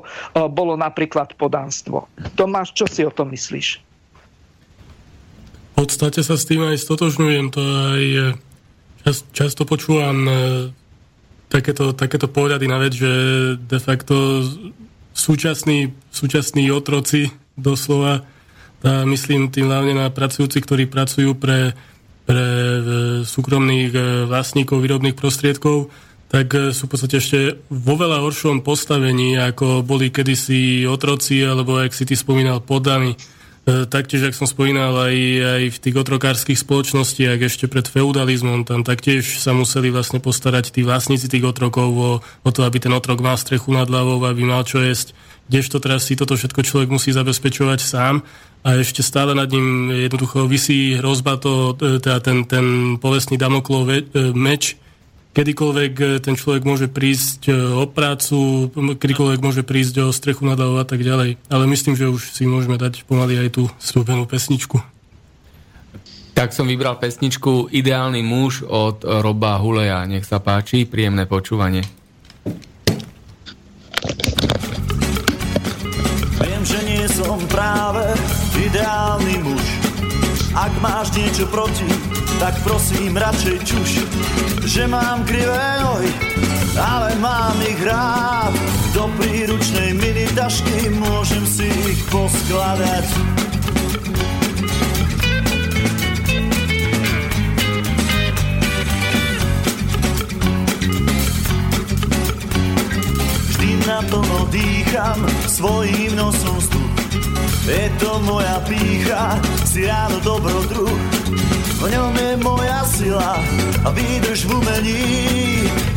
[0.53, 2.09] bolo napríklad podánstvo.
[2.37, 3.86] Tomáš, čo si o tom myslíš?
[5.77, 7.53] V podstate sa s tým aj stotožňujem.
[7.53, 8.21] To aj e,
[9.05, 10.33] čas, často počúvam e,
[11.53, 13.13] takéto, takéto pohľady na vec, že
[13.61, 14.41] de facto
[15.13, 17.29] súčasní, súčasní otroci
[17.61, 18.25] doslova
[18.81, 21.77] a myslím tým hlavne na pracujúci, ktorí pracujú pre,
[22.25, 22.45] pre
[23.29, 24.01] súkromných e,
[24.33, 25.93] vlastníkov výrobných prostriedkov,
[26.33, 27.39] tak sú v podstate ešte
[27.69, 33.36] vo veľa horšom postavení, ako boli kedysi otroci, alebo, ak si ty spomínal, poddaní.
[33.67, 39.43] Taktiež, ak som spomínal, aj, aj v tých otrokárskych spoločnostiach ešte pred feudalizmom, tam taktiež
[39.43, 43.35] sa museli vlastne postarať tí vlastníci tých otrokov o, o to, aby ten otrok mal
[43.35, 45.19] strechu nad hlavou, aby mal čo jesť.
[45.51, 48.23] Kdežto teraz si toto všetko človek musí zabezpečovať sám
[48.63, 52.67] a ešte stále nad ním jednoducho vysí hrozba to, e, teda ten, ten
[53.03, 54.79] povestný Damoklov e, meč,
[55.37, 60.85] kedykoľvek e, ten človek môže prísť o prácu, kedykoľvek môže prísť o strechu nad a
[60.89, 61.37] tak ďalej.
[61.53, 64.81] Ale myslím, že už si môžeme dať pomaly aj tú stúpenú pesničku.
[66.37, 70.05] Tak som vybral pesničku Ideálny muž od Roba Huleja.
[70.05, 71.81] Nech sa páči, príjemné počúvanie.
[76.37, 78.05] Viem, že nie som práve
[78.53, 79.76] ideálny muž.
[80.57, 81.85] Ak máš niečo proti,
[82.41, 83.91] tak prosím radšej čuš,
[84.65, 86.09] že mám krivé nohy,
[86.81, 88.57] ale mám ich rád.
[88.97, 93.05] Do príručnej mini tašky môžem si ich poskladať.
[103.53, 105.21] Vždy na to dýcham
[105.53, 106.96] svojím nosom vzduch
[107.67, 110.99] je to moja pícha, si ráno dobrodruh.
[111.77, 113.43] V ňom je moja sila
[113.85, 115.05] a výdrž v umení,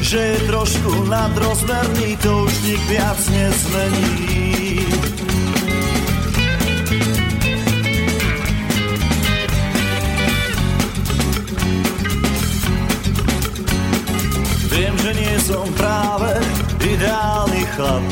[0.02, 4.84] že je trošku nadrozmerný, to už nik viac nezmení.
[14.74, 16.34] Viem, že nie som práve
[16.82, 18.04] ideálny chlap,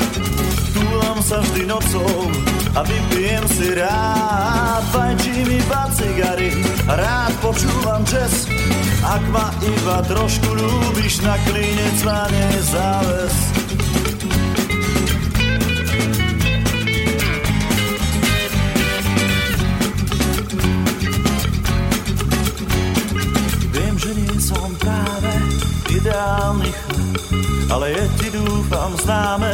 [0.72, 2.30] túlam sa vždy nocou
[2.74, 4.82] a vypijem si rád.
[4.92, 6.50] Fajčím iba cigary,
[6.88, 8.48] rád počúvam jazz.
[9.04, 13.34] Ak ma iba trošku ľúbiš, na klinec váne záves.
[23.72, 25.32] Viem, že nie som práve
[25.88, 26.72] ideálny
[27.68, 29.52] ale je ti dúfam známe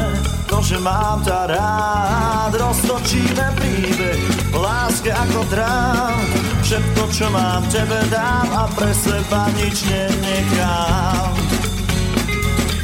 [0.54, 2.52] to, že mám ťa rád.
[2.54, 4.18] Roztočíme príbeh,
[4.54, 6.14] láske ako drám,
[6.62, 11.34] všetko, čo mám, tebe dám a pre seba nič nenechám.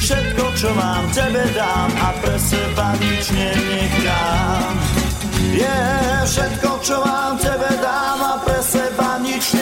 [0.03, 4.75] Všetko, čo mám, tebe dám a pre seba nič nenechám.
[5.55, 9.60] Je yeah, všetko, čo mám, tebe dám a pre seba nič nenechám.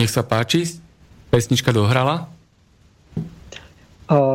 [0.00, 0.80] Nech sa páči,
[1.28, 2.24] pesnička dohrala.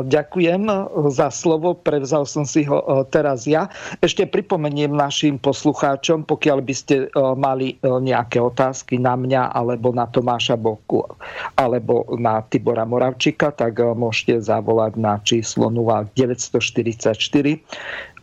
[0.05, 0.71] Ďakujem
[1.11, 2.79] za slovo, prevzal som si ho
[3.09, 3.67] teraz ja.
[3.99, 6.95] Ešte pripomeniem našim poslucháčom, pokiaľ by ste
[7.35, 11.03] mali nejaké otázky na mňa alebo na Tomáša Boku
[11.57, 16.85] alebo na Tibora Moravčika, tak môžete zavolať na číslo 0944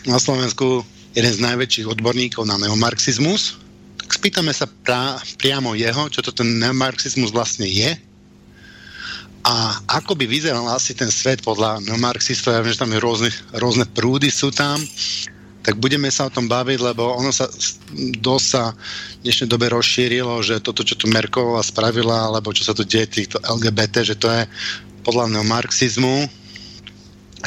[0.10, 0.84] na Slovensku
[1.14, 3.67] jeden z najväčších odborníkov na neomarxizmus,
[4.08, 7.92] tak spýtame sa pra, priamo jeho, čo to ten neomarxizmus vlastne je.
[9.44, 13.32] A ako by vyzeral asi ten svet podľa neomarxistov, ja viem, že tam je rôzne,
[13.60, 14.80] rôzne prúdy sú tam,
[15.60, 17.52] tak budeme sa o tom baviť, lebo ono sa
[18.24, 22.72] dosť sa v dnešnej dobe rozšírilo, že toto, čo tu Merková spravila, alebo čo sa
[22.72, 24.48] tu deje týchto LGBT, že to je
[25.04, 26.47] podľa neomarxizmu,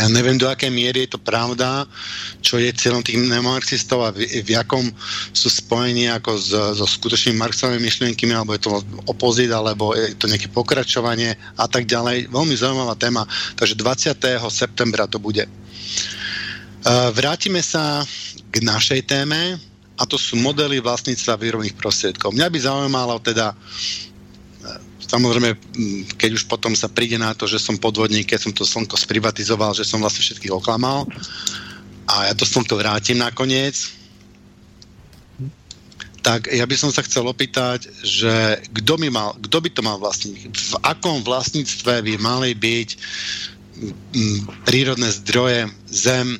[0.01, 1.85] ja neviem, do akej miery je to pravda,
[2.41, 4.89] čo je cieľom tých neomarxistov a v, v jakom
[5.37, 10.25] sú spojení ako s, so skutočnými marxovými myšlienkami, alebo je to opozit, alebo je to
[10.25, 12.33] nejaké pokračovanie a tak ďalej.
[12.33, 13.29] Veľmi zaujímavá téma.
[13.61, 14.17] Takže 20.
[14.49, 15.45] septembra to bude.
[17.13, 18.01] Vrátime sa
[18.49, 19.61] k našej téme
[20.01, 22.33] a to sú modely vlastníctva výrobných prostriedkov.
[22.33, 23.53] Mňa by zaujímalo teda
[25.11, 25.59] samozrejme,
[26.15, 29.75] keď už potom sa príde na to, že som podvodník, keď som to slnko sprivatizoval,
[29.75, 31.11] že som vlastne všetkých oklamal
[32.07, 33.91] a ja to slnko vrátim nakoniec,
[36.21, 39.97] tak ja by som sa chcel opýtať, že kto, by, mal, kto by to mal
[39.97, 40.53] vlastniť?
[40.53, 42.89] V akom vlastníctve by mali byť
[44.69, 46.37] prírodné zdroje, zem,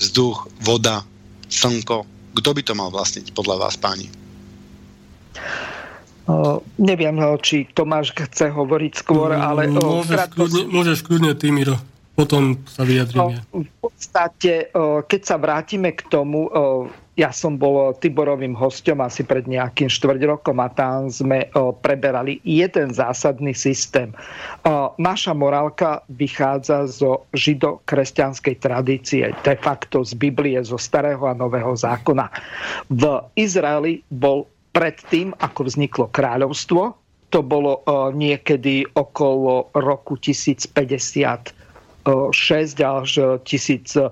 [0.00, 1.04] vzduch, voda,
[1.52, 2.08] slnko?
[2.40, 4.08] Kto by to mal vlastniť podľa vás, páni?
[6.76, 9.62] Neviem, či Tomáš chce hovoriť skôr, mm, ale...
[9.72, 10.36] Uh, môžeš, krátko...
[10.36, 11.80] kľudne, môžeš kľudne ty, Miro.
[12.12, 13.40] Potom sa vyjadríme.
[13.54, 14.68] Uh, v podstate,
[15.08, 16.52] keď sa vrátime k tomu,
[17.18, 21.50] ja som bol Tiborovým hostom asi pred nejakým štvrť rokom a tam sme
[21.82, 24.14] preberali jeden zásadný systém.
[25.02, 32.30] Naša morálka vychádza zo židokresťanskej tradície, de facto z Biblie, zo starého a nového zákona.
[32.86, 33.02] V
[33.34, 36.96] Izraeli bol predtým, ako vzniklo kráľovstvo.
[37.28, 40.72] To bolo uh, niekedy okolo roku 1056
[42.80, 43.10] až
[43.44, 44.08] 1050,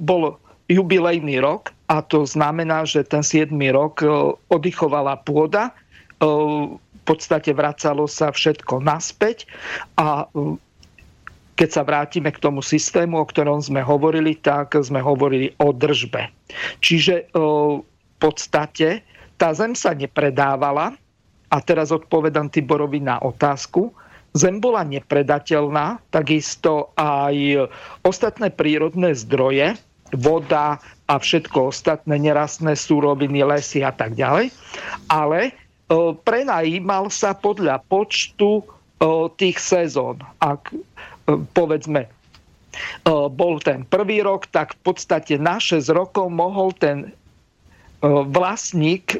[0.00, 0.40] bol
[0.72, 3.52] jubilejný rok a to znamená, že ten 7.
[3.68, 4.00] rok
[4.48, 5.76] oddychovala pôda,
[6.24, 9.44] v podstate vracalo sa všetko naspäť
[10.00, 10.24] a
[11.54, 16.30] keď sa vrátime k tomu systému, o ktorom sme hovorili, tak sme hovorili o držbe.
[16.82, 17.82] Čiže v
[18.18, 19.06] podstate
[19.38, 20.94] tá zem sa nepredávala,
[21.54, 23.94] a teraz odpovedám Tiborovi na otázku,
[24.34, 27.70] zem bola nepredateľná, takisto aj
[28.02, 29.78] ostatné prírodné zdroje,
[30.18, 34.50] voda a všetko ostatné, nerastné súroviny, lesy a tak ďalej.
[35.10, 35.52] Ale e,
[36.26, 38.64] prenajímal sa podľa počtu e,
[39.36, 40.22] tých sezón.
[40.40, 40.78] Ak e,
[41.28, 42.08] povedzme
[43.30, 47.14] bol ten prvý rok, tak v podstate na 6 rokov mohol ten
[48.04, 49.14] vlastník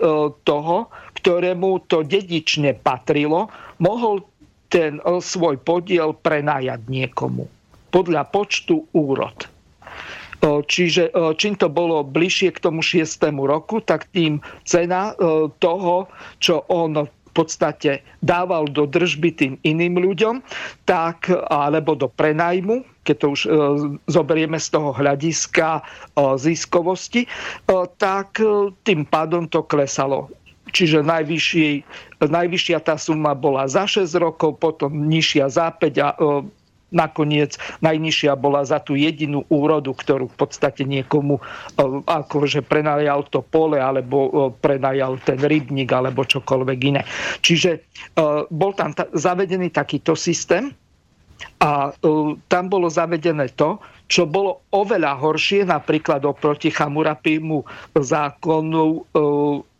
[0.44, 0.76] toho,
[1.16, 3.48] ktorému to dedične patrilo,
[3.80, 4.26] mohol
[4.68, 7.46] ten svoj podiel prenajať niekomu
[7.94, 9.46] podľa počtu úrod.
[10.44, 13.06] Čiže čím to bolo bližšie k tomu 6.
[13.32, 15.16] roku, tak tým cena
[15.62, 16.10] toho,
[16.42, 20.40] čo on podstate dával do držby tým iným ľuďom,
[20.86, 23.42] tak, alebo do prenajmu, keď to už
[24.08, 25.82] zoberieme z toho hľadiska
[26.38, 27.26] ziskovosti,
[27.98, 28.38] tak
[28.86, 30.32] tým pádom to klesalo.
[30.72, 31.04] Čiže
[32.24, 36.16] najvyššia tá suma bola za 6 rokov, potom nižšia za 5 a
[36.94, 41.42] nakoniec najnižšia bola za tú jedinú úrodu, ktorú v podstate niekomu
[42.06, 47.02] akože prenajal to pole alebo prenajal ten rybník alebo čokoľvek iné.
[47.42, 47.82] Čiže
[48.48, 50.70] bol tam zavedený takýto systém
[51.58, 51.90] a
[52.46, 57.66] tam bolo zavedené to, čo bolo oveľa horšie napríklad oproti Chamurapimu
[57.98, 59.02] zákonu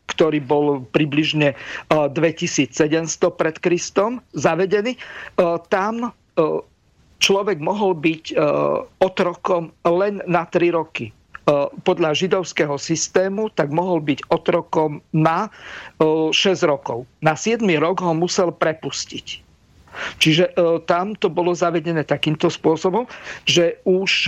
[0.05, 1.57] ktorý bol približne
[1.89, 2.77] 2700
[3.35, 5.01] pred Kristom zavedený,
[5.73, 6.13] tam
[7.19, 8.35] človek mohol byť e,
[9.03, 11.11] otrokom len na 3 roky.
[11.11, 11.13] E,
[11.85, 15.49] podľa židovského systému tak mohol byť otrokom na
[16.01, 17.07] 6 e, rokov.
[17.23, 19.45] Na 7 rok ho musel prepustiť.
[19.95, 20.59] Čiže
[20.91, 23.07] tam to bolo zavedené takýmto spôsobom,
[23.47, 24.27] že už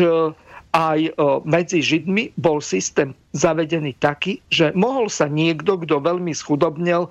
[0.77, 1.17] aj
[1.49, 7.11] medzi Židmi bol systém zavedený taký, že mohol sa niekto, kto veľmi schudobnel, e,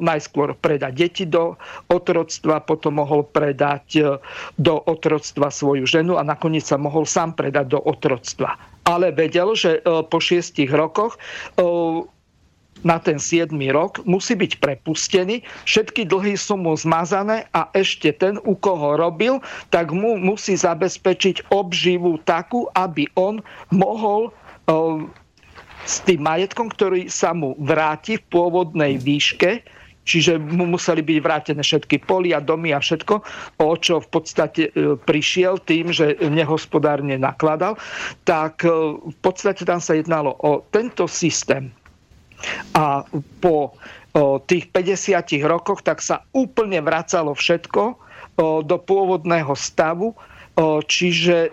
[0.00, 1.60] najskôr predať deti do
[1.92, 4.20] otroctva, potom mohol predať
[4.56, 8.56] do otroctva svoju ženu a nakoniec sa mohol sám predať do otroctva.
[8.88, 11.14] Ale vedel, že po šiestich rokoch
[12.82, 13.50] na ten 7.
[13.70, 19.38] rok, musí byť prepustený, všetky dlhy sú mu zmazané a ešte ten, u koho robil,
[19.70, 24.34] tak mu musí zabezpečiť obživu takú, aby on mohol
[25.82, 29.66] s tým majetkom, ktorý sa mu vráti v pôvodnej výške,
[30.02, 33.14] čiže mu museli byť vrátené všetky polia, domy a všetko,
[33.62, 37.78] o čo v podstate e, prišiel tým, že nehospodárne nakladal,
[38.26, 41.70] tak e, v podstate tam sa jednalo o tento systém
[42.74, 43.04] a
[43.40, 43.74] po
[44.44, 47.96] tých 50 rokoch tak sa úplne vracalo všetko
[48.64, 50.12] do pôvodného stavu,
[50.84, 51.52] čiže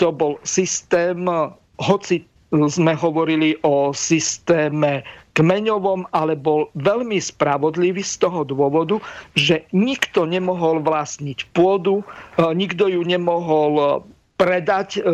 [0.00, 1.28] to bol systém,
[1.76, 5.04] hoci sme hovorili o systéme
[5.36, 8.96] kmeňovom, ale bol veľmi spravodlivý z toho dôvodu,
[9.36, 12.00] že nikto nemohol vlastniť pôdu,
[12.40, 14.02] nikto ju nemohol
[14.38, 15.10] predať e,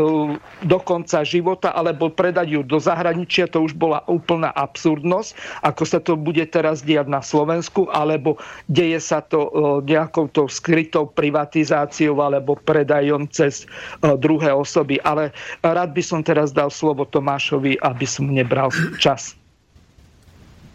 [0.61, 5.99] do konca života alebo predať ju do zahraničia, to už bola úplná absurdnosť, ako sa
[5.99, 8.37] to bude teraz diať na Slovensku, alebo
[8.69, 9.51] deje sa to e,
[9.89, 15.01] nejakou tou skrytou privatizáciou alebo predajom cez e, druhé osoby.
[15.01, 15.33] Ale
[15.65, 18.69] rád by som teraz dal slovo Tomášovi, aby som nebral
[19.01, 19.33] čas.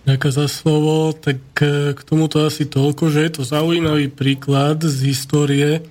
[0.10, 1.14] Ďakujem za slovo.
[1.14, 1.38] Tak
[1.94, 5.86] k tomuto asi toľko, že je to zaujímavý príklad z histórie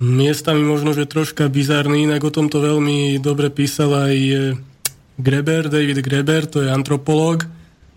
[0.00, 4.36] miestami možno, že troška bizarný, inak o tomto veľmi dobre písal aj e,
[5.20, 7.44] Greber, David Greber, to je antropológ,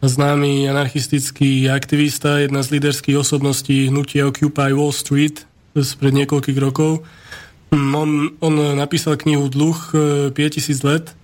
[0.04, 5.48] známy anarchistický aktivista, jedna z líderských osobností hnutia Occupy Wall Street
[5.80, 7.08] spred niekoľkých rokov.
[7.72, 8.10] Mm, on,
[8.44, 9.80] on napísal knihu Dluh
[10.36, 11.16] 5000 e, let,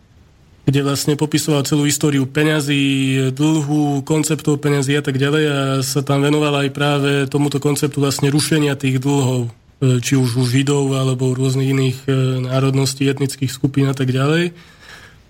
[0.64, 6.24] kde vlastne popisoval celú históriu peňazí, dlhu, konceptov peňazí a tak ďalej a sa tam
[6.24, 11.32] venoval aj práve tomuto konceptu vlastne rušenia tých dlhov E, či už u Židov alebo
[11.32, 12.12] rôznych iných e,
[12.44, 14.52] národností, etnických skupín a tak ďalej.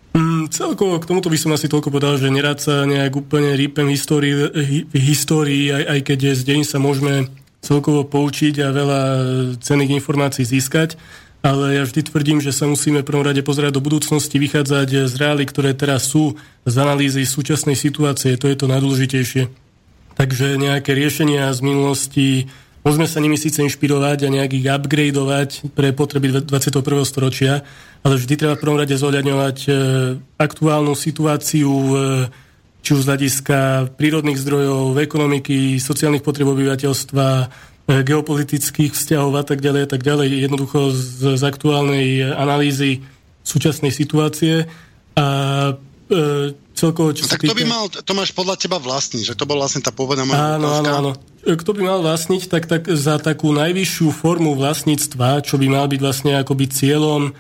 [0.10, 3.86] Mm, celkovo k tomuto by som asi toľko povedal, že nerád sa nejak úplne rýpem
[3.94, 4.34] histórii,
[4.90, 7.30] histórii, aj, aj keď z deň sa môžeme
[7.62, 9.02] celkovo poučiť a veľa
[9.62, 10.98] cených informácií získať,
[11.46, 15.14] ale ja vždy tvrdím, že sa musíme v prvom rade pozerať do budúcnosti, vychádzať z
[15.16, 16.36] reály, ktoré teraz sú,
[16.66, 19.48] z analýzy súčasnej situácie, to je to najdôležitejšie.
[20.20, 22.28] Takže nejaké riešenia z minulosti
[22.80, 26.80] Môžeme sa nimi síce inšpirovať a nejak ich upgradeovať pre potreby 21.
[27.04, 27.68] storočia,
[28.08, 29.70] ale vždy treba v prvom rade zohľadňovať e,
[30.40, 31.94] aktuálnu situáciu e,
[32.80, 33.58] či už z hľadiska
[34.00, 37.46] prírodných zdrojov, ekonomiky, sociálnych potreb obyvateľstva, e,
[38.08, 40.48] geopolitických vzťahov a tak ďalej a tak ďalej.
[40.48, 43.04] Jednoducho z, z aktuálnej analýzy
[43.44, 44.72] súčasnej situácie
[45.20, 45.28] a
[45.68, 47.12] e, celkovo...
[47.12, 49.84] Čo no, tak to by mal, to máš podľa teba vlastní, že to bola vlastne
[49.84, 51.12] tá pôvodná moja áno, Áno, áno.
[51.44, 56.00] Kto by mal vlastniť, tak, tak za takú najvyššiu formu vlastníctva, čo by mal byť
[56.00, 57.36] vlastne akoby cieľom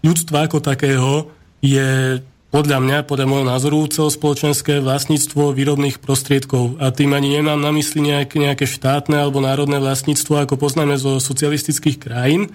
[0.00, 1.28] ľudstva ako takého,
[1.60, 2.20] je
[2.50, 6.82] podľa mňa, podľa môjho názoru, celospoločenské vlastníctvo výrobných prostriedkov.
[6.82, 11.22] A tým ani nemám na mysli nejaké, nejaké štátne alebo národné vlastníctvo, ako poznáme zo
[11.22, 12.50] socialistických krajín,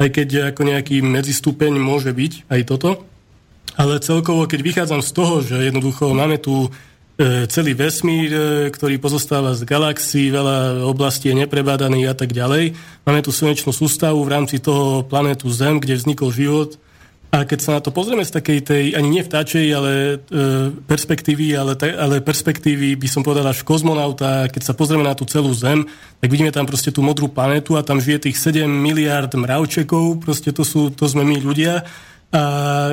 [0.00, 3.04] aj keď ako nejaký medzistupeň môže byť aj toto.
[3.74, 6.70] Ale celkovo, keď vychádzam z toho, že jednoducho máme tu
[7.18, 8.40] e, celý vesmír, e,
[8.70, 12.78] ktorý pozostáva z galaxií, veľa oblastí je neprebádaných a tak ďalej.
[13.02, 16.78] Máme tu slnečnú sústavu v rámci toho planétu Zem, kde vznikol život.
[17.34, 21.58] A keď sa na to pozrieme z takej tej, ani nie vtáčej, ale e, perspektívy,
[21.58, 25.82] ale, ale perspektívy by som povedal až kozmonauta, keď sa pozrieme na tú celú Zem,
[26.22, 30.54] tak vidíme tam proste tú modrú planetu a tam žije tých 7 miliard mravčekov, proste
[30.54, 31.82] to, sú, to sme my ľudia
[32.34, 32.42] a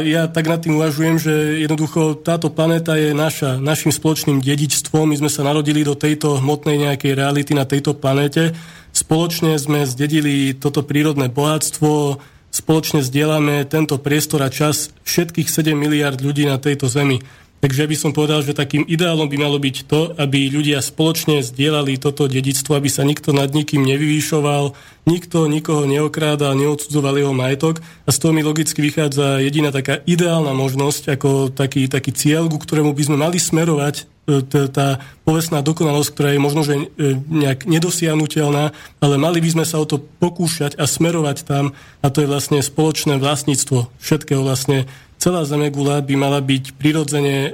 [0.06, 1.34] ja tak nad tým uvažujem, že
[1.66, 5.10] jednoducho táto planéta je naša, našim spoločným dedičstvom.
[5.10, 8.54] My sme sa narodili do tejto hmotnej nejakej reality na tejto planéte.
[8.94, 12.22] Spoločne sme zdedili toto prírodné bohatstvo,
[12.54, 17.26] spoločne zdieľame tento priestor a čas všetkých 7 miliard ľudí na tejto zemi.
[17.62, 22.02] Takže by som povedal, že takým ideálom by malo byť to, aby ľudia spoločne zdieľali
[22.02, 24.74] toto dedictvo, aby sa nikto nad nikým nevyvýšoval,
[25.06, 27.86] nikto nikoho neokrádal, neodsudzoval jeho majetok.
[28.06, 32.58] A z toho mi logicky vychádza jediná taká ideálna možnosť, ako taký, taký cieľ, ku
[32.58, 37.70] ktorému by sme mali smerovať e, tá povestná dokonalosť, ktorá je možno, že e, nejak
[37.70, 38.74] nedosiahnutelná,
[39.06, 41.78] ale mali by sme sa o to pokúšať a smerovať tam.
[42.02, 44.90] A to je vlastne spoločné vlastníctvo všetkého vlastne
[45.22, 47.52] celá Zemegula by mala byť prirodzene e,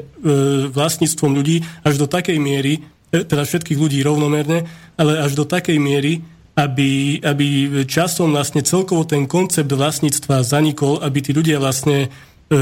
[0.71, 2.79] vlastníctvom ľudí až do takej miery,
[3.11, 4.63] e, teda všetkých ľudí rovnomerne,
[4.95, 6.23] ale až do takej miery,
[6.55, 7.47] aby, aby
[7.85, 12.57] časom vlastne celkovo ten koncept vlastníctva zanikol, aby tí ľudia vlastne e,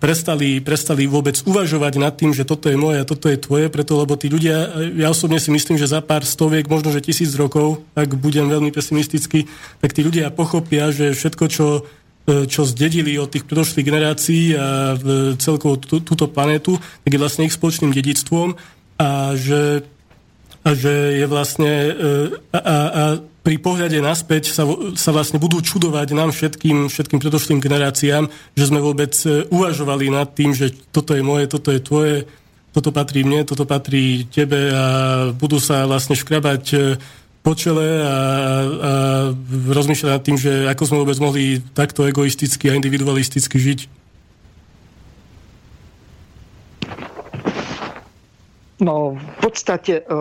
[0.00, 4.00] prestali, prestali vôbec uvažovať nad tým, že toto je moje a toto je tvoje, preto
[4.00, 7.84] lebo tí ľudia, ja osobne si myslím, že za pár stoviek, možno že tisíc rokov,
[7.92, 9.46] ak budem veľmi pesimistický,
[9.84, 11.66] tak tí ľudia pochopia, že všetko, čo
[12.46, 14.94] čo zdedili od tých predošlých generácií a
[15.40, 18.54] celkovo túto planetu, tak je vlastne ich spoločným dedictvom
[19.00, 19.82] a že,
[20.60, 21.92] a že je vlastne e,
[22.52, 23.02] a, a, a
[23.40, 28.84] pri pohľade naspäť sa, sa vlastne budú čudovať nám všetkým, všetkým predošlým generáciám, že sme
[28.84, 32.16] vôbec e, uvažovali nad tým, že toto je moje, toto je tvoje,
[32.70, 34.84] toto patrí mne, toto patrí tebe a
[35.34, 36.64] budú sa vlastne škrabať
[37.40, 38.14] po čele a, a
[39.72, 43.80] rozmýšľať nad tým, že ako sme vôbec mohli takto egoisticky a individualisticky žiť.
[48.80, 50.12] No, v podstate, e,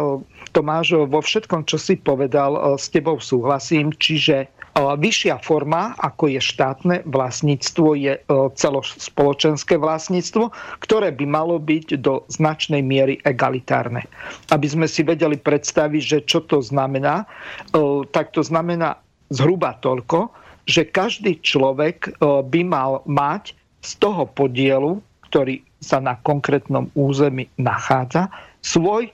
[0.52, 6.42] Tomáš, vo všetkom, čo si povedal, e, s tebou súhlasím, čiže Vyššia forma, ako je
[6.42, 8.22] štátne vlastníctvo, je e,
[8.56, 14.06] celospoločenské vlastníctvo, ktoré by malo byť do značnej miery egalitárne.
[14.54, 19.02] Aby sme si vedeli predstaviť, že čo to znamená, e, tak to znamená
[19.34, 20.32] zhruba toľko,
[20.70, 22.12] že každý človek e,
[22.46, 28.28] by mal mať z toho podielu, ktorý sa na konkrétnom území nachádza,
[28.62, 29.10] svoj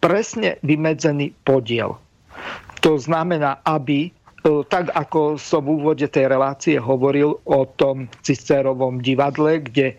[0.00, 1.98] presne vymedzený podiel.
[2.86, 4.14] To znamená, aby
[4.68, 9.98] tak ako som v úvode tej relácie hovoril o tom Cicerovom divadle, kde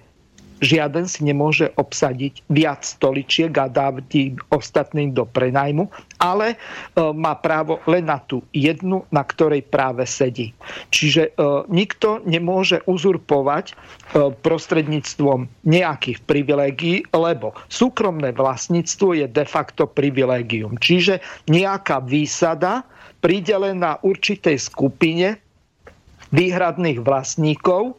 [0.60, 5.88] žiaden si nemôže obsadiť viac stoličiek a dávať ostatným do prenajmu,
[6.20, 6.58] ale e,
[7.16, 10.52] má právo len na tú jednu, na ktorej práve sedí.
[10.92, 13.76] Čiže e, nikto nemôže uzurpovať
[14.42, 20.82] prostredníctvom nejakých privilégií, lebo súkromné vlastníctvo je de facto privilégium.
[20.82, 22.90] Čiže nejaká výsada,
[23.20, 25.40] pridelená určitej skupine
[26.32, 27.96] výhradných vlastníkov.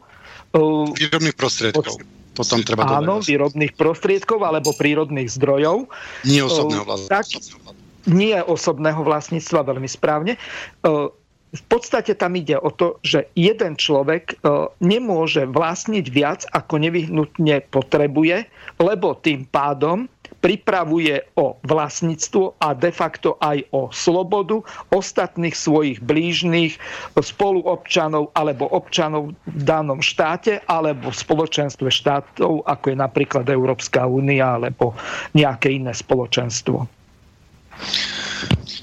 [0.51, 2.03] Uh, výrobných prostriedkov.
[2.39, 3.27] To tam treba Áno, dodať.
[3.27, 5.91] výrobných prostriedkov alebo prírodných zdrojov.
[6.23, 7.69] Nie osobného uh, vlastníctva.
[7.71, 7.79] Tak,
[8.09, 10.39] nie osobného vlastníctva, veľmi správne.
[10.81, 11.11] Uh,
[11.51, 14.39] v podstate tam ide o to, že jeden človek
[14.79, 18.47] nemôže vlastniť viac, ako nevyhnutne potrebuje,
[18.79, 20.07] lebo tým pádom
[20.41, 26.81] pripravuje o vlastníctvo a de facto aj o slobodu ostatných svojich blížnych
[27.13, 34.57] spoluobčanov alebo občanov v danom štáte alebo v spoločenstve štátov, ako je napríklad Európska únia
[34.57, 34.97] alebo
[35.37, 36.89] nejaké iné spoločenstvo.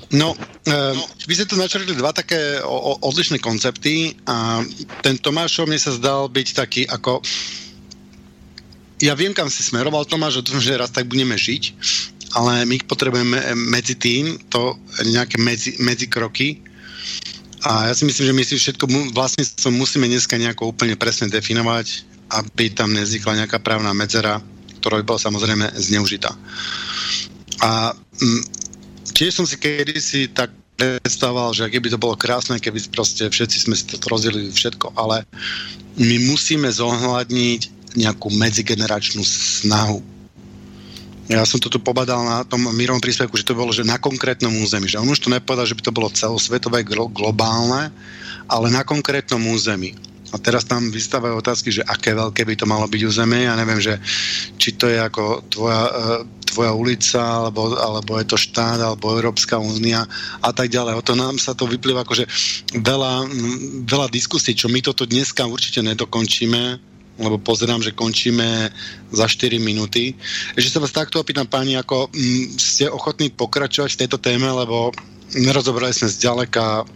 [0.08, 0.96] No, uh,
[1.28, 2.64] vy ste tu načrtli dva také
[3.04, 4.64] odlišné koncepty a
[5.04, 7.20] ten Tomášov mne sa zdal byť taký ako...
[8.98, 11.62] Ja viem, kam si smeroval Tomáš, a že raz tak budeme žiť,
[12.34, 14.74] ale my potrebujeme medzi tým to
[15.06, 16.58] nejaké medzi, medzi kroky
[17.66, 18.84] a ja si myslím, že my si všetko
[19.14, 19.42] vlastne
[19.74, 24.38] musíme dneska nejako úplne presne definovať, aby tam nezvykla nejaká právna medzera,
[24.78, 26.34] ktorá by bola samozrejme zneužitá.
[27.58, 28.42] A m,
[29.10, 33.74] tiež som si kedysi tak predstavoval, že keby to bolo krásne, keby proste všetci sme
[33.74, 35.26] si to rozdelili všetko, ale
[35.98, 39.98] my musíme zohľadniť nejakú medzigeneračnú snahu.
[41.28, 44.54] Ja som to tu pobadal na tom mírovom príspevku, že to bolo že na konkrétnom
[44.64, 44.88] území.
[44.88, 47.92] Že on už to nepovedal, že by to bolo celosvetové, globálne,
[48.48, 49.92] ale na konkrétnom území.
[50.32, 53.44] A teraz tam vystávajú otázky, že aké veľké by to malo byť územie.
[53.48, 54.00] Ja neviem, že
[54.60, 56.14] či to je ako tvoja, e,
[56.48, 60.04] tvoja ulica, alebo, alebo je to štát, alebo Európska únia
[60.40, 60.96] a tak ďalej.
[60.96, 62.24] O to nám sa to vyplýva akože
[62.76, 63.28] veľa,
[63.88, 66.80] veľa diskusí, čo my toto dneska určite nedokončíme,
[67.18, 68.70] lebo pozerám, že končíme
[69.10, 70.14] za 4 minúty.
[70.54, 74.94] Ešte sa vás takto opýtam, pani, ako m, ste ochotní pokračovať v tejto téme, lebo
[75.34, 76.86] nerozobrali sme zďaleka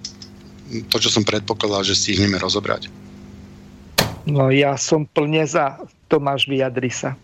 [0.88, 2.88] to, čo som predpokladal, že stihneme rozobrať.
[4.24, 5.82] No ja som plne za.
[6.06, 7.18] Tomáš, vyjadri sa.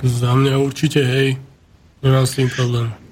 [0.00, 1.36] Za mňa určite, hej.
[2.00, 3.05] Nemám s tým problém.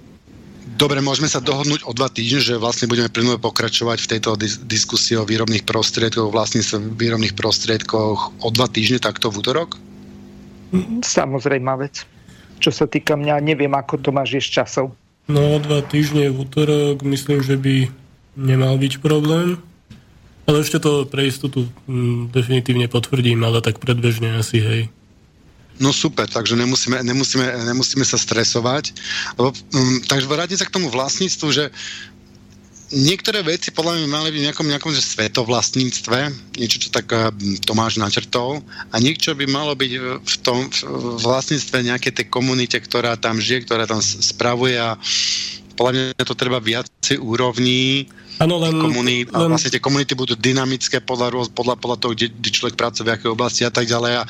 [0.74, 4.58] Dobre, môžeme sa dohodnúť o dva týždne, že vlastne budeme plynule pokračovať v tejto dis-
[4.58, 9.78] diskusii o výrobných prostriedkoch, vlastne sa výrobných prostriedkoch o dva týždne, takto v útorok?
[11.06, 12.02] Samozrejme vec.
[12.58, 14.90] Čo sa týka mňa, neviem, ako to máš ešte časov.
[15.30, 17.88] No, o dva týždne v útorok myslím, že by
[18.34, 19.62] nemal byť problém.
[20.44, 24.82] Ale ešte to pre istotu mm, definitívne potvrdím, ale tak predbežne asi, hej.
[25.82, 28.94] No super, takže nemusíme, nemusíme, nemusíme sa stresovať.
[29.34, 31.74] Lebo, um, takže vrátim sa k tomu vlastníctvu, že
[32.94, 36.18] niektoré veci podľa mňa mali byť v nejakom, nejakom že svetovlastníctve,
[36.62, 37.34] niečo, čo tak uh,
[37.66, 38.62] Tomáš načrtol,
[38.94, 39.92] a niečo by malo byť
[40.22, 44.94] v tom v vlastníctve nejakej tej komunite, ktorá tam žije, ktorá tam spravuje a
[45.74, 48.06] podľa mňa to treba viacej úrovní,
[48.42, 49.46] Ano, len, komunít, len...
[49.46, 53.30] vlastne tie komunity budú dynamické podľa, podľa, podľa toho, kde, kde človek pracuje, v akej
[53.30, 54.12] oblasti a tak ďalej.
[54.18, 54.22] A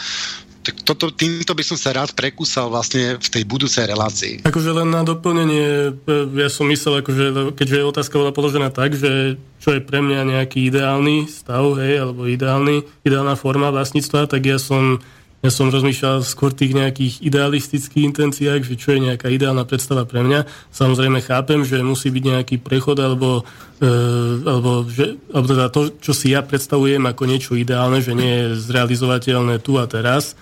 [0.64, 4.48] tak toto, týmto by som sa rád prekúsal vlastne v tej budúcej relácii.
[4.48, 9.36] Akože len na doplnenie, e, ja som myslel, akože, keďže otázka bola položená tak, že
[9.60, 14.56] čo je pre mňa nejaký ideálny stav, hej, alebo ideálny, ideálna forma vlastníctva, tak ja
[14.56, 15.04] som
[15.44, 20.24] ja som rozmýšľal skôr tých nejakých idealistických intenciách, že čo je nejaká ideálna predstava pre
[20.24, 20.48] mňa.
[20.72, 23.44] Samozrejme chápem, že musí byť nejaký prechod, alebo,
[23.76, 23.92] e,
[24.40, 28.46] alebo, že, alebo teda to, čo si ja predstavujem ako niečo ideálne, že nie je
[28.56, 30.32] zrealizovateľné tu a teraz.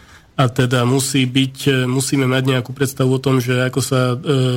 [0.43, 4.17] A teda musí byť, musíme mať nejakú predstavu o tom, že ako sa e,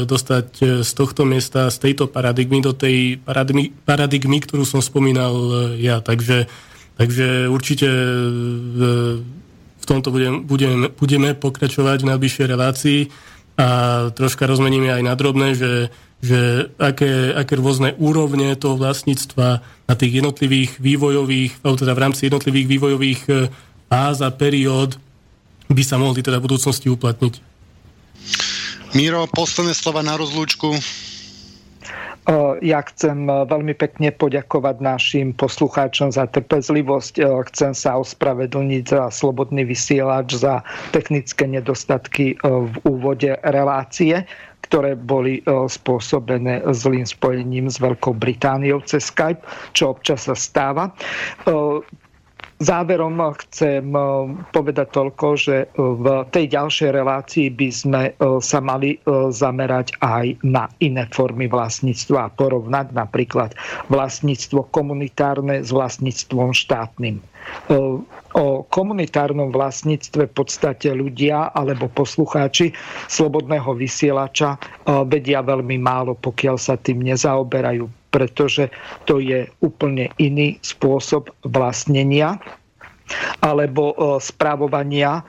[0.09, 5.85] dostať z tohto miesta, z tejto paradigmy do tej paradigmy, paradigmy ktorú som spomínal e,
[5.85, 6.01] ja.
[6.01, 6.49] Takže,
[6.97, 8.07] takže určite e,
[9.77, 12.99] v tomto budem, budem, budeme pokračovať v najbližšej relácii
[13.61, 13.69] a
[14.09, 20.17] troška rozmeníme aj na drobné, že, že aké, aké rôzne úrovne toho vlastníctva na tých
[20.17, 23.33] jednotlivých vývojových, alebo teda v rámci jednotlivých vývojových e,
[23.85, 25.05] fáz a periód
[25.69, 27.33] by sa mohli teda v budúcnosti uplatniť.
[28.95, 30.71] Miro, posledné slova na rozlúčku.
[32.65, 37.21] Ja chcem veľmi pekne poďakovať našim poslucháčom za trpezlivosť.
[37.53, 44.25] Chcem sa ospravedlniť za slobodný vysielač, za technické nedostatky v úvode relácie
[44.65, 49.45] ktoré boli spôsobené zlým spojením s Veľkou Britániou cez Skype,
[49.77, 50.89] čo občas sa stáva.
[52.56, 54.03] Záverom chcem eh,
[54.56, 58.98] povedať toľko, že eh, v tej ďalšej relácii by sme eh, sa mali
[59.32, 63.52] zamerať aj na iné formy vlastníctva a porovnať napríklad
[63.91, 67.19] vlastníctvo komunitárne s vlastníctvom štátnym.
[68.36, 72.73] O komunitárnom vlastníctve v podstate ľudia alebo poslucháči
[73.06, 74.57] slobodného vysielača
[75.06, 78.71] vedia veľmi málo, pokiaľ sa tým nezaoberajú pretože
[79.03, 82.39] to je úplne iný spôsob vlastnenia
[83.43, 85.23] alebo e, spravovania e,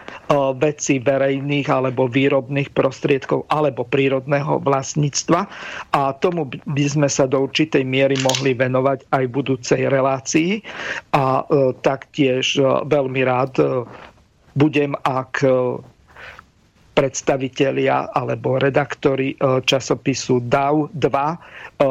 [0.57, 5.51] vecí verejných alebo výrobných prostriedkov alebo prírodného vlastníctva.
[5.93, 10.63] A tomu by sme sa do určitej miery mohli venovať aj v budúcej relácii.
[11.13, 12.57] A e, taktiež
[12.87, 13.59] veľmi rád
[14.57, 15.45] budem, ak
[16.97, 21.37] predstavitelia alebo redaktori e, časopisu DAO 2 e,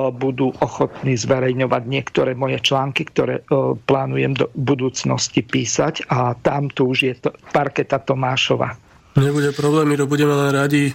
[0.10, 6.90] budú ochotní zverejňovať niektoré moje články, ktoré e, plánujem do budúcnosti písať a tam tu
[6.90, 8.74] už je to parketa Tomášova.
[9.14, 10.92] Nebude problém, Miro, budeme len radi.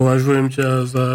[0.00, 1.06] Považujem ťa za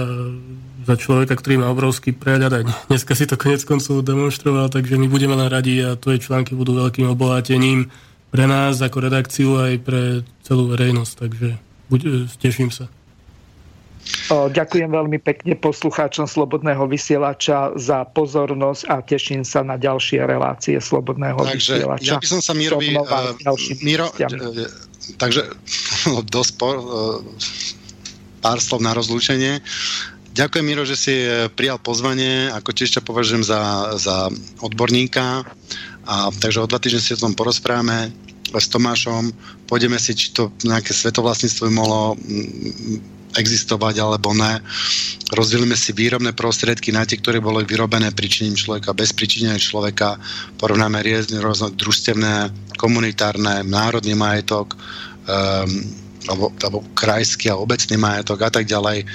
[0.81, 2.59] za človeka, ktorý má obrovský prehľad a
[2.89, 6.73] dneska si to konec koncov demonstroval, takže my budeme len radi a tvoje články budú
[6.73, 7.93] veľkým obohatením
[8.33, 10.01] pre nás ako redakciu aj pre
[10.41, 11.49] celú verejnosť, takže
[11.91, 12.87] buď, teším sa.
[14.31, 21.37] Ďakujem veľmi pekne poslucháčom Slobodného vysielača za pozornosť a teším sa na ďalšie relácie Slobodného
[21.37, 22.15] takže, vysielača.
[22.15, 22.97] Ja by som sa Mirovi...
[22.97, 23.37] Uh,
[23.85, 24.65] Miro, uh,
[25.21, 25.53] takže
[26.09, 26.79] no, dosť po, uh,
[28.41, 29.61] pár slov na rozlúčenie.
[30.31, 31.13] Ďakujem, Miro, že si
[31.59, 32.49] prijal pozvanie.
[32.55, 34.31] Ako tiež ťa považujem za, za
[34.63, 35.43] odborníka.
[36.07, 38.15] A, takže o dva týždne si o tom porozprávame
[38.55, 39.35] s Tomášom.
[39.71, 42.19] Pôjdeme si, či to nejaké svetovlastníctvo by mohlo
[43.39, 44.59] existovať alebo ne.
[45.31, 50.19] Rozdielime si výrobné prostriedky na tie, ktoré boli vyrobené príčinením človeka, bez príčinenia človeka.
[50.59, 55.71] Porovnáme rôzne, rôzne družstevné, komunitárne, národný majetok, um,
[56.27, 59.07] alebo, alebo krajský a obecný majetok a tak ďalej.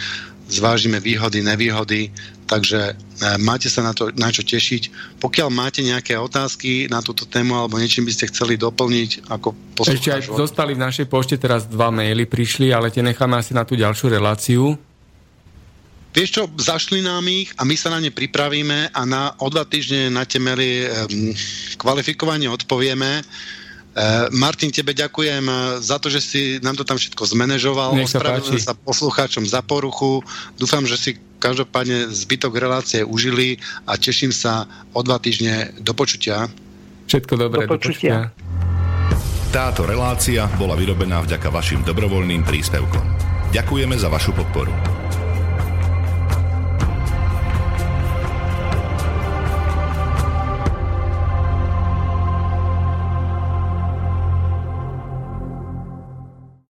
[0.46, 2.14] Zvážime výhody, nevýhody
[2.46, 5.18] Takže e, máte sa na, to, na čo tešiť.
[5.18, 9.98] Pokiaľ máte nejaké otázky na túto tému alebo niečím by ste chceli doplniť ako poslucháč.
[9.98, 13.66] Ešte aj zostali v našej pošte teraz dva maily prišli, ale tie necháme asi na
[13.66, 14.78] tú ďalšiu reláciu.
[16.14, 19.66] Vieš čo, zašli nám ich a my sa na ne pripravíme a na, o dva
[19.68, 21.34] týždne na tie maily um,
[21.76, 23.20] kvalifikovane odpovieme.
[23.96, 25.48] Uh, Martin, tebe ďakujem
[25.80, 27.96] za to, že si nám to tam všetko zmanéžoval.
[28.04, 30.20] Ospravedlňujem sa poslucháčom za poruchu.
[30.60, 31.10] Dúfam, že si
[31.40, 33.56] každopádne zbytok relácie užili
[33.88, 36.52] a teším sa o dva týždne do počutia.
[37.08, 38.28] Všetko dobré, do počutia.
[38.28, 38.54] Do počutia.
[39.56, 43.04] Táto relácia bola vyrobená vďaka vašim dobrovoľným príspevkom.
[43.56, 44.68] Ďakujeme za vašu podporu.